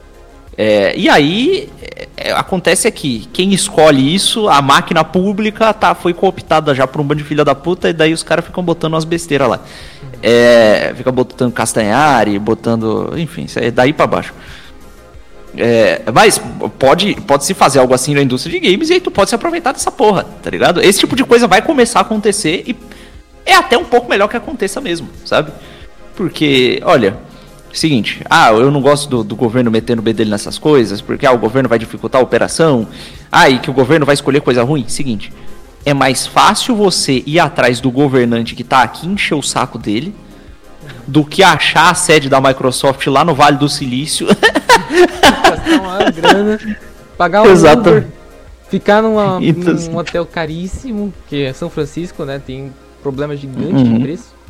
É, 0.62 0.92
e 0.94 1.08
aí 1.08 1.70
é, 1.80 2.08
é, 2.18 2.32
acontece 2.32 2.86
aqui, 2.86 3.26
quem 3.32 3.54
escolhe 3.54 4.14
isso, 4.14 4.46
a 4.46 4.60
máquina 4.60 5.02
pública 5.02 5.72
tá, 5.72 5.94
foi 5.94 6.12
cooptada 6.12 6.74
já 6.74 6.86
por 6.86 7.00
um 7.00 7.04
bando 7.04 7.22
de 7.22 7.26
filha 7.26 7.42
da 7.42 7.54
puta, 7.54 7.88
e 7.88 7.94
daí 7.94 8.12
os 8.12 8.22
caras 8.22 8.44
ficam 8.44 8.62
botando 8.62 8.92
umas 8.92 9.06
besteiras 9.06 9.48
lá. 9.48 9.60
É, 10.22 10.92
fica 10.94 11.10
botando 11.10 11.50
Castanhari, 11.50 12.38
botando. 12.38 13.14
Enfim, 13.16 13.46
é 13.56 13.70
daí 13.70 13.94
para 13.94 14.06
baixo. 14.06 14.34
É, 15.56 16.02
mas 16.12 16.38
pode, 16.78 17.14
pode 17.22 17.46
se 17.46 17.54
fazer 17.54 17.78
algo 17.78 17.94
assim 17.94 18.12
na 18.12 18.20
indústria 18.20 18.60
de 18.60 18.70
games 18.70 18.90
e 18.90 18.92
aí 18.92 19.00
tu 19.00 19.10
pode 19.10 19.30
se 19.30 19.34
aproveitar 19.34 19.72
dessa 19.72 19.90
porra, 19.90 20.26
tá 20.42 20.50
ligado? 20.50 20.82
Esse 20.82 20.98
tipo 20.98 21.16
de 21.16 21.24
coisa 21.24 21.46
vai 21.46 21.62
começar 21.62 22.00
a 22.00 22.02
acontecer 22.02 22.64
e 22.66 22.76
é 23.46 23.54
até 23.54 23.78
um 23.78 23.84
pouco 23.86 24.10
melhor 24.10 24.28
que 24.28 24.36
aconteça 24.36 24.78
mesmo, 24.78 25.08
sabe? 25.24 25.52
Porque, 26.14 26.82
olha, 26.84 27.16
seguinte, 27.72 28.20
ah, 28.28 28.50
eu 28.52 28.70
não 28.70 28.80
gosto 28.80 29.08
do, 29.08 29.24
do 29.24 29.36
governo 29.36 29.70
metendo 29.70 30.00
o 30.00 30.02
B 30.02 30.12
dele 30.12 30.30
nessas 30.30 30.58
coisas, 30.58 31.00
porque 31.00 31.26
ah, 31.26 31.32
o 31.32 31.38
governo 31.38 31.68
vai 31.68 31.78
dificultar 31.78 32.20
a 32.20 32.24
operação, 32.24 32.86
ah, 33.30 33.48
e 33.48 33.58
que 33.58 33.70
o 33.70 33.72
governo 33.72 34.04
vai 34.04 34.14
escolher 34.14 34.40
coisa 34.40 34.62
ruim. 34.62 34.84
Seguinte, 34.88 35.32
é 35.84 35.94
mais 35.94 36.26
fácil 36.26 36.74
você 36.74 37.22
ir 37.26 37.38
atrás 37.38 37.80
do 37.80 37.90
governante 37.90 38.54
que 38.54 38.64
tá 38.64 38.82
aqui 38.82 39.06
encher 39.06 39.34
o 39.34 39.42
saco 39.42 39.78
dele 39.78 40.14
do 41.06 41.24
que 41.24 41.42
achar 41.42 41.90
a 41.90 41.94
sede 41.94 42.28
da 42.28 42.40
Microsoft 42.40 43.06
lá 43.06 43.24
no 43.24 43.34
Vale 43.34 43.56
do 43.56 43.68
Silício. 43.68 44.26
Gastar 44.26 45.80
uma 45.80 46.10
grana, 46.10 46.58
pagar 47.16 47.42
um 47.42 47.50
Exato. 47.50 47.88
Uber, 47.88 48.06
ficar 48.68 49.02
numa, 49.02 49.38
então, 49.42 49.74
num 49.74 49.96
hotel 49.96 50.26
caríssimo, 50.26 51.12
que 51.28 51.44
é 51.44 51.52
São 51.52 51.70
Francisco, 51.70 52.24
né? 52.24 52.40
Tem 52.44 52.72
problemas 53.02 53.40
gigantes 53.40 53.82
uhum. 53.82 53.94
de 53.94 54.00
preço. 54.02 54.40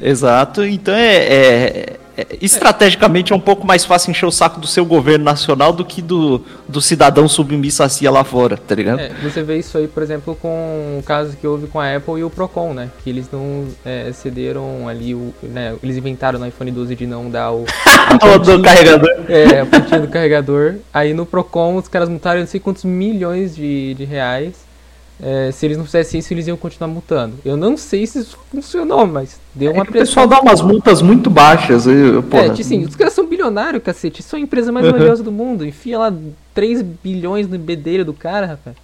Exato, 0.00 0.64
então 0.64 0.94
é, 0.94 1.16
é, 1.16 1.96
estrategicamente 2.40 3.32
é 3.32 3.36
um 3.36 3.40
pouco 3.40 3.66
mais 3.66 3.84
fácil 3.84 4.10
encher 4.10 4.26
o 4.26 4.30
saco 4.30 4.60
do 4.60 4.66
seu 4.66 4.84
governo 4.84 5.24
nacional 5.24 5.72
do 5.72 5.84
que 5.84 6.02
do, 6.02 6.42
do 6.68 6.80
cidadão 6.80 7.28
submisso 7.28 7.82
a 7.82 7.88
CIA 7.88 8.10
lá 8.10 8.24
fora, 8.24 8.56
tá 8.56 8.74
ligado? 8.74 9.00
É, 9.00 9.10
você 9.22 9.42
vê 9.42 9.58
isso 9.58 9.78
aí, 9.78 9.88
por 9.88 10.02
exemplo, 10.02 10.36
com 10.36 10.98
o 10.98 11.02
caso 11.02 11.36
que 11.36 11.46
houve 11.46 11.66
com 11.66 11.80
a 11.80 11.96
Apple 11.96 12.20
e 12.20 12.24
o 12.24 12.30
Procon, 12.30 12.74
né? 12.74 12.90
Que 13.02 13.10
eles 13.10 13.28
não 13.32 13.66
é, 13.84 14.12
cederam 14.12 14.88
ali 14.88 15.14
o. 15.14 15.32
Né, 15.42 15.74
eles 15.82 15.96
inventaram 15.96 16.38
no 16.38 16.46
iPhone 16.46 16.70
12 16.70 16.94
de 16.94 17.06
não 17.06 17.30
dar 17.30 17.52
o. 17.52 17.64
o 17.64 18.38
do 18.38 18.62
carregador. 18.62 19.10
É, 19.28 19.60
a 19.60 19.66
pontinha 19.66 20.00
do 20.00 20.08
carregador. 20.08 20.74
Aí 20.92 21.14
no 21.14 21.24
Procon 21.24 21.76
os 21.76 21.88
caras 21.88 22.08
multaram 22.08 22.40
não 22.40 22.46
sei 22.46 22.60
quantos 22.60 22.84
milhões 22.84 23.54
de, 23.54 23.94
de 23.94 24.04
reais 24.04 24.71
é, 25.20 25.50
se 25.52 25.66
eles 25.66 25.76
não 25.78 25.84
fizessem 25.84 26.20
isso, 26.20 26.32
eles 26.32 26.46
iam 26.46 26.56
continuar 26.56 26.88
multando. 26.88 27.34
Eu 27.44 27.56
não 27.56 27.76
sei 27.76 28.06
se 28.06 28.20
isso 28.20 28.38
funcionou, 28.50 29.06
mas 29.06 29.38
deu 29.54 29.70
é 29.70 29.74
uma 29.74 29.82
é 29.82 29.86
pressão. 29.86 30.02
O 30.02 30.06
pessoal 30.06 30.26
dá 30.26 30.40
umas 30.40 30.60
multas 30.60 31.02
muito 31.02 31.30
baixas. 31.30 31.86
E, 31.86 32.22
porra. 32.22 32.44
É, 32.44 32.48
tipo 32.50 32.60
assim, 32.60 32.84
os 32.84 32.96
caras 32.96 33.12
são 33.12 33.26
bilionários, 33.26 33.82
cacete. 33.82 34.20
Isso 34.20 34.34
é 34.34 34.38
a 34.38 34.42
empresa 34.42 34.72
mais 34.72 34.86
uhum. 34.86 34.92
valiosa 34.92 35.22
do 35.22 35.32
mundo. 35.32 35.64
Enfia 35.64 35.98
lá 35.98 36.12
3 36.54 36.82
bilhões 36.82 37.48
no 37.48 37.58
bedelho 37.58 38.04
do 38.04 38.12
cara, 38.12 38.46
rapaz. 38.46 38.76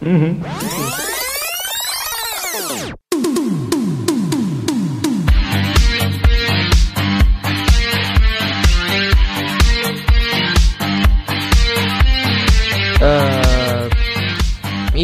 Uhum. 0.00 0.38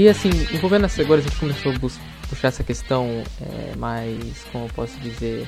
E 0.00 0.08
assim, 0.08 0.30
envolvendo 0.50 0.86
agora 0.98 1.20
a 1.20 1.22
gente 1.22 1.36
começou 1.36 1.72
a 1.72 2.26
puxar 2.26 2.48
essa 2.48 2.64
questão 2.64 3.22
é, 3.38 3.76
mais, 3.76 4.46
como 4.50 4.64
eu 4.64 4.70
posso 4.70 4.98
dizer, 4.98 5.46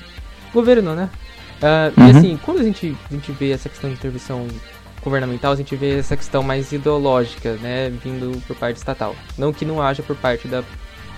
governo, 0.53 0.95
né? 0.95 1.09
Uh, 1.63 1.99
uhum. 1.99 2.07
E 2.07 2.11
assim, 2.11 2.41
quando 2.45 2.61
a 2.61 2.63
gente, 2.63 2.95
a 3.11 3.15
gente 3.15 3.33
vê 3.33 3.53
essa 3.53 3.71
questão 3.71 3.89
de 3.89 3.97
intervenção 3.97 4.47
governamental, 5.03 5.55
a 5.55 5.57
gente 5.57 5.75
vê 5.75 6.01
essa 6.01 6.19
questão 6.19 6.43
mais 6.43 6.71
ideológica, 6.71 7.55
né, 7.63 7.89
vindo 8.05 8.43
por 8.47 8.55
parte 8.55 8.77
estatal. 8.77 9.17
Não 9.39 9.55
que 9.55 9.65
não 9.65 9.81
haja 9.81 10.03
por 10.03 10.17
parte 10.17 10.47
da, 10.47 10.63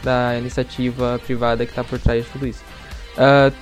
da 0.05 0.39
iniciativa 0.39 1.21
privada 1.27 1.67
que 1.67 1.73
está 1.73 1.83
por 1.83 1.99
trás 1.99 2.25
de 2.25 2.31
tudo 2.31 2.47
isso. 2.47 2.63
Uh, 3.15 3.53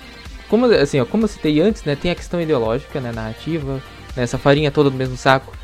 como, 0.50 0.66
assim, 0.66 1.00
ó, 1.00 1.06
como 1.06 1.24
eu 1.24 1.28
citei 1.28 1.62
antes, 1.62 1.82
né, 1.84 1.96
tem 1.96 2.10
a 2.10 2.14
questão 2.14 2.38
ideológica, 2.42 3.00
né, 3.00 3.10
narrativa, 3.10 3.80
né, 4.14 4.22
essa 4.22 4.36
farinha 4.36 4.70
toda 4.70 4.90
do 4.90 4.96
mesmo 4.98 5.16
saco. 5.16 5.56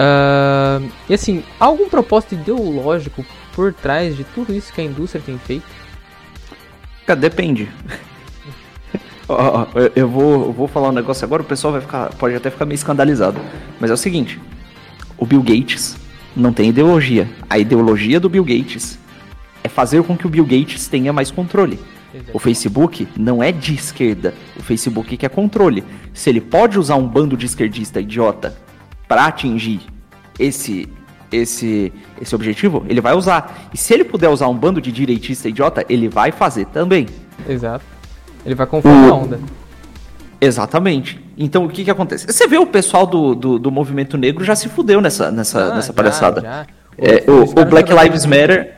Uh, 0.00 0.90
e 1.10 1.14
assim, 1.14 1.44
há 1.58 1.66
algum 1.66 1.88
propósito 1.90 2.34
ideológico 2.34 3.24
por 3.54 3.74
trás 3.74 4.16
de 4.16 4.24
tudo 4.24 4.54
isso 4.54 4.72
que 4.72 4.80
a 4.80 4.84
indústria 4.84 5.22
tem 5.24 5.36
feito? 5.38 5.66
Depende. 7.18 7.68
eu, 9.94 10.08
vou, 10.08 10.46
eu 10.46 10.52
vou 10.52 10.68
falar 10.68 10.88
um 10.88 10.92
negócio 10.92 11.24
agora, 11.24 11.42
o 11.42 11.44
pessoal 11.44 11.72
vai 11.72 11.82
ficar, 11.82 12.14
pode 12.14 12.34
até 12.34 12.50
ficar 12.50 12.64
meio 12.64 12.76
escandalizado. 12.76 13.38
Mas 13.78 13.90
é 13.90 13.94
o 13.94 13.96
seguinte: 13.96 14.40
o 15.18 15.26
Bill 15.26 15.42
Gates 15.42 15.96
não 16.34 16.52
tem 16.52 16.70
ideologia. 16.70 17.28
A 17.50 17.58
ideologia 17.58 18.18
do 18.18 18.28
Bill 18.28 18.44
Gates 18.44 18.98
é 19.62 19.68
fazer 19.68 20.02
com 20.04 20.16
que 20.16 20.26
o 20.26 20.30
Bill 20.30 20.46
Gates 20.46 20.86
tenha 20.86 21.12
mais 21.12 21.30
controle. 21.30 21.78
O 22.32 22.38
Facebook 22.38 23.06
não 23.16 23.42
é 23.42 23.52
de 23.52 23.74
esquerda. 23.74 24.32
O 24.56 24.62
Facebook 24.62 25.16
quer 25.16 25.30
controle. 25.30 25.84
Se 26.14 26.30
ele 26.30 26.40
pode 26.40 26.78
usar 26.78 26.96
um 26.96 27.06
bando 27.06 27.36
de 27.36 27.46
esquerdista 27.46 28.00
idiota 28.00 28.56
para 29.10 29.26
atingir 29.26 29.80
esse 30.38 30.88
esse 31.32 31.92
esse 32.20 32.32
objetivo, 32.32 32.84
ele 32.88 33.00
vai 33.00 33.12
usar. 33.12 33.68
E 33.74 33.76
se 33.76 33.92
ele 33.92 34.04
puder 34.04 34.28
usar 34.28 34.46
um 34.46 34.54
bando 34.54 34.80
de 34.80 34.92
direitista 34.92 35.48
idiota, 35.48 35.84
ele 35.88 36.08
vai 36.08 36.30
fazer 36.30 36.66
também. 36.66 37.08
Exato. 37.48 37.84
Ele 38.46 38.54
vai 38.54 38.68
conforme 38.68 39.08
a 39.08 39.14
onda. 39.14 39.40
Exatamente. 40.40 41.20
Então 41.36 41.64
o 41.64 41.68
que 41.68 41.84
que 41.84 41.90
acontece? 41.90 42.24
Você 42.24 42.46
vê 42.46 42.56
o 42.56 42.66
pessoal 42.66 43.04
do, 43.04 43.34
do, 43.34 43.58
do 43.58 43.70
movimento 43.70 44.16
negro 44.16 44.44
já 44.44 44.54
se 44.54 44.68
fudeu 44.68 45.00
nessa, 45.00 45.32
nessa, 45.32 45.60
ah, 45.60 45.74
nessa 45.74 45.92
palhaçada. 45.92 46.40
Já, 46.40 46.48
já. 46.48 46.66
É, 46.96 47.24
o, 47.28 47.62
o 47.62 47.64
Black 47.64 47.92
Lives 47.92 48.24
Matter 48.24 48.76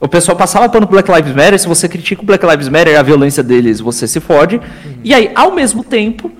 o 0.00 0.08
pessoal 0.08 0.36
passava 0.36 0.68
pano 0.68 0.86
pro 0.86 1.00
Black 1.00 1.10
Lives 1.10 1.34
Matter, 1.34 1.58
se 1.58 1.68
você 1.68 1.88
critica 1.88 2.22
o 2.22 2.24
Black 2.24 2.44
Lives 2.44 2.68
Matter, 2.68 2.98
a 2.98 3.02
violência 3.02 3.42
deles, 3.42 3.80
você 3.80 4.06
se 4.06 4.20
fode. 4.20 4.56
Uhum. 4.56 4.62
E 5.02 5.14
aí, 5.14 5.30
ao 5.34 5.54
mesmo 5.54 5.82
tempo, 5.82 6.30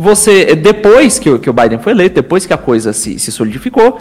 você, 0.00 0.54
depois 0.54 1.18
que, 1.18 1.36
que 1.40 1.50
o 1.50 1.52
Biden 1.52 1.80
foi 1.80 1.90
eleito, 1.90 2.14
depois 2.14 2.46
que 2.46 2.52
a 2.52 2.56
coisa 2.56 2.92
se, 2.92 3.18
se 3.18 3.32
solidificou, 3.32 3.98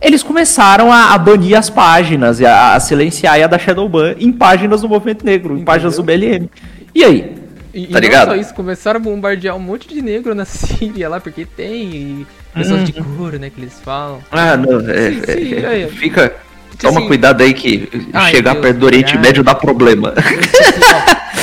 eles 0.00 0.22
começaram 0.22 0.92
a, 0.92 1.12
a 1.12 1.18
banir 1.18 1.58
as 1.58 1.68
páginas, 1.68 2.38
e 2.38 2.46
a, 2.46 2.76
a, 2.76 2.80
silenciar 2.80 3.40
e 3.40 3.42
a 3.42 3.48
dar 3.48 3.58
Shadowban 3.58 4.14
em 4.20 4.30
páginas 4.30 4.82
do 4.82 4.88
movimento 4.88 5.26
negro, 5.26 5.54
Entendeu? 5.54 5.62
em 5.62 5.64
páginas 5.64 5.96
do 5.96 6.04
BLM. 6.04 6.48
E 6.94 7.02
aí? 7.02 7.34
E, 7.74 7.88
tá 7.88 7.98
e 7.98 8.00
ligado? 8.00 8.28
não 8.28 8.34
só 8.36 8.40
isso, 8.40 8.54
começaram 8.54 9.00
a 9.00 9.02
bombardear 9.02 9.56
um 9.56 9.60
monte 9.60 9.88
de 9.88 10.00
negro 10.00 10.32
na 10.32 10.44
Síria 10.46 11.08
lá, 11.08 11.18
porque 11.18 11.44
tem 11.44 12.24
pessoas 12.54 12.78
uhum. 12.78 12.84
de 12.84 12.92
cor, 12.92 13.32
né, 13.32 13.50
que 13.50 13.60
eles 13.60 13.80
falam. 13.80 14.20
Ah, 14.30 14.56
não, 14.56 14.78
é, 14.88 15.10
sim, 15.10 15.22
sim, 15.24 15.54
é, 15.54 15.80
é, 15.82 15.88
fica 15.88 16.36
Toma 16.78 17.00
assim, 17.00 17.08
cuidado 17.08 17.42
aí 17.42 17.54
que 17.54 17.88
ai, 18.12 18.32
chegar 18.32 18.52
Deus 18.52 18.64
perto 18.64 18.78
do 18.78 18.86
Oriente 18.86 19.18
Médio 19.18 19.42
dá 19.42 19.54
problema. 19.54 20.14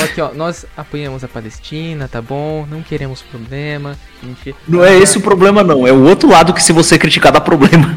ó, 0.00 0.04
aqui, 0.04 0.20
ó, 0.20 0.30
nós 0.34 0.64
apoiamos 0.76 1.22
a 1.22 1.28
Palestina, 1.28 2.08
tá 2.08 2.22
bom? 2.22 2.66
Não 2.70 2.82
queremos 2.82 3.22
problema. 3.22 3.96
Gente... 4.22 4.54
Não 4.66 4.84
é 4.84 4.96
esse 4.96 5.18
o 5.18 5.20
problema, 5.20 5.62
não. 5.62 5.86
É 5.86 5.92
o 5.92 6.02
outro 6.04 6.30
lado 6.30 6.54
que 6.54 6.62
se 6.62 6.72
você 6.72 6.98
criticar 6.98 7.32
dá 7.32 7.40
problema. 7.40 7.94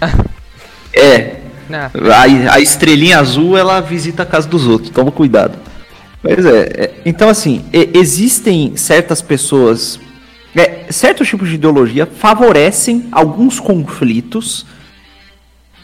é. 0.92 1.36
Ah. 1.72 1.90
A, 2.14 2.54
a 2.54 2.60
estrelinha 2.60 3.18
azul, 3.18 3.56
ela 3.56 3.80
visita 3.80 4.22
a 4.22 4.26
casa 4.26 4.48
dos 4.48 4.66
outros. 4.66 4.90
Toma 4.90 5.10
cuidado. 5.10 5.58
Pois 6.22 6.44
é. 6.44 6.60
é 6.60 6.94
então, 7.04 7.28
assim, 7.28 7.64
existem 7.72 8.76
certas 8.76 9.22
pessoas. 9.22 9.98
É, 10.54 10.86
certos 10.90 11.28
tipos 11.28 11.48
de 11.48 11.56
ideologia 11.56 12.06
favorecem 12.06 13.08
alguns 13.12 13.60
conflitos 13.60 14.64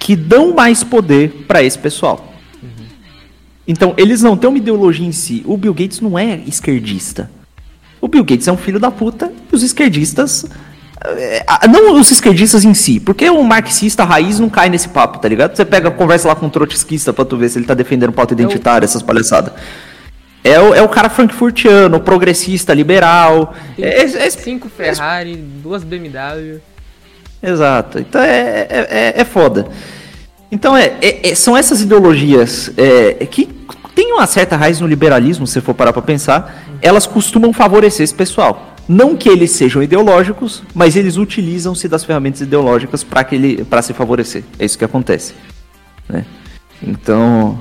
que 0.03 0.17
dão 0.17 0.53
mais 0.53 0.83
poder 0.83 1.45
para 1.47 1.62
esse 1.62 1.79
pessoal. 1.79 2.35
Uhum. 2.61 2.87
Então, 3.69 3.95
eles 3.97 4.21
não 4.21 4.37
têm 4.37 4.51
uma 4.51 4.59
ideologia 4.59 5.07
em 5.07 5.12
si. 5.12 5.45
O 5.47 5.57
Bill 5.57 5.73
Gates 5.73 6.01
não 6.01 6.19
é 6.19 6.41
esquerdista. 6.45 7.31
O 8.01 8.09
Bill 8.09 8.25
Gates 8.25 8.49
é 8.49 8.53
um 8.53 8.57
filho 8.57 8.81
da 8.81 8.91
puta 8.91 9.33
e 9.51 9.55
os 9.55 9.62
esquerdistas. 9.62 10.45
É, 11.05 11.45
não 11.69 11.95
os 12.01 12.11
esquerdistas 12.11 12.65
em 12.65 12.75
si, 12.75 12.99
porque 12.99 13.31
o 13.31 13.45
marxista 13.45 14.03
raiz 14.03 14.41
não 14.41 14.51
cai 14.51 14.69
nesse 14.69 14.88
papo, 14.88 15.21
tá 15.21 15.29
ligado? 15.29 15.55
Você 15.55 15.65
pega, 15.65 15.88
conversa 15.88 16.27
lá 16.27 16.35
com 16.35 16.47
um 16.47 16.51
trotskista 16.51 17.12
pra 17.12 17.25
tu 17.25 17.37
ver 17.37 17.49
se 17.49 17.59
ele 17.59 17.67
tá 17.67 17.75
defendendo 17.75 18.12
pauta 18.12 18.35
identitária, 18.35 18.85
essas 18.85 19.03
palhaçadas. 19.03 19.53
É 20.43 20.59
o, 20.59 20.75
é 20.75 20.83
o 20.83 20.88
cara 20.88 21.09
frankfurtiano, 21.09 22.01
progressista, 22.01 22.75
liberal. 22.75 23.55
É, 23.79 24.03
é, 24.03 24.31
cinco 24.31 24.69
Ferrari, 24.69 25.37
duas 25.37 25.85
BMW. 25.85 26.61
Exato. 27.43 27.99
Então 27.99 28.23
é, 28.23 28.67
é, 28.71 28.87
é, 28.91 29.21
é 29.21 29.25
foda. 29.25 29.67
Então 30.53 30.77
é, 30.77 30.99
é, 31.01 31.31
é 31.31 31.35
são 31.35 31.57
essas 31.57 31.81
ideologias 31.81 32.71
é, 32.77 33.25
que 33.25 33.49
têm 33.95 34.12
uma 34.12 34.27
certa 34.27 34.55
raiz 34.55 34.81
no 34.81 34.87
liberalismo, 34.87 35.47
se 35.47 35.62
for 35.62 35.73
parar 35.73 35.95
para 35.95 36.03
pensar, 36.03 36.65
elas 36.83 37.07
costumam 37.07 37.55
favorecer 37.55 38.05
esse 38.05 38.15
pessoal. 38.15 38.77
Não 38.87 39.17
que 39.17 39.31
eles 39.31 39.53
sejam 39.53 39.83
ideológicos, 39.83 40.62
mas 40.75 40.95
eles 40.95 41.17
utilizam-se 41.17 41.88
das 41.88 42.05
ferramentas 42.05 42.43
ideológicas 42.43 43.03
para 43.03 43.81
se 43.81 43.95
favorecer. 43.95 44.45
É 44.59 44.67
isso 44.67 44.77
que 44.77 44.85
acontece. 44.85 45.33
Né? 46.07 46.27
Então, 46.83 47.59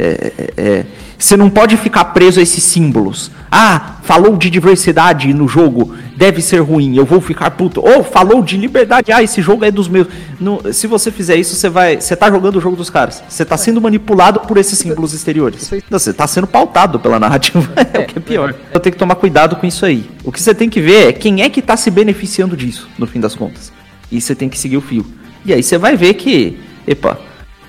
é, 0.00 0.52
é, 0.56 0.86
você 1.18 1.36
não 1.36 1.50
pode 1.50 1.76
ficar 1.76 2.04
preso 2.06 2.38
a 2.38 2.42
esses 2.42 2.62
símbolos. 2.62 3.32
Ah, 3.50 3.96
falou 4.04 4.36
de 4.36 4.48
diversidade 4.48 5.34
no 5.34 5.48
jogo, 5.48 5.92
deve 6.16 6.40
ser 6.40 6.60
ruim, 6.60 6.96
eu 6.96 7.04
vou 7.04 7.20
ficar 7.20 7.50
puto. 7.50 7.80
Ou 7.84 8.04
falou 8.04 8.40
de 8.40 8.56
liberdade, 8.56 9.10
ah, 9.10 9.20
esse 9.20 9.42
jogo 9.42 9.64
é 9.64 9.70
dos 9.72 9.88
meus. 9.88 10.06
Não, 10.40 10.60
se 10.72 10.86
você 10.86 11.10
fizer 11.10 11.34
isso, 11.34 11.56
você 11.56 11.68
vai. 11.68 12.00
Você 12.00 12.14
tá 12.14 12.30
jogando 12.30 12.56
o 12.56 12.60
jogo 12.60 12.76
dos 12.76 12.88
caras. 12.88 13.24
Você 13.28 13.44
tá 13.44 13.56
sendo 13.56 13.80
manipulado 13.80 14.40
por 14.40 14.56
esses 14.56 14.78
símbolos 14.78 15.12
exteriores. 15.12 15.68
Você 15.90 16.12
tá 16.12 16.26
sendo 16.28 16.46
pautado 16.46 17.00
pela 17.00 17.18
narrativa. 17.18 17.68
É, 17.92 18.00
o 18.00 18.06
que 18.06 18.18
é 18.18 18.20
pior. 18.20 18.54
Eu 18.72 18.80
tenho 18.80 18.92
que 18.92 18.98
tomar 18.98 19.14
cuidado 19.14 19.56
com 19.56 19.66
isso 19.66 19.86
aí. 19.86 20.08
O 20.22 20.30
que 20.30 20.40
você 20.40 20.54
tem 20.54 20.68
que 20.68 20.80
ver 20.80 21.08
é 21.08 21.12
quem 21.12 21.42
é 21.42 21.48
que 21.48 21.62
tá 21.62 21.76
se 21.76 21.90
beneficiando 21.90 22.56
disso, 22.56 22.86
no 22.98 23.06
fim 23.06 23.18
das 23.18 23.34
contas. 23.34 23.72
E 24.12 24.20
você 24.20 24.34
tem 24.34 24.48
que 24.48 24.58
seguir 24.58 24.76
o 24.76 24.80
fio. 24.80 25.06
E 25.44 25.54
aí 25.54 25.62
você 25.62 25.78
vai 25.78 25.96
ver 25.96 26.14
que, 26.14 26.58
epa, 26.86 27.18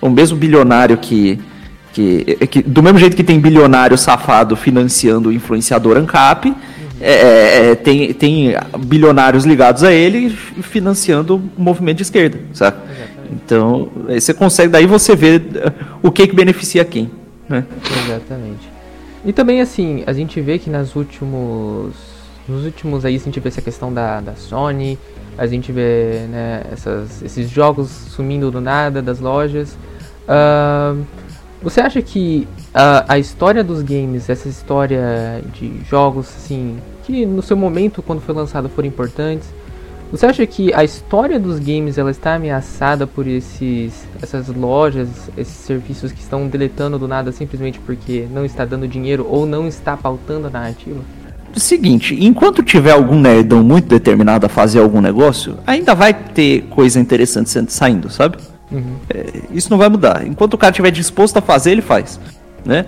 o 0.02 0.10
mesmo 0.10 0.38
bilionário 0.38 0.98
que 0.98 1.40
que, 2.00 2.38
é 2.40 2.48
que, 2.48 2.62
do 2.62 2.82
mesmo 2.82 2.98
jeito 2.98 3.16
que 3.16 3.24
tem 3.24 3.40
bilionário 3.40 3.98
safado 3.98 4.56
financiando 4.56 5.30
o 5.30 5.34
influenciador 5.34 5.98
ANCAP, 5.98 6.50
uhum. 6.50 6.56
é, 7.02 7.12
é, 7.12 7.72
é, 7.72 7.76
tem, 7.76 8.14
tem 8.14 8.56
bilionários 8.86 9.44
ligados 9.44 9.84
a 9.84 9.92
ele 9.92 10.30
financiando 10.30 11.36
o 11.36 11.62
movimento 11.62 11.98
de 11.98 12.04
esquerda, 12.04 12.40
sabe? 12.54 12.78
Então, 13.32 13.90
você 14.08 14.34
consegue, 14.34 14.70
daí 14.70 14.86
você 14.86 15.16
vê 15.16 15.38
uh, 15.38 15.98
o 16.02 16.12
que, 16.12 16.26
que 16.26 16.36
beneficia 16.36 16.84
quem. 16.86 17.12
Né? 17.48 17.66
Exatamente. 18.06 18.70
E 19.26 19.34
também, 19.34 19.62
assim, 19.62 20.04
a 20.08 20.14
gente 20.14 20.40
vê 20.40 20.58
que 20.58 20.70
nas 20.70 20.96
últimos. 20.96 21.94
Nos 22.48 22.66
últimos 22.66 23.06
aí, 23.06 23.16
a 23.16 23.20
gente 23.20 23.40
vê 23.40 23.50
essa 23.50 23.62
questão 23.62 23.94
da, 23.94 24.22
da 24.22 24.36
Sony, 24.36 24.98
a 25.38 25.46
gente 25.46 25.72
vê 25.72 26.26
né, 26.28 26.64
essas, 26.72 27.22
esses 27.22 27.48
jogos 27.48 27.90
sumindo 27.90 28.50
do 28.50 28.60
nada 28.60 29.04
das 29.04 29.20
lojas. 29.20 29.78
Uh, 30.28 31.06
você 31.62 31.82
acha 31.82 32.02
que 32.02 32.48
a, 32.74 33.14
a 33.14 33.20
história 33.20 33.64
dos 33.64 33.82
games, 33.82 34.30
essa 34.30 34.48
história 34.48 35.42
de 35.54 35.82
jogos, 35.90 36.28
assim, 36.38 36.78
que 37.04 37.26
no 37.26 37.42
seu 37.42 37.58
momento, 37.58 38.02
quando 38.02 38.22
foi 38.22 38.34
lançado, 38.34 38.70
foram 38.70 38.88
importantes, 38.88 39.48
você 40.12 40.26
acha 40.26 40.46
que 40.48 40.74
a 40.74 40.84
história 40.84 41.40
dos 41.40 41.60
games 41.60 41.98
ela 41.98 42.10
está 42.10 42.34
ameaçada 42.34 43.06
por 43.06 43.28
esses, 43.28 44.08
essas 44.22 44.48
lojas, 44.48 45.08
esses 45.38 45.54
serviços 45.54 46.12
que 46.12 46.20
estão 46.20 46.48
deletando 46.48 46.98
do 46.98 47.08
nada 47.08 47.32
simplesmente 47.32 47.80
porque 47.80 48.28
não 48.32 48.44
está 48.44 48.66
dando 48.66 48.88
dinheiro 48.88 49.28
ou 49.30 49.46
não 49.46 49.68
está 49.68 49.96
pautando 49.96 50.48
a 50.48 50.50
narrativa? 50.50 51.00
Seguinte, 51.56 52.18
enquanto 52.20 52.64
tiver 52.64 52.92
algum 52.92 53.20
nerdão 53.20 53.64
muito 53.64 53.88
determinado 53.88 54.46
a 54.46 54.50
fazer 54.50 54.80
algum 54.80 55.02
negócio, 55.02 55.58
ainda 55.66 55.94
vai 55.94 56.14
ter 56.14 56.62
coisa 56.70 57.00
interessante 57.00 57.52
saindo, 57.72 58.10
sabe? 58.10 58.38
Uhum. 58.72 58.98
É, 59.10 59.42
isso 59.52 59.70
não 59.70 59.78
vai 59.78 59.90
mudar. 59.90 60.26
Enquanto 60.26 60.54
o 60.54 60.58
cara 60.58 60.72
estiver 60.72 60.92
disposto 60.92 61.38
a 61.38 61.42
fazer, 61.42 61.72
ele 61.72 61.82
faz. 61.82 62.20
Né? 62.66 62.86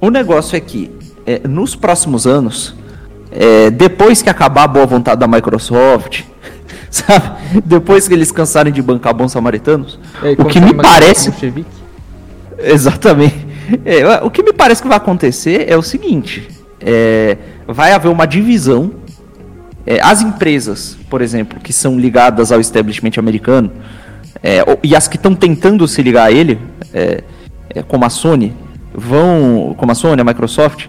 O 0.00 0.10
negócio 0.10 0.56
é 0.56 0.60
que, 0.60 0.90
é, 1.26 1.46
nos 1.46 1.74
próximos 1.74 2.26
anos, 2.26 2.74
é, 3.30 3.70
depois 3.70 4.22
que 4.22 4.30
acabar 4.30 4.64
a 4.64 4.68
boa 4.68 4.86
vontade 4.86 5.20
da 5.20 5.26
Microsoft, 5.26 6.22
sabe? 6.90 7.62
Depois 7.64 8.06
que 8.06 8.14
eles 8.14 8.30
cansarem 8.30 8.72
de 8.72 8.80
bancar 8.80 9.14
bons 9.14 9.32
samaritanos, 9.32 9.98
o 10.38 10.44
que 10.44 10.60
me 10.60 10.74
parece. 10.74 11.32
Exatamente. 12.58 13.46
É, 13.84 14.22
o 14.22 14.30
que 14.30 14.42
me 14.42 14.52
parece 14.52 14.80
que 14.80 14.88
vai 14.88 14.96
acontecer 14.96 15.66
é 15.68 15.76
o 15.76 15.82
seguinte: 15.82 16.48
é, 16.80 17.36
vai 17.66 17.92
haver 17.92 18.08
uma 18.08 18.26
divisão. 18.26 18.92
É, 19.88 20.00
as 20.02 20.20
empresas, 20.20 20.98
por 21.08 21.22
exemplo, 21.22 21.60
que 21.60 21.72
são 21.72 21.98
ligadas 21.98 22.50
ao 22.50 22.60
establishment 22.60 23.12
americano, 23.18 23.70
é, 24.42 24.64
e 24.82 24.94
as 24.94 25.08
que 25.08 25.16
estão 25.16 25.34
tentando 25.34 25.86
se 25.86 26.02
ligar 26.02 26.26
a 26.26 26.32
ele, 26.32 26.58
é, 26.92 27.22
é, 27.74 27.82
como 27.82 28.04
a 28.04 28.10
Sony, 28.10 28.54
vão, 28.94 29.74
como 29.76 29.92
a 29.92 29.94
Sony, 29.94 30.20
a 30.20 30.24
Microsoft, 30.24 30.86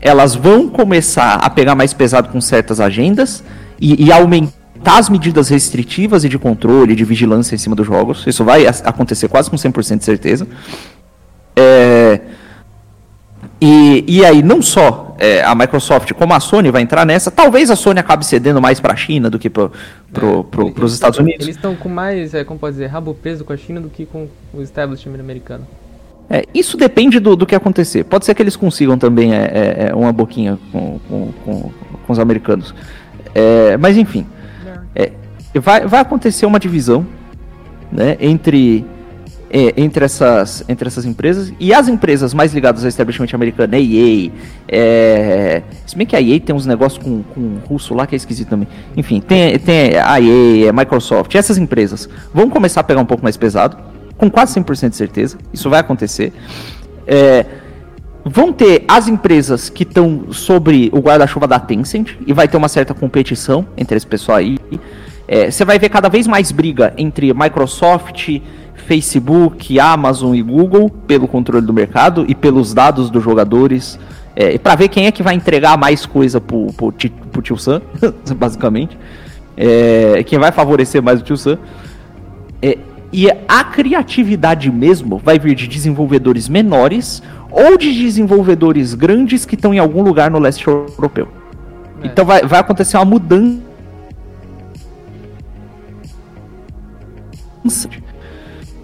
elas 0.00 0.34
vão 0.34 0.68
começar 0.68 1.36
a 1.36 1.48
pegar 1.48 1.74
mais 1.74 1.92
pesado 1.92 2.28
com 2.28 2.40
certas 2.40 2.80
agendas 2.80 3.42
e, 3.80 4.04
e 4.04 4.12
aumentar 4.12 4.98
as 4.98 5.08
medidas 5.08 5.48
restritivas 5.48 6.24
e 6.24 6.28
de 6.28 6.38
controle, 6.38 6.94
de 6.94 7.04
vigilância 7.04 7.54
em 7.54 7.58
cima 7.58 7.74
dos 7.74 7.86
jogos. 7.86 8.24
Isso 8.26 8.44
vai 8.44 8.66
acontecer 8.66 9.28
quase 9.28 9.48
com 9.48 9.56
100% 9.56 9.98
de 9.98 10.04
certeza. 10.04 10.46
É, 11.56 12.20
e, 13.66 14.04
e 14.06 14.22
aí, 14.22 14.42
não 14.42 14.60
só 14.60 15.16
é, 15.18 15.42
a 15.42 15.54
Microsoft 15.54 16.12
como 16.12 16.34
a 16.34 16.40
Sony 16.40 16.70
vai 16.70 16.82
entrar 16.82 17.06
nessa, 17.06 17.30
talvez 17.30 17.70
a 17.70 17.76
Sony 17.76 17.98
acabe 17.98 18.26
cedendo 18.26 18.60
mais 18.60 18.78
para 18.78 18.92
a 18.92 18.96
China 18.96 19.30
do 19.30 19.38
que 19.38 19.48
para 19.48 19.70
pro, 20.12 20.44
pro, 20.44 20.68
é, 20.68 20.84
os 20.84 20.92
Estados 20.92 21.18
Unidos. 21.18 21.46
Eles 21.46 21.56
estão 21.56 21.74
com 21.74 21.88
mais, 21.88 22.34
é, 22.34 22.44
como 22.44 22.60
pode 22.60 22.74
dizer, 22.74 22.88
rabo 22.88 23.14
preso 23.14 23.42
com 23.42 23.54
a 23.54 23.56
China 23.56 23.80
do 23.80 23.88
que 23.88 24.04
com 24.04 24.28
o 24.52 24.60
establishment 24.60 25.18
americano. 25.18 25.66
É, 26.28 26.44
isso 26.52 26.76
depende 26.76 27.18
do, 27.18 27.34
do 27.34 27.46
que 27.46 27.54
acontecer. 27.54 28.04
Pode 28.04 28.26
ser 28.26 28.34
que 28.34 28.42
eles 28.42 28.54
consigam 28.54 28.98
também 28.98 29.32
é, 29.32 29.44
é, 29.44 29.88
é 29.88 29.94
uma 29.94 30.12
boquinha 30.12 30.58
com, 30.70 31.00
com, 31.08 31.32
com, 31.42 31.72
com 32.06 32.12
os 32.12 32.18
americanos. 32.18 32.74
Mas 33.80 33.96
enfim, 33.96 34.26
vai, 35.54 35.86
vai 35.86 36.00
acontecer 36.00 36.44
uma 36.44 36.60
divisão 36.60 37.06
né, 37.90 38.16
entre, 38.20 38.84
é, 39.50 39.74
entre, 39.76 40.04
essas, 40.04 40.64
entre 40.68 40.88
essas 40.88 41.04
empresas. 41.04 41.52
E 41.58 41.72
as 41.72 41.88
empresas 41.88 42.34
mais 42.34 42.52
ligadas 42.52 42.82
ao 42.82 42.88
establishment 42.88 43.28
americano, 43.32 43.74
a 43.74 43.78
EA, 43.78 44.30
é, 44.68 45.62
se 45.86 45.96
bem 45.96 46.06
que 46.06 46.16
a 46.16 46.20
EA 46.20 46.40
tem 46.40 46.54
uns 46.54 46.66
negócios 46.66 47.02
com, 47.02 47.22
com 47.22 47.58
russo 47.66 47.94
lá 47.94 48.06
que 48.06 48.14
é 48.14 48.16
esquisito 48.16 48.48
também. 48.48 48.68
Enfim, 48.96 49.20
tem, 49.20 49.58
tem 49.58 49.96
a 49.96 50.20
EA, 50.20 50.70
a 50.70 50.72
Microsoft, 50.72 51.34
essas 51.34 51.58
empresas 51.58 52.08
vão 52.32 52.48
começar 52.48 52.80
a 52.80 52.84
pegar 52.84 53.00
um 53.00 53.06
pouco 53.06 53.22
mais 53.22 53.36
pesado 53.36 53.76
com 54.16 54.30
quase 54.30 54.58
100% 54.60 54.90
de 54.90 54.96
certeza, 54.96 55.38
isso 55.52 55.68
vai 55.68 55.80
acontecer. 55.80 56.32
É, 57.06 57.44
vão 58.24 58.52
ter 58.52 58.84
as 58.88 59.08
empresas 59.08 59.68
que 59.68 59.82
estão 59.82 60.32
sobre 60.32 60.90
o 60.92 61.00
guarda-chuva 61.00 61.46
da 61.46 61.58
Tencent, 61.58 62.16
e 62.26 62.32
vai 62.32 62.48
ter 62.48 62.56
uma 62.56 62.68
certa 62.68 62.94
competição 62.94 63.66
entre 63.76 63.96
esse 63.96 64.06
pessoal 64.06 64.38
aí. 64.38 64.58
É, 65.26 65.50
você 65.50 65.64
vai 65.64 65.78
ver 65.78 65.88
cada 65.88 66.08
vez 66.08 66.26
mais 66.26 66.52
briga 66.52 66.92
entre 66.96 67.32
Microsoft, 67.32 68.40
Facebook, 68.84 69.78
Amazon 69.80 70.34
e 70.34 70.42
Google 70.42 70.90
pelo 70.90 71.26
controle 71.26 71.66
do 71.66 71.72
mercado 71.72 72.24
e 72.28 72.34
pelos 72.34 72.72
dados 72.72 73.10
dos 73.10 73.22
jogadores. 73.22 73.98
É, 74.36 74.58
para 74.58 74.74
ver 74.74 74.88
quem 74.88 75.06
é 75.06 75.12
que 75.12 75.22
vai 75.22 75.34
entregar 75.34 75.78
mais 75.78 76.06
coisa 76.06 76.40
pro, 76.40 76.66
pro, 76.72 76.92
pro 76.92 77.42
tio 77.42 77.56
Sam, 77.56 77.80
basicamente. 78.36 78.98
É, 79.56 80.22
quem 80.24 80.38
vai 80.38 80.52
favorecer 80.52 81.02
mais 81.02 81.20
o 81.20 81.24
tio 81.24 81.36
Sam. 81.36 81.58
É, 82.60 82.78
e 83.12 83.30
a 83.30 83.62
criatividade 83.62 84.70
mesmo 84.72 85.18
vai 85.18 85.38
vir 85.38 85.54
de 85.54 85.68
desenvolvedores 85.68 86.48
menores 86.48 87.22
ou 87.50 87.78
de 87.78 87.92
desenvolvedores 87.92 88.94
grandes 88.94 89.44
que 89.44 89.54
estão 89.54 89.72
em 89.72 89.78
algum 89.78 90.02
lugar 90.02 90.28
no 90.30 90.40
leste 90.40 90.66
europeu. 90.66 91.28
É. 92.02 92.08
Então 92.08 92.24
vai, 92.24 92.42
vai 92.42 92.58
acontecer 92.58 92.96
uma 92.96 93.04
mudança. 93.04 93.62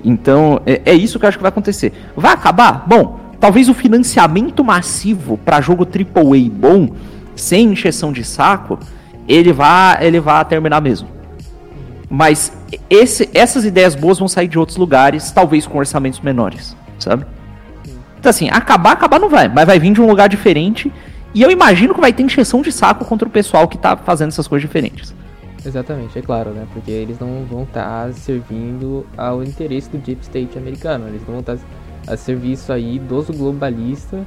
Então 0.05 0.61
é, 0.67 0.83
é 0.85 0.95
isso 0.95 1.19
que 1.19 1.25
eu 1.25 1.29
acho 1.29 1.39
que 1.39 1.43
vai 1.43 1.51
acontecer. 1.51 1.93
Vai 2.17 2.33
acabar? 2.33 2.85
Bom, 2.87 3.21
talvez 3.39 3.69
o 3.69 3.75
financiamento 3.75 4.65
massivo 4.65 5.39
para 5.39 5.61
jogo 5.61 5.85
AAA 5.85 6.51
bom, 6.51 6.91
sem 7.35 7.73
encheção 7.73 8.13
de 8.13 8.25
saco, 8.25 8.79
ele 9.29 9.53
vá, 9.53 9.99
ele 10.01 10.21
vá 10.21 10.45
terminar 10.45 10.81
mesmo. 10.81 11.09
Mas 12.09 12.53
esse, 12.89 13.31
essas 13.33 13.65
ideias 13.65 13.95
boas 13.95 14.19
vão 14.19 14.27
sair 14.27 14.49
de 14.49 14.59
outros 14.59 14.77
lugares, 14.77 15.31
talvez 15.31 15.67
com 15.67 15.79
orçamentos 15.79 16.19
menores, 16.21 16.77
sabe? 16.99 17.25
Então, 18.19 18.29
assim, 18.29 18.51
acabar, 18.51 18.93
acabar 18.93 19.19
não 19.19 19.29
vai, 19.29 19.49
mas 19.49 19.65
vai 19.65 19.79
vir 19.79 19.93
de 19.93 20.01
um 20.01 20.07
lugar 20.07 20.29
diferente. 20.29 20.93
E 21.33 21.41
eu 21.41 21.51
imagino 21.51 21.95
que 21.95 22.01
vai 22.01 22.13
ter 22.13 22.23
encheção 22.23 22.61
de 22.61 22.73
saco 22.73 23.05
contra 23.05 23.27
o 23.29 23.31
pessoal 23.31 23.69
que 23.69 23.79
tá 23.79 23.97
fazendo 23.97 24.29
essas 24.29 24.49
coisas 24.49 24.67
diferentes. 24.69 25.15
Exatamente, 25.65 26.19
é 26.19 26.23
claro, 26.23 26.51
né? 26.51 26.67
Porque 26.73 26.91
eles 26.91 27.19
não 27.19 27.45
vão 27.45 27.65
estar 27.65 28.07
tá 28.07 28.13
servindo 28.13 29.07
ao 29.17 29.43
interesse 29.43 29.91
do 29.91 29.99
Deep 29.99 30.23
State 30.23 30.57
americano, 30.57 31.09
eles 31.09 31.21
não 31.23 31.35
vão 31.35 31.41
estar 31.41 31.57
tá 31.57 31.63
a 32.07 32.17
serviço 32.17 32.73
aí 32.73 32.99
dos 32.99 33.29
globalistas 33.31 34.27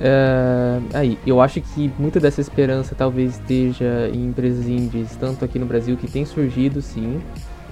Uh, 0.00 0.82
aí, 0.94 1.18
eu 1.26 1.42
acho 1.42 1.60
que 1.60 1.92
muita 1.98 2.18
dessa 2.18 2.40
esperança 2.40 2.94
talvez 2.94 3.34
esteja 3.34 4.10
em 4.10 4.28
empresas 4.28 4.66
indies, 4.66 5.14
tanto 5.16 5.44
aqui 5.44 5.58
no 5.58 5.66
Brasil 5.66 5.94
que 5.94 6.10
tem 6.10 6.24
surgido 6.24 6.80
sim, 6.80 7.20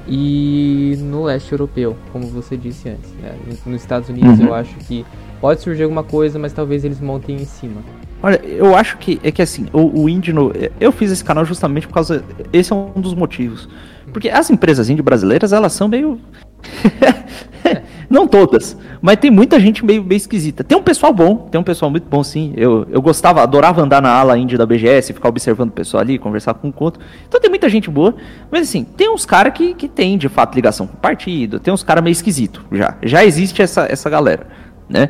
e 0.06 0.94
no 1.00 1.24
leste 1.24 1.52
europeu, 1.52 1.96
como 2.12 2.26
você 2.26 2.54
disse 2.54 2.90
antes. 2.90 3.10
Né? 3.14 3.34
Nos 3.64 3.80
Estados 3.80 4.10
Unidos 4.10 4.38
uhum. 4.38 4.48
eu 4.48 4.54
acho 4.54 4.76
que 4.80 5.06
pode 5.40 5.62
surgir 5.62 5.84
alguma 5.84 6.04
coisa, 6.04 6.38
mas 6.38 6.52
talvez 6.52 6.84
eles 6.84 7.00
montem 7.00 7.34
em 7.34 7.46
cima. 7.46 7.80
Olha, 8.28 8.42
eu 8.44 8.76
acho 8.76 8.98
que 8.98 9.18
é 9.22 9.32
que 9.32 9.40
assim, 9.40 9.68
o, 9.72 10.02
o 10.02 10.08
indie 10.08 10.34
no, 10.34 10.52
eu 10.78 10.92
fiz 10.92 11.10
esse 11.10 11.24
canal 11.24 11.46
justamente 11.46 11.86
por 11.86 11.94
causa 11.94 12.22
esse 12.52 12.70
é 12.70 12.76
um 12.76 13.00
dos 13.00 13.14
motivos. 13.14 13.66
Porque 14.12 14.28
as 14.28 14.50
empresas 14.50 14.90
indie 14.90 15.00
brasileiras, 15.00 15.50
elas 15.50 15.72
são 15.72 15.88
meio 15.88 16.20
Não 18.10 18.28
todas, 18.28 18.76
mas 19.00 19.16
tem 19.16 19.30
muita 19.30 19.58
gente 19.58 19.82
meio, 19.82 20.04
meio 20.04 20.18
esquisita. 20.18 20.62
Tem 20.62 20.76
um 20.76 20.82
pessoal 20.82 21.10
bom, 21.10 21.48
tem 21.50 21.58
um 21.58 21.64
pessoal 21.64 21.90
muito 21.90 22.06
bom 22.06 22.22
sim. 22.22 22.52
Eu, 22.54 22.86
eu 22.90 23.00
gostava, 23.00 23.42
adorava 23.42 23.80
andar 23.80 24.02
na 24.02 24.10
ala 24.10 24.36
indie 24.36 24.58
da 24.58 24.66
BGS, 24.66 25.14
ficar 25.14 25.30
observando 25.30 25.70
o 25.70 25.72
pessoal 25.72 26.02
ali, 26.02 26.18
conversar 26.18 26.52
com 26.52 26.68
o 26.68 26.72
conto. 26.72 27.00
Então 27.26 27.40
tem 27.40 27.48
muita 27.48 27.66
gente 27.70 27.88
boa, 27.88 28.14
mas 28.50 28.68
assim, 28.68 28.84
tem 28.84 29.10
uns 29.10 29.24
caras 29.24 29.54
que, 29.54 29.72
que 29.72 29.88
tem 29.88 30.18
de 30.18 30.28
fato 30.28 30.54
ligação 30.54 30.86
com 30.86 30.98
o 30.98 31.00
partido, 31.00 31.58
tem 31.58 31.72
uns 31.72 31.82
caras 31.82 32.04
meio 32.04 32.12
esquisito 32.12 32.62
já. 32.72 32.98
Já 33.02 33.24
existe 33.24 33.62
essa, 33.62 33.86
essa 33.90 34.10
galera, 34.10 34.46
né? 34.86 35.08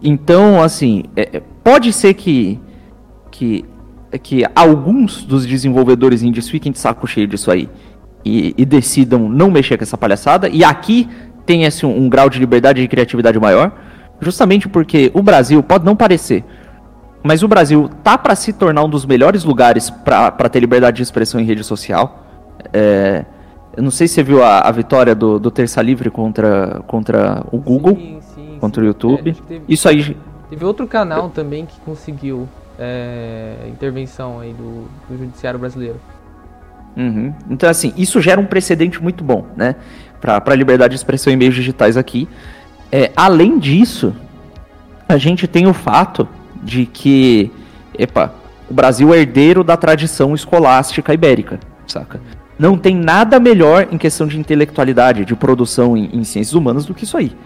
Então, 0.00 0.62
assim, 0.62 1.04
é, 1.16 1.38
é 1.38 1.42
pode 1.64 1.92
ser 1.92 2.14
que, 2.14 2.60
que, 3.30 3.64
que 4.22 4.44
alguns 4.54 5.24
dos 5.24 5.46
desenvolvedores 5.46 6.22
indies 6.22 6.48
fiquem 6.48 6.70
de 6.70 6.78
saco 6.78 7.06
cheio 7.06 7.26
disso 7.26 7.50
aí. 7.50 7.68
E, 8.24 8.54
e, 8.56 8.64
decidam 8.64 9.28
não 9.28 9.50
mexer 9.50 9.76
com 9.76 9.82
essa 9.82 9.98
palhaçada. 9.98 10.48
E 10.48 10.64
aqui 10.64 11.08
tem 11.44 11.64
esse, 11.64 11.84
um, 11.84 12.04
um 12.04 12.08
grau 12.08 12.30
de 12.30 12.38
liberdade 12.38 12.80
e 12.80 12.84
de 12.84 12.88
criatividade 12.88 13.38
maior, 13.38 13.72
justamente 14.20 14.68
porque 14.68 15.10
o 15.14 15.22
Brasil 15.22 15.62
pode 15.62 15.84
não 15.84 15.94
parecer, 15.94 16.44
mas 17.22 17.42
o 17.42 17.48
Brasil 17.48 17.90
tá 18.02 18.16
para 18.16 18.34
se 18.34 18.52
tornar 18.52 18.84
um 18.84 18.88
dos 18.88 19.04
melhores 19.04 19.44
lugares 19.44 19.90
para 19.90 20.48
ter 20.48 20.60
liberdade 20.60 20.98
de 20.98 21.02
expressão 21.02 21.40
em 21.40 21.44
rede 21.44 21.64
social. 21.64 22.24
É, 22.72 23.24
eu 23.76 23.82
não 23.82 23.90
sei 23.90 24.06
se 24.06 24.14
você 24.14 24.22
viu 24.22 24.42
a, 24.42 24.60
a 24.60 24.70
vitória 24.70 25.14
do, 25.14 25.38
do 25.38 25.50
Terça 25.50 25.82
Livre 25.82 26.10
contra, 26.10 26.82
contra 26.86 27.44
o 27.50 27.58
Google, 27.58 27.96
sim, 27.96 28.18
sim, 28.34 28.58
contra 28.60 28.80
sim. 28.80 28.86
o 28.86 28.88
YouTube. 28.88 29.30
É, 29.30 29.48
teve, 29.48 29.64
Isso 29.68 29.88
aí. 29.88 30.16
Teve 30.54 30.64
outro 30.64 30.86
canal 30.86 31.30
também 31.30 31.66
que 31.66 31.80
conseguiu 31.80 32.48
é, 32.78 33.56
intervenção 33.68 34.38
aí 34.38 34.52
do, 34.52 34.86
do 35.08 35.18
judiciário 35.18 35.58
brasileiro. 35.58 36.00
Uhum. 36.96 37.34
Então, 37.50 37.68
assim, 37.68 37.92
isso 37.96 38.20
gera 38.20 38.40
um 38.40 38.46
precedente 38.46 39.02
muito 39.02 39.24
bom, 39.24 39.48
né? 39.56 39.74
para 40.20 40.40
a 40.46 40.54
liberdade 40.54 40.92
de 40.92 40.96
expressão 40.96 41.32
em 41.32 41.36
meios 41.36 41.56
digitais 41.56 41.96
aqui. 41.96 42.28
É, 42.92 43.10
além 43.16 43.58
disso, 43.58 44.14
a 45.08 45.16
gente 45.16 45.48
tem 45.48 45.66
o 45.66 45.74
fato 45.74 46.28
de 46.62 46.86
que, 46.86 47.50
epa, 47.98 48.32
o 48.70 48.74
Brasil 48.74 49.12
é 49.12 49.18
herdeiro 49.18 49.64
da 49.64 49.76
tradição 49.76 50.36
escolástica 50.36 51.12
ibérica, 51.12 51.58
saca? 51.84 52.20
Não 52.56 52.78
tem 52.78 52.94
nada 52.94 53.40
melhor 53.40 53.88
em 53.90 53.98
questão 53.98 54.28
de 54.28 54.38
intelectualidade, 54.38 55.24
de 55.24 55.34
produção 55.34 55.96
em, 55.96 56.08
em 56.12 56.22
ciências 56.22 56.54
humanas 56.54 56.86
do 56.86 56.94
que 56.94 57.02
isso 57.02 57.16
aí, 57.16 57.36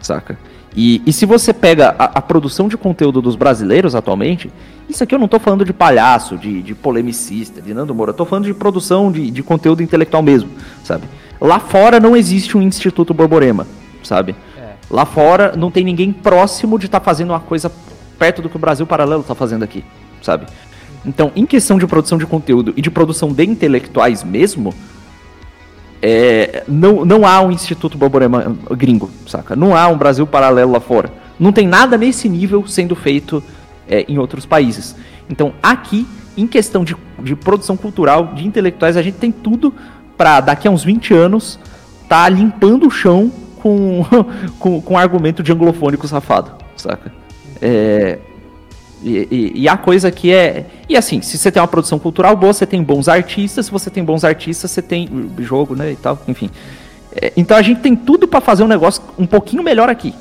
saca? 0.00 0.36
E, 0.76 1.02
e 1.06 1.12
se 1.12 1.26
você 1.26 1.52
pega 1.52 1.94
a, 1.98 2.04
a, 2.04 2.22
produção 2.22 2.68
de 2.68 2.76
conteúdo 2.76 3.22
dos 3.22 3.36
brasileiros 3.36 3.94
atualmente, 3.94 4.50
isso 4.88 5.02
aqui 5.02 5.14
eu 5.14 5.18
não 5.18 5.24
estou 5.24 5.40
falando 5.40 5.64
de 5.64 5.72
palhaço, 5.72 6.36
de, 6.36 6.62
de 6.62 6.74
polemicista, 6.74 7.60
de 7.60 7.72
Nando 7.72 7.94
Moura, 7.94 8.10
eu 8.10 8.14
tô 8.14 8.24
falando 8.24 8.44
de 8.44 8.54
produção 8.54 9.10
de, 9.10 9.30
de 9.30 9.42
conteúdo 9.42 9.82
intelectual 9.82 10.22
mesmo, 10.22 10.50
sabe? 10.84 11.04
Lá 11.40 11.58
fora 11.58 11.98
não 11.98 12.16
existe 12.16 12.56
um 12.56 12.62
Instituto 12.62 13.14
Borborema, 13.14 13.66
sabe? 14.02 14.36
É. 14.56 14.74
Lá 14.90 15.04
fora 15.04 15.54
não 15.56 15.70
tem 15.70 15.84
ninguém 15.84 16.12
próximo 16.12 16.78
de 16.78 16.86
estar 16.86 17.00
tá 17.00 17.04
fazendo 17.04 17.30
uma 17.30 17.40
coisa 17.40 17.72
perto 18.18 18.42
do 18.42 18.48
que 18.48 18.56
o 18.56 18.58
Brasil 18.58 18.86
Paralelo 18.86 19.22
está 19.22 19.34
fazendo 19.34 19.62
aqui, 19.62 19.84
sabe? 20.20 20.46
Então, 21.04 21.32
em 21.34 21.46
questão 21.46 21.78
de 21.78 21.86
produção 21.86 22.18
de 22.18 22.26
conteúdo 22.26 22.74
e 22.76 22.82
de 22.82 22.90
produção 22.90 23.32
de 23.32 23.44
intelectuais 23.44 24.24
mesmo, 24.24 24.74
é, 26.00 26.64
não, 26.68 27.04
não 27.04 27.26
há 27.26 27.40
um 27.40 27.50
Instituto 27.50 27.98
Borborema 27.98 28.56
gringo, 28.70 29.10
saca? 29.26 29.56
Não 29.56 29.76
há 29.76 29.88
um 29.88 29.96
Brasil 29.96 30.26
Paralelo 30.26 30.72
lá 30.72 30.80
fora. 30.80 31.10
Não 31.38 31.52
tem 31.52 31.66
nada 31.66 31.96
nesse 31.96 32.28
nível 32.28 32.66
sendo 32.66 32.94
feito 32.94 33.42
é, 33.88 34.04
em 34.08 34.18
outros 34.18 34.46
países. 34.46 34.94
Então, 35.28 35.52
aqui, 35.62 36.06
em 36.36 36.46
questão 36.46 36.84
de, 36.84 36.96
de 37.22 37.34
produção 37.34 37.76
cultural, 37.76 38.34
de 38.34 38.46
intelectuais, 38.46 38.96
a 38.96 39.02
gente 39.02 39.18
tem 39.18 39.32
tudo 39.32 39.74
para 40.16 40.40
daqui 40.40 40.66
a 40.66 40.70
uns 40.70 40.84
20 40.84 41.14
anos 41.14 41.58
tá 42.08 42.28
limpando 42.28 42.86
o 42.86 42.90
chão 42.90 43.30
com, 43.56 44.04
com, 44.58 44.80
com 44.80 44.98
argumento 44.98 45.42
de 45.42 45.52
anglofônico 45.52 46.06
safado, 46.08 46.52
saca? 46.76 47.12
É, 47.60 48.18
e, 49.02 49.28
e, 49.30 49.52
e, 49.62 49.68
a 49.68 49.76
coisa 49.76 50.10
que 50.10 50.32
é. 50.32 50.66
E 50.88 50.96
assim, 50.96 51.22
se 51.22 51.38
você 51.38 51.52
tem 51.52 51.60
uma 51.60 51.68
produção 51.68 51.98
cultural 51.98 52.36
boa, 52.36 52.52
você 52.52 52.66
tem 52.66 52.82
bons 52.82 53.08
artistas. 53.08 53.66
Se 53.66 53.72
você 53.72 53.90
tem 53.90 54.04
bons 54.04 54.24
artistas, 54.24 54.70
você 54.70 54.82
tem 54.82 55.08
jogo, 55.38 55.76
né? 55.76 55.92
E 55.92 55.96
tal, 55.96 56.18
enfim. 56.26 56.50
É, 57.14 57.32
então 57.36 57.56
a 57.56 57.62
gente 57.62 57.80
tem 57.80 57.94
tudo 57.94 58.26
para 58.26 58.40
fazer 58.40 58.62
um 58.62 58.68
negócio 58.68 59.02
um 59.18 59.26
pouquinho 59.26 59.62
melhor 59.62 59.88
aqui. 59.88 60.14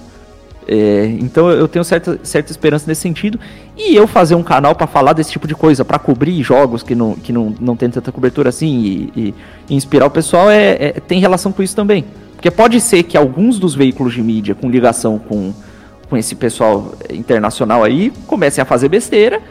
É, 0.68 1.06
então 1.22 1.50
eu 1.50 1.66
tenho 1.66 1.86
certa, 1.86 2.20
certa 2.24 2.52
esperança 2.52 2.86
nesse 2.88 3.02
sentido. 3.02 3.40
E 3.76 3.96
eu 3.96 4.06
fazer 4.06 4.36
um 4.36 4.44
canal 4.44 4.76
para 4.76 4.86
falar 4.86 5.14
desse 5.14 5.32
tipo 5.32 5.48
de 5.48 5.56
coisa, 5.56 5.86
para 5.86 5.98
cobrir 5.98 6.42
jogos 6.44 6.84
que 6.84 6.94
não, 6.94 7.14
que 7.14 7.32
não, 7.32 7.56
não 7.60 7.76
tem 7.76 7.90
tanta 7.90 8.12
cobertura 8.12 8.50
assim 8.50 9.12
e, 9.16 9.34
e, 9.70 9.76
inspirar 9.76 10.06
o 10.06 10.12
pessoal, 10.12 10.52
é, 10.52 10.78
é, 10.80 10.92
tem 10.92 11.20
relação 11.20 11.52
com 11.52 11.64
isso 11.64 11.76
também. 11.76 12.06
Porque 12.36 12.52
pode 12.52 12.80
ser 12.82 13.04
que 13.04 13.18
alguns 13.18 13.58
dos 13.58 13.74
veículos 13.74 14.14
de 14.14 14.22
mídia 14.22 14.54
com 14.54 14.70
ligação 14.70 15.18
com, 15.18 15.54
com 16.10 16.18
esse 16.18 16.36
pessoal 16.36 16.94
internacional 17.10 17.84
aí 17.84 18.12
comecem 18.26 18.62
a 18.62 18.66
fazer 18.66 18.90
besteira. 18.90 19.42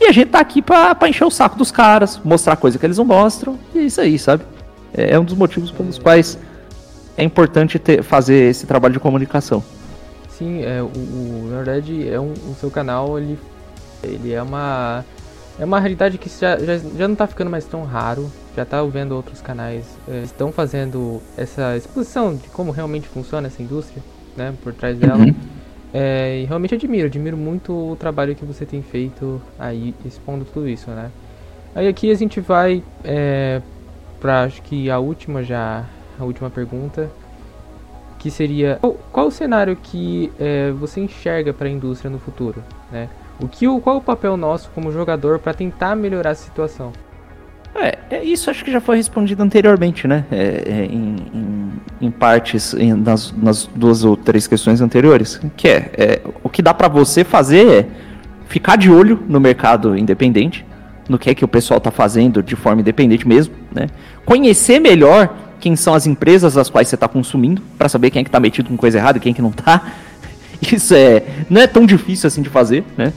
E 0.00 0.06
a 0.06 0.12
gente 0.12 0.28
tá 0.28 0.40
aqui 0.40 0.60
pra, 0.60 0.94
pra 0.94 1.08
encher 1.08 1.24
o 1.24 1.30
saco 1.30 1.56
dos 1.56 1.70
caras, 1.70 2.20
mostrar 2.22 2.56
coisa 2.56 2.78
que 2.78 2.84
eles 2.84 2.98
não 2.98 3.04
mostram. 3.04 3.58
E 3.74 3.78
é 3.78 3.82
isso 3.82 4.00
aí, 4.00 4.18
sabe? 4.18 4.44
É, 4.92 5.12
é 5.12 5.18
um 5.18 5.24
dos 5.24 5.34
motivos 5.34 5.70
pelos 5.70 5.98
quais 5.98 6.38
é 7.16 7.24
importante 7.24 7.78
ter, 7.78 8.02
fazer 8.02 8.50
esse 8.50 8.66
trabalho 8.66 8.94
de 8.94 9.00
comunicação. 9.00 9.62
Sim, 10.28 10.62
é, 10.62 10.82
o, 10.82 10.86
o, 10.86 11.48
na 11.50 11.56
verdade 11.56 12.08
é 12.08 12.20
um, 12.20 12.32
o 12.32 12.54
seu 12.60 12.70
canal 12.70 13.18
ele, 13.18 13.38
ele 14.02 14.32
é 14.34 14.42
uma 14.42 15.02
é 15.58 15.64
uma 15.64 15.80
realidade 15.80 16.18
que 16.18 16.28
já, 16.28 16.58
já, 16.58 16.76
já 16.76 17.08
não 17.08 17.14
está 17.14 17.26
ficando 17.26 17.50
mais 17.50 17.64
tão 17.64 17.82
raro. 17.84 18.30
Já 18.54 18.62
está 18.62 18.82
vendo 18.84 19.12
outros 19.12 19.40
canais 19.40 19.84
é, 20.08 20.22
estão 20.22 20.52
fazendo 20.52 21.22
essa 21.36 21.76
exposição 21.76 22.34
de 22.34 22.48
como 22.48 22.70
realmente 22.70 23.06
funciona 23.08 23.48
essa 23.48 23.62
indústria, 23.62 24.02
né, 24.36 24.54
por 24.62 24.72
trás 24.72 24.98
dela. 24.98 25.18
Uhum. 25.18 25.34
É, 25.94 26.40
e 26.40 26.44
realmente 26.44 26.74
admiro, 26.74 27.06
admiro 27.06 27.36
muito 27.36 27.72
o 27.72 27.96
trabalho 27.96 28.34
que 28.34 28.44
você 28.44 28.66
tem 28.66 28.82
feito 28.82 29.40
aí 29.58 29.94
expondo 30.04 30.44
tudo 30.44 30.68
isso, 30.68 30.90
né. 30.90 31.10
Aí 31.74 31.88
aqui 31.88 32.10
a 32.10 32.14
gente 32.14 32.40
vai 32.40 32.82
é, 33.04 33.60
para 34.20 34.44
acho 34.44 34.62
que 34.62 34.90
a 34.90 34.98
última 34.98 35.42
já, 35.42 35.84
a 36.18 36.24
última 36.24 36.50
pergunta 36.50 37.10
que 38.18 38.30
seria 38.30 38.78
qual, 38.80 38.94
qual 39.12 39.26
o 39.26 39.30
cenário 39.30 39.76
que 39.76 40.32
é, 40.38 40.70
você 40.72 41.00
enxerga 41.00 41.52
para 41.52 41.68
a 41.68 41.70
indústria 41.70 42.10
no 42.10 42.18
futuro, 42.18 42.62
né? 42.90 43.08
O 43.38 43.46
que, 43.46 43.66
qual 43.80 43.98
o 43.98 44.00
papel 44.00 44.36
nosso 44.36 44.70
como 44.70 44.90
jogador 44.90 45.38
para 45.38 45.52
tentar 45.52 45.94
melhorar 45.94 46.30
a 46.30 46.34
situação? 46.34 46.92
É, 47.78 47.98
é, 48.10 48.24
isso 48.24 48.48
acho 48.50 48.64
que 48.64 48.72
já 48.72 48.80
foi 48.80 48.96
respondido 48.96 49.42
anteriormente, 49.42 50.08
né? 50.08 50.24
É, 50.30 50.62
é, 50.66 50.84
em, 50.86 51.16
em, 51.34 51.72
em, 52.00 52.10
partes, 52.10 52.72
em, 52.74 52.94
nas, 52.94 53.32
nas, 53.32 53.68
duas 53.74 54.04
ou 54.04 54.16
três 54.16 54.46
questões 54.46 54.80
anteriores. 54.80 55.40
Que 55.56 55.68
é, 55.68 55.90
é 55.96 56.20
o 56.42 56.48
que 56.48 56.62
dá 56.62 56.72
para 56.72 56.88
você 56.88 57.22
fazer 57.22 57.66
é 57.66 57.86
ficar 58.48 58.76
de 58.76 58.90
olho 58.90 59.22
no 59.28 59.38
mercado 59.38 59.96
independente, 59.96 60.64
no 61.08 61.18
que 61.18 61.30
é 61.30 61.34
que 61.34 61.44
o 61.44 61.48
pessoal 61.48 61.78
está 61.78 61.90
fazendo 61.90 62.42
de 62.42 62.56
forma 62.56 62.80
independente 62.80 63.26
mesmo, 63.26 63.54
né? 63.72 63.88
Conhecer 64.24 64.80
melhor 64.80 65.34
quem 65.60 65.76
são 65.76 65.94
as 65.94 66.06
empresas 66.06 66.56
as 66.56 66.70
quais 66.70 66.88
você 66.88 66.94
está 66.94 67.08
consumindo, 67.08 67.62
para 67.76 67.88
saber 67.88 68.10
quem 68.10 68.20
é 68.20 68.24
que 68.24 68.28
está 68.28 68.40
metido 68.40 68.68
com 68.68 68.76
coisa 68.76 68.98
errada 68.98 69.18
e 69.18 69.20
quem 69.20 69.32
é 69.32 69.34
que 69.34 69.42
não 69.42 69.50
está. 69.50 69.82
Isso 70.72 70.94
é, 70.94 71.22
não 71.50 71.60
é 71.60 71.66
tão 71.66 71.84
difícil 71.84 72.26
assim 72.26 72.40
de 72.40 72.48
fazer, 72.48 72.84
né? 72.96 73.12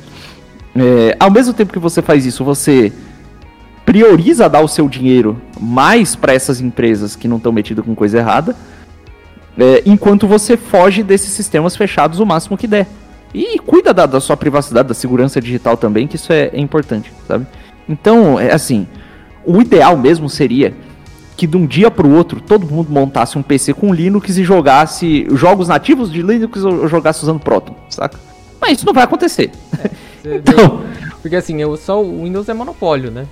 Ao 1.20 1.32
mesmo 1.32 1.54
tempo 1.54 1.74
que 1.74 1.80
você 1.80 2.02
faz 2.02 2.26
isso, 2.26 2.44
você 2.44 2.94
prioriza 3.90 4.48
dar 4.48 4.62
o 4.62 4.68
seu 4.68 4.88
dinheiro 4.88 5.42
mais 5.60 6.16
para 6.16 6.32
essas 6.32 6.62
empresas 6.62 7.16
que 7.16 7.28
não 7.28 7.38
estão 7.38 7.52
metidas 7.52 7.84
com 7.84 7.96
coisa 7.96 8.20
errada, 8.20 8.56
é, 9.58 9.82
enquanto 9.84 10.28
você 10.28 10.56
foge 10.56 11.02
desses 11.02 11.32
sistemas 11.32 11.76
fechados 11.76 12.20
o 12.20 12.26
máximo 12.26 12.56
que 12.56 12.68
der. 12.68 12.86
E 13.34 13.58
cuida 13.58 13.92
da, 13.92 14.06
da 14.06 14.20
sua 14.20 14.38
privacidade, 14.38 14.88
da 14.90 14.94
segurança 14.94 15.42
digital 15.42 15.76
também, 15.76 16.06
que 16.06 16.18
isso 16.18 16.32
é, 16.32 16.52
é 16.54 16.60
importante, 16.60 17.12
sabe? 17.28 17.48
Então, 17.90 18.40
é 18.40 18.54
assim, 18.54 18.86
o 19.44 19.60
ideal 19.60 19.98
mesmo 19.98 20.30
seria 20.30 20.72
que 21.36 21.48
de 21.48 21.58
um 21.58 21.66
dia 21.66 21.90
para 21.90 22.06
o 22.06 22.14
outro 22.14 22.40
todo 22.40 22.68
mundo 22.68 22.92
montasse 22.92 23.40
um 23.40 23.42
PC 23.42 23.74
com 23.74 23.92
Linux 23.92 24.38
e 24.38 24.44
jogasse 24.44 25.26
jogos 25.32 25.68
nativos 25.68 26.12
de 26.12 26.22
Linux 26.22 26.64
ou 26.64 26.88
jogasse 26.88 27.24
usando 27.24 27.40
Proton, 27.40 27.74
saca? 27.90 28.20
Mas 28.62 28.78
isso 28.78 28.86
não 28.86 28.94
vai 28.94 29.06
acontecer. 29.06 29.50
É, 30.24 30.36
então... 30.38 30.84
Porque 31.24 31.36
assim, 31.36 31.60
eu, 31.60 31.76
só 31.76 32.00
o 32.02 32.24
Windows 32.24 32.48
é 32.48 32.54
monopólio, 32.54 33.10
né? 33.10 33.26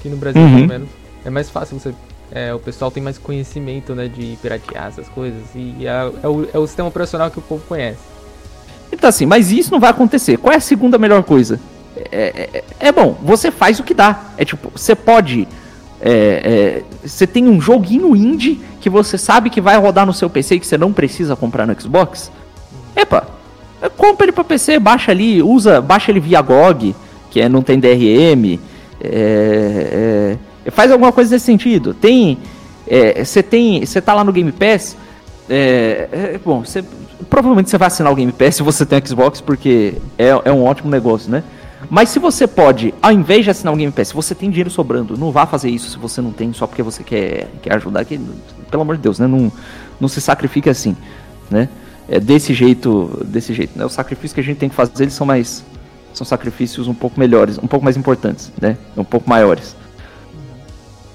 Aqui 0.00 0.08
no 0.08 0.16
Brasil, 0.16 0.40
uhum. 0.40 0.54
pelo 0.56 0.68
menos. 0.68 0.88
É 1.24 1.30
mais 1.30 1.50
fácil 1.50 1.78
você. 1.78 1.94
É, 2.32 2.54
o 2.54 2.58
pessoal 2.58 2.90
tem 2.90 3.02
mais 3.02 3.18
conhecimento, 3.18 3.94
né, 3.94 4.08
de 4.08 4.38
piratear 4.40 4.86
essas 4.86 5.08
coisas. 5.08 5.42
E 5.54 5.86
é, 5.86 6.10
é, 6.22 6.28
o, 6.28 6.48
é 6.52 6.58
o 6.58 6.66
sistema 6.66 6.88
operacional 6.88 7.30
que 7.30 7.38
o 7.38 7.42
povo 7.42 7.62
conhece. 7.68 7.98
Então 8.90 9.08
assim, 9.08 9.26
mas 9.26 9.52
isso 9.52 9.70
não 9.70 9.78
vai 9.78 9.90
acontecer. 9.90 10.38
Qual 10.38 10.52
é 10.52 10.56
a 10.56 10.60
segunda 10.60 10.96
melhor 10.96 11.22
coisa? 11.22 11.60
É, 12.10 12.48
é, 12.54 12.64
é, 12.88 12.92
bom, 12.92 13.16
você 13.22 13.50
faz 13.50 13.78
o 13.78 13.84
que 13.84 13.92
dá. 13.92 14.32
É 14.38 14.44
tipo, 14.44 14.70
você 14.74 14.94
pode 14.94 15.46
é, 16.00 16.82
é, 17.02 17.06
você 17.06 17.26
tem 17.26 17.46
um 17.46 17.60
joguinho 17.60 18.16
indie 18.16 18.60
que 18.80 18.88
você 18.88 19.18
sabe 19.18 19.50
que 19.50 19.60
vai 19.60 19.76
rodar 19.76 20.06
no 20.06 20.14
seu 20.14 20.30
PC 20.30 20.54
e 20.54 20.60
que 20.60 20.66
você 20.66 20.78
não 20.78 20.92
precisa 20.92 21.36
comprar 21.36 21.66
no 21.66 21.78
Xbox. 21.78 22.32
Epa, 22.96 23.26
compra 23.96 24.24
ele 24.24 24.32
para 24.32 24.44
PC, 24.44 24.78
baixa 24.78 25.10
ali, 25.12 25.42
usa, 25.42 25.80
baixa 25.80 26.10
ele 26.10 26.20
via 26.20 26.40
GOG, 26.40 26.94
que 27.30 27.40
é, 27.40 27.48
não 27.48 27.62
tem 27.62 27.78
DRM. 27.78 28.58
É, 29.02 30.36
é, 30.64 30.70
faz 30.70 30.90
alguma 30.90 31.12
coisa 31.12 31.34
nesse 31.34 31.46
sentido. 31.46 31.94
Tem, 31.94 32.38
é, 32.86 33.24
você 33.24 33.42
tem, 33.42 33.84
você 33.84 34.00
tá 34.00 34.14
lá 34.14 34.24
no 34.24 34.32
Game 34.32 34.52
Pass. 34.52 34.96
bom, 36.44 36.64
você, 36.64 36.84
provavelmente 37.28 37.70
você 37.70 37.78
vai 37.78 37.86
assinar 37.86 38.12
o 38.12 38.16
Game 38.16 38.32
Pass 38.32 38.56
se 38.56 38.62
você 38.62 38.84
tem 38.84 39.04
Xbox, 39.04 39.40
porque 39.40 39.94
é, 40.18 40.28
é 40.44 40.52
um 40.52 40.64
ótimo 40.64 40.90
negócio, 40.90 41.30
né? 41.30 41.42
Mas 41.88 42.10
se 42.10 42.18
você 42.18 42.46
pode, 42.46 42.92
ao 43.00 43.10
invés 43.10 43.44
de 43.44 43.50
assinar 43.50 43.72
um 43.72 43.76
Game 43.76 43.92
Pass, 43.92 44.08
se 44.08 44.14
você 44.14 44.34
tem 44.34 44.50
dinheiro 44.50 44.70
sobrando, 44.70 45.16
não 45.16 45.30
vá 45.30 45.46
fazer 45.46 45.70
isso 45.70 45.90
se 45.90 45.98
você 45.98 46.20
não 46.20 46.32
tem 46.32 46.52
só 46.52 46.66
porque 46.66 46.82
você 46.82 47.02
quer, 47.02 47.48
quer 47.62 47.74
ajudar. 47.74 48.04
Que, 48.04 48.20
pelo 48.70 48.82
amor 48.82 48.96
de 48.96 49.02
Deus, 49.02 49.18
né? 49.18 49.26
Não, 49.26 49.50
não 49.98 50.08
se 50.08 50.20
sacrifique 50.20 50.68
assim, 50.68 50.96
né? 51.50 51.68
É 52.08 52.20
desse 52.20 52.52
jeito, 52.52 53.24
desse 53.24 53.54
jeito, 53.54 53.78
né? 53.78 53.84
Os 53.84 53.92
sacrifícios 53.92 54.32
que 54.32 54.40
a 54.40 54.42
gente 54.42 54.58
tem 54.58 54.68
que 54.68 54.74
fazer, 54.74 55.04
eles 55.04 55.14
são 55.14 55.26
mais 55.26 55.64
são 56.12 56.24
sacrifícios 56.24 56.88
um 56.88 56.94
pouco 56.94 57.18
melhores, 57.18 57.58
um 57.58 57.66
pouco 57.66 57.84
mais 57.84 57.96
importantes, 57.96 58.52
né? 58.60 58.76
Um 58.96 59.04
pouco 59.04 59.28
maiores. 59.28 59.76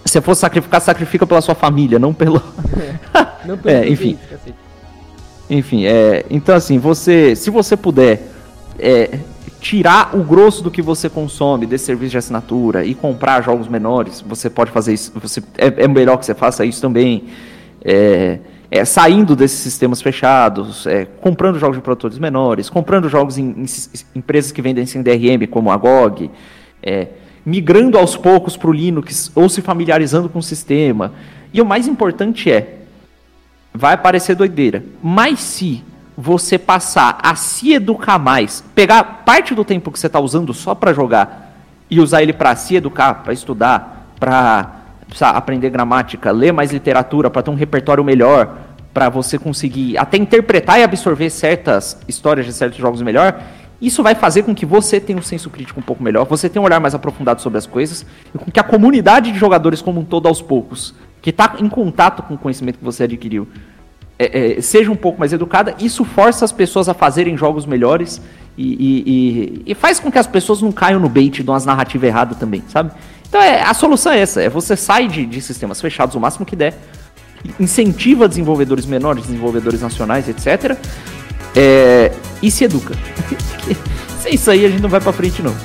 Se 0.06 0.22
for 0.22 0.36
sacrificar, 0.36 0.82
sacrifica 0.82 1.26
pela 1.26 1.42
sua 1.42 1.56
família, 1.56 2.00
não 2.00 2.14
pelo. 2.14 2.42
não 3.46 3.58
pelo 3.58 3.76
é, 3.76 3.90
enfim. 3.90 4.18
Enfim, 5.50 5.86
é, 5.86 6.26
então 6.30 6.56
assim, 6.56 6.80
você, 6.80 7.36
se 7.36 7.50
você 7.50 7.76
puder 7.78 8.28
é, 8.80 9.20
tirar 9.60 10.16
o 10.16 10.24
grosso 10.24 10.64
do 10.64 10.72
que 10.72 10.82
você 10.82 11.10
consome 11.10 11.66
desse 11.66 11.86
serviço 11.86 12.12
de 12.12 12.18
assinatura 12.18 12.86
e 12.86 12.94
comprar 12.94 13.44
jogos 13.44 13.68
menores, 13.68 14.24
você 14.26 14.50
pode 14.50 14.72
fazer 14.72 14.94
isso. 14.94 15.12
Você, 15.16 15.42
é, 15.58 15.84
é 15.84 15.88
melhor 15.88 16.18
que 16.18 16.26
você 16.26 16.34
faça 16.34 16.66
isso 16.66 16.82
também. 16.82 17.26
É, 17.84 18.40
é, 18.70 18.84
saindo 18.84 19.36
desses 19.36 19.60
sistemas 19.60 20.02
fechados, 20.02 20.86
é, 20.88 21.06
comprando 21.06 21.60
jogos 21.60 21.78
de 21.78 21.84
produtores 21.84 22.18
menores, 22.18 22.70
comprando 22.70 23.08
jogos 23.10 23.38
em, 23.38 23.50
em, 23.50 23.66
empresas 24.16 24.52
que 24.52 24.62
vendem 24.62 24.86
sem 24.86 25.02
DRM, 25.02 25.48
como 25.50 25.72
a 25.72 25.78
GOG, 25.78 26.32
é, 26.82 27.08
migrando 27.46 27.98
aos 27.98 28.18
poucos 28.18 28.58
para 28.58 28.70
o 28.70 28.74
Linux 28.74 29.32
ou 29.36 29.48
se 29.48 29.62
familiarizando 29.62 30.28
com 30.30 30.40
o 30.40 30.44
sistema. 30.44 31.14
E 31.54 31.62
o 31.62 31.66
mais 31.66 31.88
importante 31.88 32.52
é, 32.52 32.80
vai 33.74 33.98
parecer 33.98 34.36
doideira, 34.36 34.84
mas 35.02 35.40
se 35.40 35.84
você 36.18 36.58
passar 36.58 37.20
a 37.22 37.36
se 37.36 37.74
educar 37.74 38.18
mais, 38.18 38.64
pegar 38.74 39.04
parte 39.26 39.54
do 39.54 39.66
tempo 39.66 39.92
que 39.92 40.00
você 40.00 40.08
está 40.08 40.20
usando 40.20 40.54
só 40.54 40.74
para 40.74 40.94
jogar 40.94 41.54
e 41.90 42.00
usar 42.00 42.24
ele 42.24 42.34
para 42.34 42.56
se 42.56 42.76
educar, 42.76 43.16
para 43.16 43.34
estudar, 43.34 44.14
para 44.20 44.85
aprender 45.22 45.70
gramática, 45.70 46.32
ler 46.32 46.52
mais 46.52 46.72
literatura, 46.72 47.30
para 47.30 47.42
ter 47.42 47.52
um 47.52 47.56
repertório 47.56 48.04
melhor, 48.04 48.58
para 48.94 49.10
você 49.10 49.38
conseguir 49.38 49.98
até 49.98 50.18
interpretar 50.18 50.80
e 50.80 50.84
absorver 50.84 51.30
certas 51.30 52.00
histórias 52.08 52.46
de 52.46 52.54
certos 52.54 52.78
jogos 52.78 53.02
melhor, 53.02 53.42
isso 53.82 54.02
vai 54.02 54.16
fazer 54.16 54.44
com 54.44 54.56
que 54.56 54.66
você 54.66 55.00
tenha 55.00 55.20
um 55.20 55.22
senso 55.22 55.50
crítico 55.50 55.80
um 55.80 55.84
pouco 55.84 56.02
melhor, 56.02 56.26
você 56.26 56.48
tenha 56.48 56.62
um 56.62 56.66
olhar 56.66 56.80
mais 56.80 56.96
aprofundado 56.96 57.42
sobre 57.42 57.58
as 57.58 57.68
coisas, 57.68 58.06
e 58.34 58.38
com 58.38 58.50
que 58.50 58.60
a 58.60 58.64
comunidade 58.64 59.32
de 59.32 59.38
jogadores 59.38 59.82
como 59.82 60.00
um 60.00 60.06
todo 60.06 60.28
aos 60.28 60.42
poucos, 60.42 60.96
que 61.22 61.30
está 61.30 61.56
em 61.60 61.68
contato 61.68 62.24
com 62.24 62.36
o 62.36 62.38
conhecimento 62.38 62.78
que 62.78 62.86
você 62.86 63.04
adquiriu, 63.04 63.48
é, 64.18 64.58
é, 64.58 64.62
seja 64.62 64.90
um 64.90 64.96
pouco 64.96 65.20
mais 65.20 65.34
educada, 65.34 65.76
isso 65.78 66.06
força 66.06 66.46
as 66.46 66.52
pessoas 66.52 66.88
a 66.88 66.94
fazerem 66.94 67.36
jogos 67.36 67.66
melhores 67.66 68.22
e, 68.58 68.64
e, 68.64 69.04
e, 69.06 69.72
e, 69.72 69.76
faz 69.76 70.00
com 70.00 70.12
que 70.12 70.18
as 70.18 70.28
pessoas 70.28 70.62
não 70.62 70.72
caiam 70.72 71.00
no 71.00 71.10
bait 71.10 71.44
de 71.44 71.50
umas 71.50 71.66
narrativas 71.66 72.08
erradas 72.08 72.38
também, 72.38 72.64
sabe? 72.70 72.92
Então 73.28 73.42
é, 73.42 73.62
a 73.62 73.74
solução 73.74 74.12
é 74.12 74.20
essa, 74.20 74.42
é 74.42 74.50
você 74.50 74.78
sai 74.78 75.08
de, 75.08 75.26
de 75.26 75.42
sistemas 75.42 75.82
fechados 75.82 76.16
o 76.16 76.20
máximo 76.20 76.46
que 76.46 76.56
der, 76.56 76.74
incentiva 77.60 78.28
desenvolvedores 78.28 78.86
menores, 78.86 79.26
desenvolvedores 79.26 79.82
nacionais, 79.82 80.30
etc. 80.30 80.78
É, 81.56 82.12
e 82.42 82.50
se 82.50 82.64
educa. 82.64 82.96
Sem 84.22 84.36
isso 84.36 84.50
aí 84.50 84.66
a 84.66 84.70
gente 84.70 84.82
não 84.82 84.90
vai 84.90 85.02
pra 85.02 85.12
frente 85.12 85.42
não. 85.42 85.56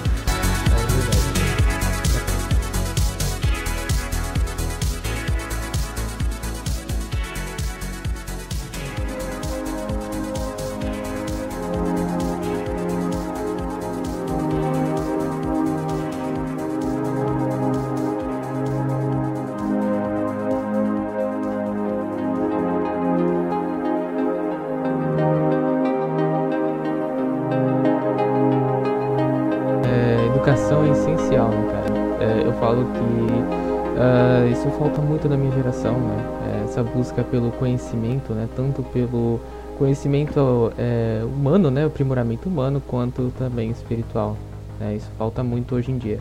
Essa 36.81 36.83
busca 36.83 37.23
pelo 37.23 37.51
conhecimento, 37.53 38.33
né? 38.33 38.49
Tanto 38.57 38.83
pelo 38.83 39.39
conhecimento 39.79 40.73
é, 40.79 41.21
humano, 41.25 41.71
né? 41.71 41.85
O 41.85 41.89
aprimoramento 41.89 42.49
humano, 42.49 42.83
quanto 42.87 43.33
também 43.39 43.71
espiritual. 43.71 44.37
Né? 44.79 44.97
Isso 44.97 45.11
falta 45.19 45.43
muito 45.43 45.75
hoje 45.75 45.91
em 45.91 45.99
dia. 45.99 46.19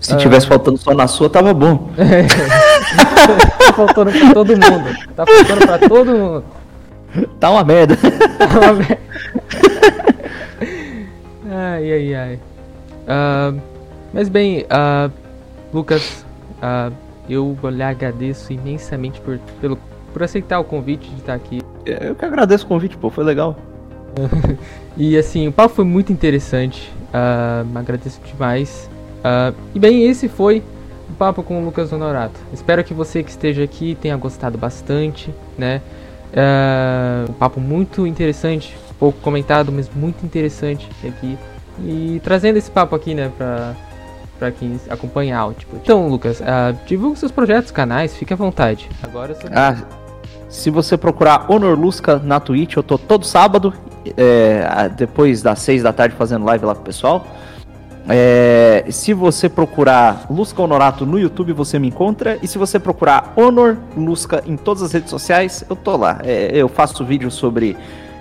Se 0.00 0.14
uh, 0.14 0.18
tivesse 0.18 0.46
faltando 0.46 0.76
só 0.76 0.92
na 0.92 1.06
sua, 1.06 1.30
tava 1.30 1.54
bom. 1.54 1.88
tá 3.58 3.72
faltando 3.72 4.10
pra 4.10 4.34
todo 4.34 4.48
mundo. 4.48 4.96
Tá 5.14 5.24
faltando 5.24 5.66
pra 5.66 5.78
todo 5.78 6.12
mundo. 6.12 6.44
Tá 7.40 7.50
uma 7.50 7.64
merda. 7.64 7.96
Tá 8.36 8.60
uma 8.60 8.72
merda. 8.74 8.98
ai, 11.50 11.92
ai, 11.92 12.14
ai. 12.14 12.34
Uh, 13.06 13.60
mas 14.12 14.28
bem, 14.28 14.64
uh, 14.64 15.10
Lucas, 15.72 16.24
uh, 16.62 16.92
eu 17.28 17.56
lhe 17.70 17.82
agradeço 17.82 18.52
imensamente 18.52 19.20
por, 19.20 19.38
pelo, 19.60 19.78
por 20.12 20.22
aceitar 20.22 20.58
o 20.58 20.64
convite 20.64 21.08
de 21.08 21.16
estar 21.16 21.34
aqui. 21.34 21.60
Eu 21.84 22.14
que 22.14 22.24
agradeço 22.24 22.64
o 22.64 22.68
convite, 22.68 22.96
pô, 22.96 23.10
foi 23.10 23.24
legal. 23.24 23.56
e 24.96 25.16
assim, 25.16 25.48
o 25.48 25.52
papo 25.52 25.74
foi 25.74 25.84
muito 25.84 26.12
interessante. 26.12 26.92
Uh, 27.08 27.78
agradeço 27.78 28.20
demais. 28.24 28.90
e 29.74 29.78
bem, 29.78 30.08
esse 30.08 30.28
foi 30.28 30.62
o 31.08 31.12
papo 31.14 31.42
com 31.42 31.60
o 31.60 31.64
Lucas 31.64 31.92
Honorato. 31.92 32.38
Espero 32.52 32.82
que 32.82 32.94
você 32.94 33.22
que 33.22 33.30
esteja 33.30 33.62
aqui 33.62 33.96
tenha 34.00 34.16
gostado 34.16 34.58
bastante, 34.58 35.32
né? 35.56 35.80
um 37.28 37.32
papo 37.34 37.60
muito 37.60 38.06
interessante, 38.06 38.76
pouco 38.98 39.18
comentado, 39.20 39.72
mas 39.72 39.88
muito 39.94 40.24
interessante 40.24 40.88
aqui. 41.06 41.38
E 41.80 42.20
trazendo 42.24 42.56
esse 42.56 42.70
papo 42.70 42.94
aqui, 42.94 43.14
né, 43.14 43.30
pra, 43.36 43.74
pra 44.38 44.50
quem 44.50 44.78
acompanha 44.88 45.36
a 45.36 45.40
Output. 45.40 45.80
Então, 45.82 46.08
Lucas, 46.08 46.40
uh, 46.40 46.76
divulgue 46.86 47.18
seus 47.18 47.32
projetos, 47.32 47.70
canais, 47.70 48.16
fique 48.16 48.32
à 48.32 48.36
vontade. 48.36 48.88
Agora 49.02 49.34
sobre... 49.34 49.56
Ah, 49.58 49.76
se 50.48 50.70
você 50.70 50.96
procurar 50.96 51.50
Honor 51.50 51.78
Lusca 51.78 52.18
na 52.18 52.38
Twitch, 52.38 52.76
eu 52.76 52.82
tô 52.82 52.96
todo 52.96 53.26
sábado, 53.26 53.74
é, 54.16 54.88
depois 54.96 55.42
das 55.42 55.58
6 55.60 55.82
da 55.82 55.92
tarde, 55.92 56.14
fazendo 56.14 56.44
live 56.44 56.64
lá 56.64 56.74
com 56.74 56.82
o 56.82 56.84
pessoal. 56.84 57.26
É, 58.08 58.84
se 58.88 59.12
você 59.12 59.48
procurar 59.48 60.26
Lusca 60.30 60.62
Honorato 60.62 61.04
no 61.04 61.18
YouTube, 61.18 61.52
você 61.52 61.78
me 61.78 61.88
encontra. 61.88 62.38
E 62.40 62.46
se 62.46 62.56
você 62.56 62.78
procurar 62.78 63.32
Honor 63.36 63.76
Lusca 63.96 64.42
em 64.46 64.56
todas 64.56 64.82
as 64.82 64.92
redes 64.92 65.10
sociais, 65.10 65.64
eu 65.68 65.74
tô 65.74 65.96
lá. 65.96 66.20
É, 66.22 66.50
eu 66.52 66.68
faço 66.68 67.04
vídeos 67.04 67.34
sobre 67.34 67.76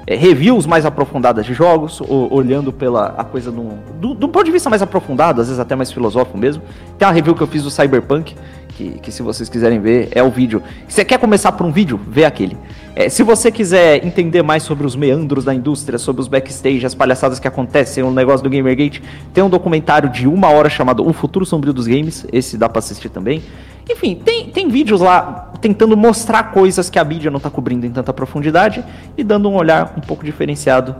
é, 0.07 0.15
reviews 0.15 0.65
mais 0.65 0.85
aprofundadas 0.85 1.45
de 1.45 1.53
jogos, 1.53 1.99
o, 2.01 2.27
olhando 2.31 2.71
pela 2.71 3.15
a 3.17 3.23
coisa 3.23 3.51
do, 3.51 4.13
do 4.13 4.27
ponto 4.27 4.43
de 4.45 4.51
vista 4.51 4.69
mais 4.69 4.81
aprofundado, 4.81 5.41
às 5.41 5.47
vezes 5.47 5.59
até 5.59 5.75
mais 5.75 5.91
filosófico 5.91 6.37
mesmo. 6.37 6.61
Tem 6.97 7.07
uma 7.07 7.13
review 7.13 7.35
que 7.35 7.41
eu 7.41 7.47
fiz 7.47 7.63
do 7.63 7.71
Cyberpunk, 7.71 8.35
que, 8.69 8.99
que 8.99 9.11
se 9.11 9.21
vocês 9.23 9.49
quiserem 9.49 9.79
ver, 9.79 10.09
é 10.11 10.21
o 10.21 10.29
vídeo. 10.29 10.61
Se 10.87 10.95
você 10.95 11.05
quer 11.05 11.17
começar 11.17 11.51
por 11.53 11.65
um 11.65 11.71
vídeo, 11.71 11.99
vê 12.07 12.25
aquele. 12.25 12.57
É, 12.95 13.09
se 13.09 13.23
você 13.23 13.51
quiser 13.51 14.05
entender 14.05 14.41
mais 14.41 14.63
sobre 14.63 14.85
os 14.85 14.95
meandros 14.95 15.43
da 15.43 15.53
indústria, 15.53 15.97
sobre 15.97 16.21
os 16.21 16.27
backstage, 16.27 16.85
as 16.85 16.95
palhaçadas 16.95 17.39
que 17.39 17.47
acontecem, 17.47 18.03
o 18.03 18.11
negócio 18.11 18.43
do 18.43 18.49
Gamergate, 18.49 19.01
tem 19.33 19.43
um 19.43 19.49
documentário 19.49 20.09
de 20.09 20.27
uma 20.27 20.49
hora 20.49 20.69
chamado 20.69 21.07
O 21.07 21.11
Futuro 21.11 21.45
Sombrio 21.45 21.73
dos 21.73 21.87
Games, 21.87 22.25
esse 22.31 22.57
dá 22.57 22.69
pra 22.69 22.79
assistir 22.79 23.09
também. 23.09 23.41
Enfim, 23.89 24.15
tem, 24.15 24.49
tem 24.49 24.67
vídeos 24.67 25.01
lá 25.01 25.53
tentando 25.61 25.95
mostrar 25.95 26.51
coisas 26.51 26.89
que 26.89 26.99
a 26.99 27.03
mídia 27.03 27.31
não 27.31 27.37
está 27.37 27.49
cobrindo 27.49 27.85
em 27.85 27.91
tanta 27.91 28.13
profundidade 28.13 28.83
e 29.17 29.23
dando 29.23 29.49
um 29.49 29.55
olhar 29.55 29.93
um 29.97 30.01
pouco 30.01 30.23
diferenciado 30.23 30.95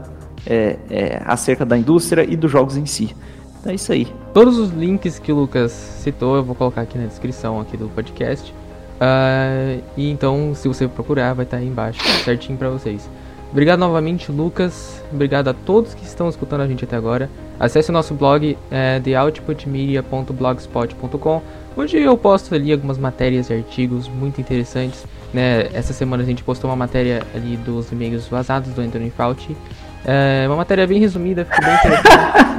é, 0.46 0.76
é, 0.90 1.22
acerca 1.24 1.64
da 1.64 1.76
indústria 1.76 2.24
e 2.28 2.36
dos 2.36 2.50
jogos 2.50 2.76
em 2.76 2.86
si. 2.86 3.14
Então 3.60 3.72
é 3.72 3.74
isso 3.74 3.92
aí. 3.92 4.06
Todos 4.32 4.58
os 4.58 4.70
links 4.70 5.18
que 5.18 5.32
o 5.32 5.36
Lucas 5.36 5.72
citou 5.72 6.36
eu 6.36 6.44
vou 6.44 6.54
colocar 6.54 6.82
aqui 6.82 6.96
na 6.96 7.06
descrição 7.06 7.60
aqui 7.60 7.76
do 7.76 7.88
podcast. 7.88 8.52
Uh, 8.96 9.82
e 9.96 10.10
então, 10.10 10.54
se 10.54 10.68
você 10.68 10.88
procurar, 10.88 11.34
vai 11.34 11.44
estar 11.44 11.58
tá 11.58 11.62
aí 11.62 11.68
embaixo, 11.68 12.00
certinho 12.24 12.56
para 12.56 12.70
vocês. 12.70 13.10
Obrigado 13.50 13.78
novamente, 13.78 14.32
Lucas. 14.32 15.02
Obrigado 15.12 15.48
a 15.48 15.54
todos 15.54 15.94
que 15.94 16.04
estão 16.04 16.28
escutando 16.28 16.62
a 16.62 16.66
gente 16.66 16.84
até 16.84 16.96
agora. 16.96 17.28
Acesse 17.58 17.90
o 17.90 17.92
nosso 17.92 18.14
blog, 18.14 18.56
é, 18.70 19.00
theoutputmedia.blogspot.com 19.00 21.42
onde 21.76 21.98
eu 21.98 22.16
posto 22.16 22.54
ali 22.54 22.72
algumas 22.72 22.96
matérias 22.96 23.50
e 23.50 23.54
artigos 23.54 24.08
muito 24.08 24.40
interessantes. 24.40 25.04
Né? 25.32 25.68
Essa 25.74 25.92
semana 25.92 26.22
a 26.22 26.26
gente 26.26 26.42
postou 26.42 26.70
uma 26.70 26.76
matéria 26.76 27.22
ali 27.34 27.56
dos 27.58 27.92
e-mails 27.92 28.26
vazados 28.26 28.72
do 28.72 28.80
Anthony 28.80 29.10
Fauci. 29.10 29.54
É 30.04 30.44
uma 30.46 30.56
matéria 30.56 30.86
bem 30.86 30.98
resumida, 30.98 31.44
ficou 31.44 31.64
bem 31.64 31.74
interessante. 31.74 32.06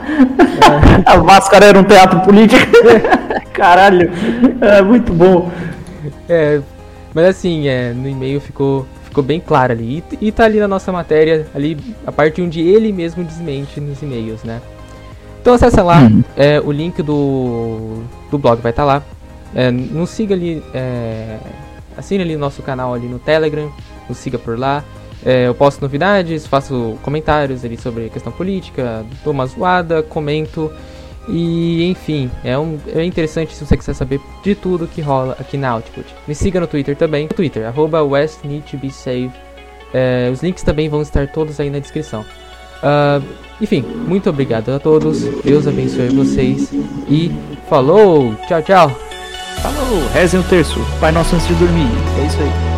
A 1.06 1.18
máscara 1.18 1.66
era 1.66 1.80
um 1.80 1.84
teatro 1.84 2.20
político. 2.22 2.66
Caralho, 3.54 4.12
é 4.62 4.82
muito 4.82 5.14
bom. 5.14 5.50
É, 6.28 6.62
mas 7.14 7.28
assim, 7.28 7.68
é, 7.68 7.94
no 7.94 8.08
e-mail 8.08 8.42
ficou, 8.42 8.86
ficou 9.06 9.24
bem 9.24 9.40
claro 9.40 9.72
ali. 9.72 10.04
E, 10.22 10.28
e 10.28 10.32
tá 10.32 10.44
ali 10.44 10.60
na 10.60 10.68
nossa 10.68 10.92
matéria, 10.92 11.48
ali 11.56 11.78
a 12.06 12.12
parte 12.12 12.42
onde 12.42 12.60
ele 12.60 12.92
mesmo 12.92 13.24
desmente 13.24 13.80
nos 13.80 14.02
e-mails, 14.02 14.44
né? 14.44 14.62
Então 15.48 15.56
acessa 15.56 15.82
lá, 15.82 16.00
hum. 16.00 16.26
é, 16.36 16.60
o 16.60 16.74
link 16.74 17.02
do, 17.02 18.04
do 18.30 18.38
blog 18.38 18.60
vai 18.62 18.74
estar 18.74 18.84
tá 18.84 18.86
lá. 18.86 19.04
É, 19.56 19.72
nos 19.72 20.10
siga 20.10 20.36
ali, 20.36 20.62
é, 20.74 21.38
assine 21.96 22.22
ali 22.22 22.36
nosso 22.36 22.62
canal 22.62 22.94
ali 22.94 23.08
no 23.08 23.18
Telegram, 23.18 23.72
nos 24.10 24.18
siga 24.18 24.38
por 24.38 24.60
lá. 24.60 24.84
É, 25.26 25.48
eu 25.48 25.56
posto 25.56 25.82
novidades, 25.82 26.46
faço 26.46 26.98
comentários 27.02 27.64
ali 27.64 27.78
sobre 27.78 28.10
questão 28.10 28.30
política, 28.30 29.06
dou 29.24 29.32
uma 29.32 29.46
zoada, 29.46 30.04
comento. 30.04 30.70
E 31.30 31.90
enfim, 31.90 32.30
é, 32.44 32.60
um, 32.60 32.78
é 32.94 33.06
interessante 33.06 33.56
se 33.56 33.66
você 33.66 33.78
quiser 33.78 33.94
saber 33.94 34.20
de 34.44 34.54
tudo 34.54 34.86
que 34.86 35.00
rola 35.00 35.38
aqui 35.40 35.56
na 35.56 35.70
Output. 35.70 36.14
Me 36.28 36.36
siga 36.36 36.60
no 36.60 36.68
Twitter 36.68 36.94
também, 36.98 37.24
no 37.24 37.30
Twitter, 37.30 37.66
arroba. 37.66 38.00
É, 39.94 40.30
os 40.30 40.44
links 40.44 40.62
também 40.62 40.90
vão 40.90 41.02
estar 41.02 41.26
todos 41.28 41.58
aí 41.62 41.70
na 41.70 41.80
descrição. 41.80 42.26
Uh, 42.84 43.47
enfim, 43.62 43.82
muito 43.82 44.30
obrigado 44.30 44.70
a 44.70 44.80
todos. 44.80 45.24
Deus 45.44 45.68
abençoe 45.68 46.10
vocês. 46.10 46.72
E 47.10 47.32
falou! 47.70 48.34
Tchau, 48.48 48.62
tchau! 48.62 48.92
Falou! 49.62 50.08
Rezem 50.14 50.40
o 50.40 50.44
terço. 50.44 50.80
Pai 51.00 51.12
nosso 51.12 51.36
antes 51.36 51.48
de 51.48 51.56
dormir. 51.56 51.88
É 52.22 52.28
isso 52.28 52.38
aí. 52.40 52.77